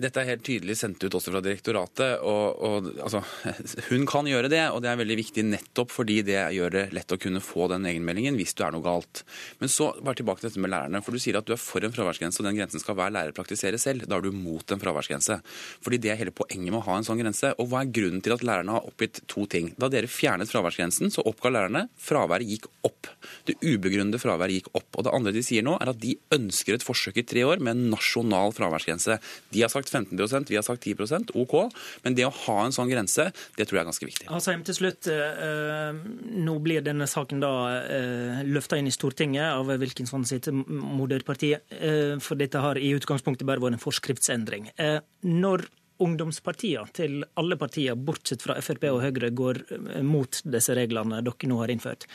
[0.00, 2.18] Dette er helt tydelig sendt ut også fra direktoratet.
[2.20, 3.22] og, og altså,
[3.90, 7.14] Hun kan gjøre det, og det er veldig viktig nettopp fordi det gjør det lett
[7.14, 9.22] å kunne få den egenmeldingen hvis du er noe galt.
[9.62, 11.02] Men så bare tilbake til dette med lærerne.
[11.04, 13.36] for Du sier at du er for en fraværsgrense, og den grensen skal hver lærer
[13.36, 14.06] praktisere selv.
[14.08, 15.40] Da er du mot en fraværsgrense.
[15.84, 17.54] Fordi Det er hele poenget med å ha en sånn grense.
[17.58, 19.72] Og Hva er grunnen til at lærerne har oppgitt to ting?
[19.78, 23.10] Da dere fjernet fraværsgrensen, så oppga lærerne fraværet gikk opp.
[23.48, 24.88] Det ubegrunnede fraværet gikk opp.
[24.96, 27.62] Og Det andre de sier nå, er at de ønsker et forsøk i tre år
[27.62, 29.18] med en nasjonal fraværsgrense.
[29.52, 31.56] De har sagt 15% vi har sagt 10% OK.
[32.04, 34.28] Men det å ha en sånn grense, det tror jeg er ganske viktig.
[34.32, 36.02] Altså, til slutt, eh,
[36.48, 41.54] Nå blir denne saken da eh, løfta inn i Stortinget av Wilkinson sitt moderparti.
[41.54, 44.72] Eh, for dette har i utgangspunktet bare vært en forskriftsendring.
[44.76, 45.68] Eh, når
[46.02, 51.50] ungdomspartiene til alle partier, bortsett fra Frp og Høyre, går eh, mot disse reglene dere
[51.50, 52.06] nå har innført,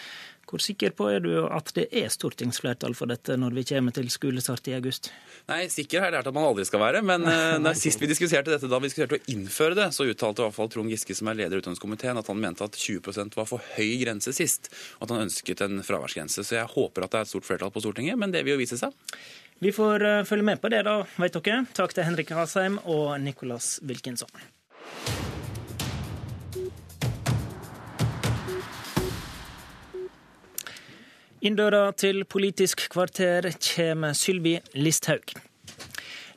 [0.54, 4.12] hvor sikker på er du at det er stortingsflertall for dette når vi kommer til
[4.14, 5.10] skolestart i august?
[5.50, 7.02] Nei, Sikker har jeg lært at man aldri skal være.
[7.06, 7.26] Men
[7.66, 10.58] nei, sist vi diskuterte dette, da vi diskuterte å innføre det, så uttalte i hvert
[10.60, 13.74] fall Trond Giske, som er leder i utdanningskomiteen, at han mente at 20% var for
[13.76, 14.70] høy grense sist.
[15.00, 16.46] Og at han ønsket en fraværsgrense.
[16.46, 18.62] Så jeg håper at det er et stort flertall på Stortinget, men det vil jo
[18.62, 18.94] vise seg.
[19.64, 21.64] Vi får uh, følge med på det, da, vet dere.
[21.78, 24.32] Takk til Henrik Asheim og Nicolas Wilkinson.
[31.44, 35.34] Inn døra til Politisk kvarter kommer Sylvi Listhaug.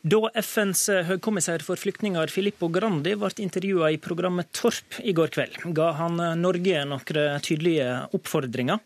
[0.02, 5.60] Da FNs høykommissær for flyktninger Filippo Grandi ble intervjua i programmet Torp i går kveld,
[5.78, 7.86] ga han Norge noen tydelige
[8.18, 8.82] oppfordringer.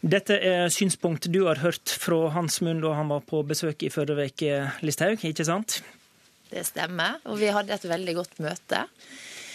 [0.00, 3.92] Dette er synspunkt du har hørt fra hans munn da han var på besøk i
[3.92, 5.80] forrige uke, Listhaug, ikke sant?
[6.52, 8.84] Det stemmer, og vi hadde et veldig godt møte.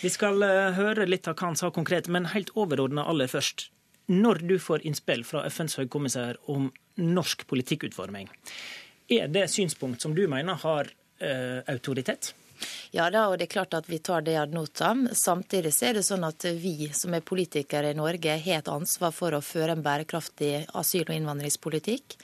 [0.01, 3.69] Vi skal eh, høre litt av hva han sa konkret, men helt overordna aller først.
[4.07, 6.69] Når du får innspill fra FNs høykommissær om
[7.02, 8.30] norsk politikkutforming,
[9.10, 12.34] er det synspunkt som du mener har eh, autoritet?
[12.95, 15.06] Ja da, og det er klart at vi tar det ad notam.
[15.11, 19.36] Samtidig er det sånn at vi som er politikere i Norge har et ansvar for
[19.36, 22.18] å føre en bærekraftig asyl- og innvandringspolitikk.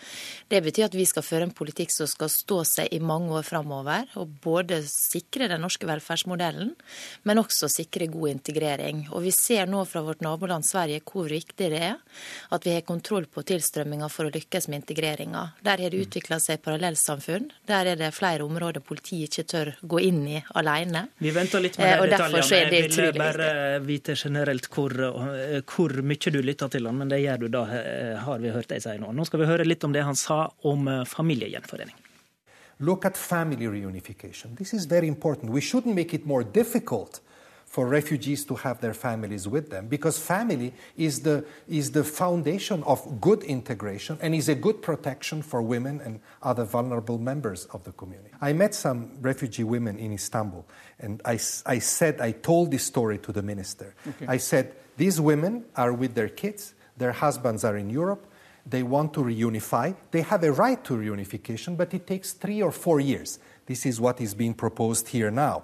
[0.52, 3.48] Det betyr at vi skal føre en politikk som skal stå seg i mange år
[3.48, 4.08] framover.
[4.22, 6.74] Og både sikre den norske velferdsmodellen,
[7.28, 9.06] men også sikre god integrering.
[9.12, 11.98] Og vi ser nå fra vårt naboland Sverige hvor viktig det er
[12.52, 15.44] at vi har kontroll på tilstrømminga for å lykkes med integreringa.
[15.66, 17.50] Der har det utvikla seg parallellsamfunn.
[17.70, 21.06] Der er det flere områder politiet ikke tør gå inn i alene.
[21.18, 22.60] Vi venter litt med eh, de detaljene.
[22.60, 23.50] Jeg vil bare
[23.86, 27.64] vite generelt hvor, eh, hvor, mye du lytter til han, men det gjør du da,
[27.80, 29.12] eh, har vi hørt deg si nå.
[29.16, 31.98] Nå skal vi høre litt om det han sa om familiegjenforening.
[32.82, 34.56] Look at family reunification.
[34.58, 35.52] This is very important.
[35.52, 37.22] We shouldn't make it more difficult
[37.72, 42.84] for refugees to have their families with them because family is the, is the foundation
[42.84, 47.86] of good integration and is a good protection for women and other vulnerable members of
[47.86, 48.30] the community.
[48.42, 50.68] I met some refugee women in Istanbul
[51.00, 53.96] and I, I said, I told this story to the minister.
[54.06, 54.28] Okay.
[54.28, 58.28] I said, these women are with their kids, their husbands are in Europe,
[58.66, 59.96] they want to reunify.
[60.12, 63.40] They have a right to reunification, but it takes three or four years.
[63.66, 65.64] This is what is being proposed here now.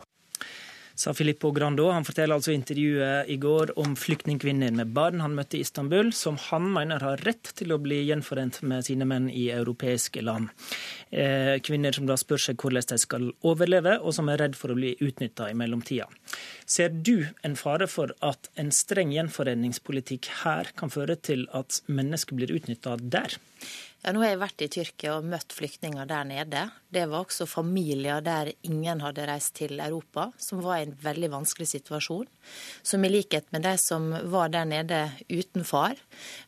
[0.97, 1.91] Sa Filippo Grando.
[1.93, 6.39] Han forteller altså intervjuet i går om flyktningkvinner med barn han møtte i Istanbul, som
[6.49, 10.49] han mener har rett til å bli gjenforent med sine menn i europeiske land.
[11.11, 14.73] Eh, kvinner som da spør seg hvordan de skal overleve, og som er redd for
[14.73, 16.09] å bli utnytta i mellomtida.
[16.65, 22.41] Ser du en fare for at en streng gjenforeningspolitikk her kan føre til at mennesker
[22.41, 23.37] blir utnytta der?
[24.05, 26.61] Ja, nå har jeg vært i Tyrkia og møtt flyktninger der nede.
[26.93, 31.31] Det var også familier der ingen hadde reist til Europa, som var i en veldig
[31.33, 32.27] vanskelig situasjon.
[32.85, 35.97] Som i likhet med de som var der nede uten far,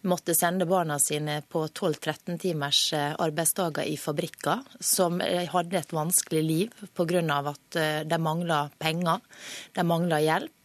[0.05, 5.95] måtte sende barna sine på 12-13 timers eh, arbeidsdager i fabrikker, som eh, hadde et
[5.95, 7.41] vanskelig liv pga.
[7.49, 9.25] at eh, de mangla penger,
[9.73, 10.58] de mangla hjelp.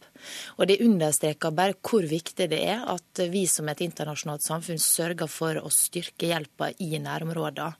[0.57, 5.29] Og det understreker bare hvor viktig det er at vi som et internasjonalt samfunn sørger
[5.31, 7.73] for å styrke hjelpa i nærområdene.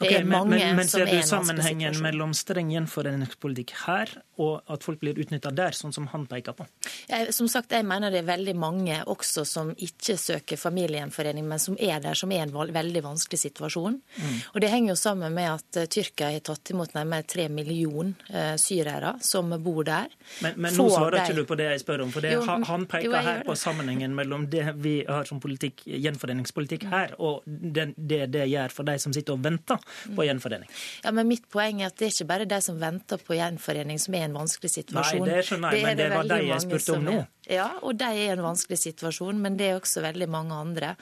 [0.00, 5.00] Det okay, men, men, men ser du sammenhengen mellom streng gjenforeningspolitikk her og at folk
[5.02, 6.66] blir utnytta der, sånn som han peker på?
[7.10, 11.60] Jeg, som sagt, jeg mener det er veldig mange også som ikke søker familiegjenforening, men
[11.62, 13.98] som er der, som er en veldig vanskelig situasjon.
[14.00, 14.38] Mm.
[14.54, 18.14] Og Det henger jo sammen med at uh, Tyrkia har tatt imot nærmere tre millioner
[18.32, 20.08] uh, syrere som bor der.
[20.44, 21.24] Men, men nå svarer de...
[21.26, 22.12] ikke du på det jeg spør om.
[22.14, 25.82] for det, jo, Han peker jo, her på sammenhengen mellom det vi har som politikk,
[25.86, 29.80] gjenforeningspolitikk her, og det, det det gjør for de som sitter og venter
[30.16, 30.70] på gjenforening.
[31.04, 34.00] Ja, men Mitt poeng er at det er ikke bare de som venter på gjenforening
[34.02, 35.24] som er i en vanskelig situasjon.
[35.24, 37.18] Nei, det skjønner jeg, men det, det var de jeg spurte om nå.
[37.50, 40.92] Ja, og de er i en vanskelig situasjon, men det er også veldig mange andre.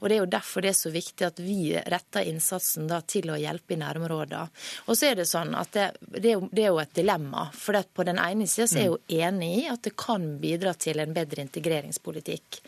[0.00, 3.32] Og Det er jo derfor det er så viktig at vi retter innsatsen da til
[3.32, 4.46] å hjelpe i nærområdene.
[4.86, 7.48] Og så er det sånn at det, det, er, jo, det er, jo, et dilemma.
[7.56, 9.16] For på den ene sida er jeg jo mm.
[9.18, 12.60] enig i at det kan bidra til en bedre integreringspolitikk.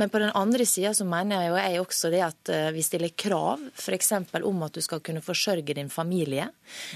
[0.00, 2.84] Men på den andre sida så mener jeg jo jeg også det at eh, vi
[2.86, 4.12] stiller krav f.eks.
[4.40, 6.48] om at du skal kunne forsørge din familie.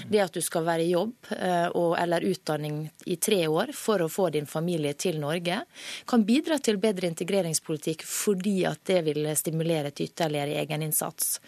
[0.09, 4.01] Det at du skal være i jobb eh, og, eller utdanning i tre år for
[4.01, 5.61] å få din familie til Norge,
[6.05, 11.39] kan bidra til bedre integreringspolitikk fordi at det vil stimulere til ytterligere egeninnsats.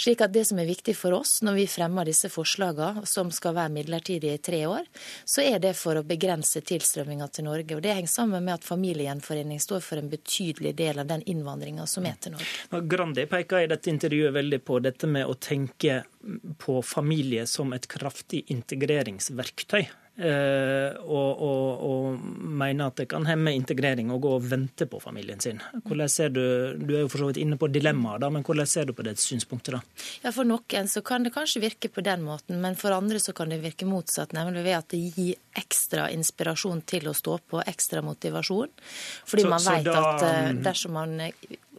[0.00, 3.56] Slik at det som er viktig for oss når vi fremmer disse forslagene, som skal
[3.56, 4.86] være midlertidige i tre år,
[5.24, 7.76] så er det for å begrense tilstrømminga til Norge.
[7.76, 11.86] Og Det henger sammen med at familiegjenforening står for en betydelig del av den innvandringa
[11.90, 12.82] som er til Norge.
[12.94, 16.02] Grandi peker i dette intervjuet veldig på dette med å tenke
[16.58, 19.84] på familie som et kraftig integreringsverktøy.
[20.14, 25.00] Eh, og, og, og, mener at det kan hemme integrering å gå og vente på
[25.02, 25.58] familien sin.
[25.82, 26.44] Hvordan ser Du
[26.78, 29.16] du er jo for så vidt inne på dilemmaet, men hvordan ser du på det
[29.18, 29.74] synspunktet?
[29.74, 29.80] da?
[30.22, 33.34] Ja, For noen så kan det kanskje virke på den måten, men for andre så
[33.34, 34.36] kan det virke motsatt.
[34.36, 38.70] Nemlig ved at det gir ekstra inspirasjon til å stå på, ekstra motivasjon.
[39.26, 41.18] Fordi så, man vet da, at eh, dersom man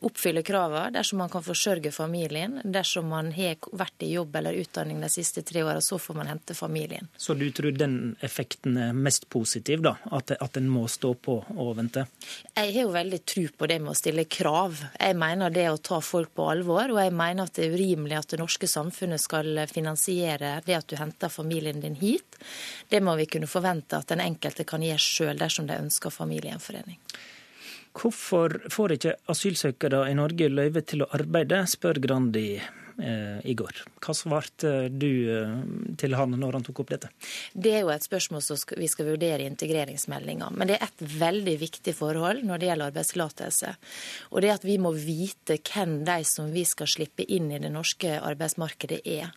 [0.06, 2.60] oppfylle kravene dersom man kan forsørge familien.
[2.64, 6.30] Dersom man har vært i jobb eller utdanning de siste tre åra, så får man
[6.30, 7.10] hente familien.
[7.18, 9.96] Så du tror den effekten er mest positiv, da?
[10.16, 12.06] At, at en må stå på og vente?
[12.54, 14.80] Jeg har jo veldig tro på det med å stille krav.
[15.00, 18.20] Jeg mener det å ta folk på alvor, og jeg mener at det er urimelig
[18.20, 22.38] at det norske samfunnet skal finansiere det at du henter familien din hit.
[22.90, 27.00] Det må vi kunne forvente at den enkelte kan gjøre sjøl dersom de ønsker familiegjenforening.
[27.96, 33.78] Hvorfor får ikke asylsøkere i Norge løyve til å arbeide, spør Grandi eh, i går.
[34.04, 35.54] Hva svarte du eh,
[36.00, 37.12] til han når han tok opp dette?
[37.54, 40.52] Det er jo et spørsmål som vi skal vurdere i integreringsmeldinga.
[40.56, 43.76] Men det er et veldig viktig forhold når det gjelder arbeidstillatelse.
[44.34, 47.62] Og det er at vi må vite hvem de som vi skal slippe inn i
[47.64, 49.32] det norske arbeidsmarkedet er.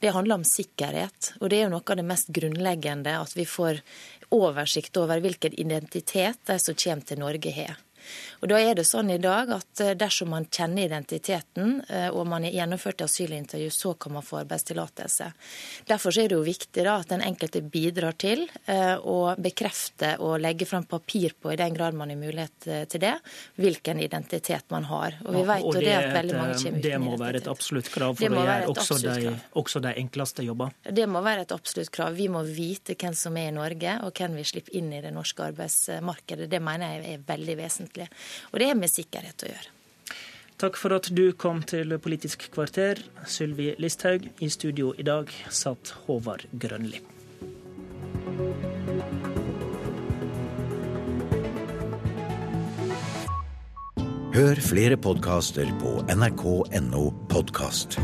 [0.00, 3.44] Det handler om sikkerhet, og det er jo noe av det mest grunnleggende at vi
[3.44, 3.82] får
[4.32, 7.76] oversikt over hvilken identitet de som kommer til Norge har.
[8.40, 12.26] Og da er det sånn i dag at eh, dersom man kjenner identiteten eh, og
[12.30, 15.30] man er gjennomført asylintervju, så kan man få arbeidstillatelse.
[15.88, 20.38] Derfor er det jo viktig da at den enkelte bidrar til eh, å bekrefte og
[20.42, 23.14] legge fram papir på, i den grad man har mulighet til det,
[23.58, 25.18] hvilken identitet man har.
[25.26, 27.90] Og vi vet jo det at veldig mange kommer uten Det må være et absolutt
[27.92, 30.74] krav for å gjøre også de, også de enkleste jobber?
[30.84, 32.14] Det må være et absolutt krav.
[32.18, 35.12] Vi må vite hvem som er i Norge, og hvem vi slipper inn i det
[35.14, 36.48] norske arbeidsmarkedet.
[36.50, 37.97] Det mener jeg er veldig vesentlig.
[38.52, 39.74] Og det har med sikkerhet å gjøre.
[40.58, 42.98] Takk for at du kom til Politisk kvarter.
[43.30, 44.26] Sylvi Listhaug.
[44.42, 47.02] I studio i dag satt Håvard Grønli.
[54.38, 57.98] Hør flere podkaster på nrk.no podkast.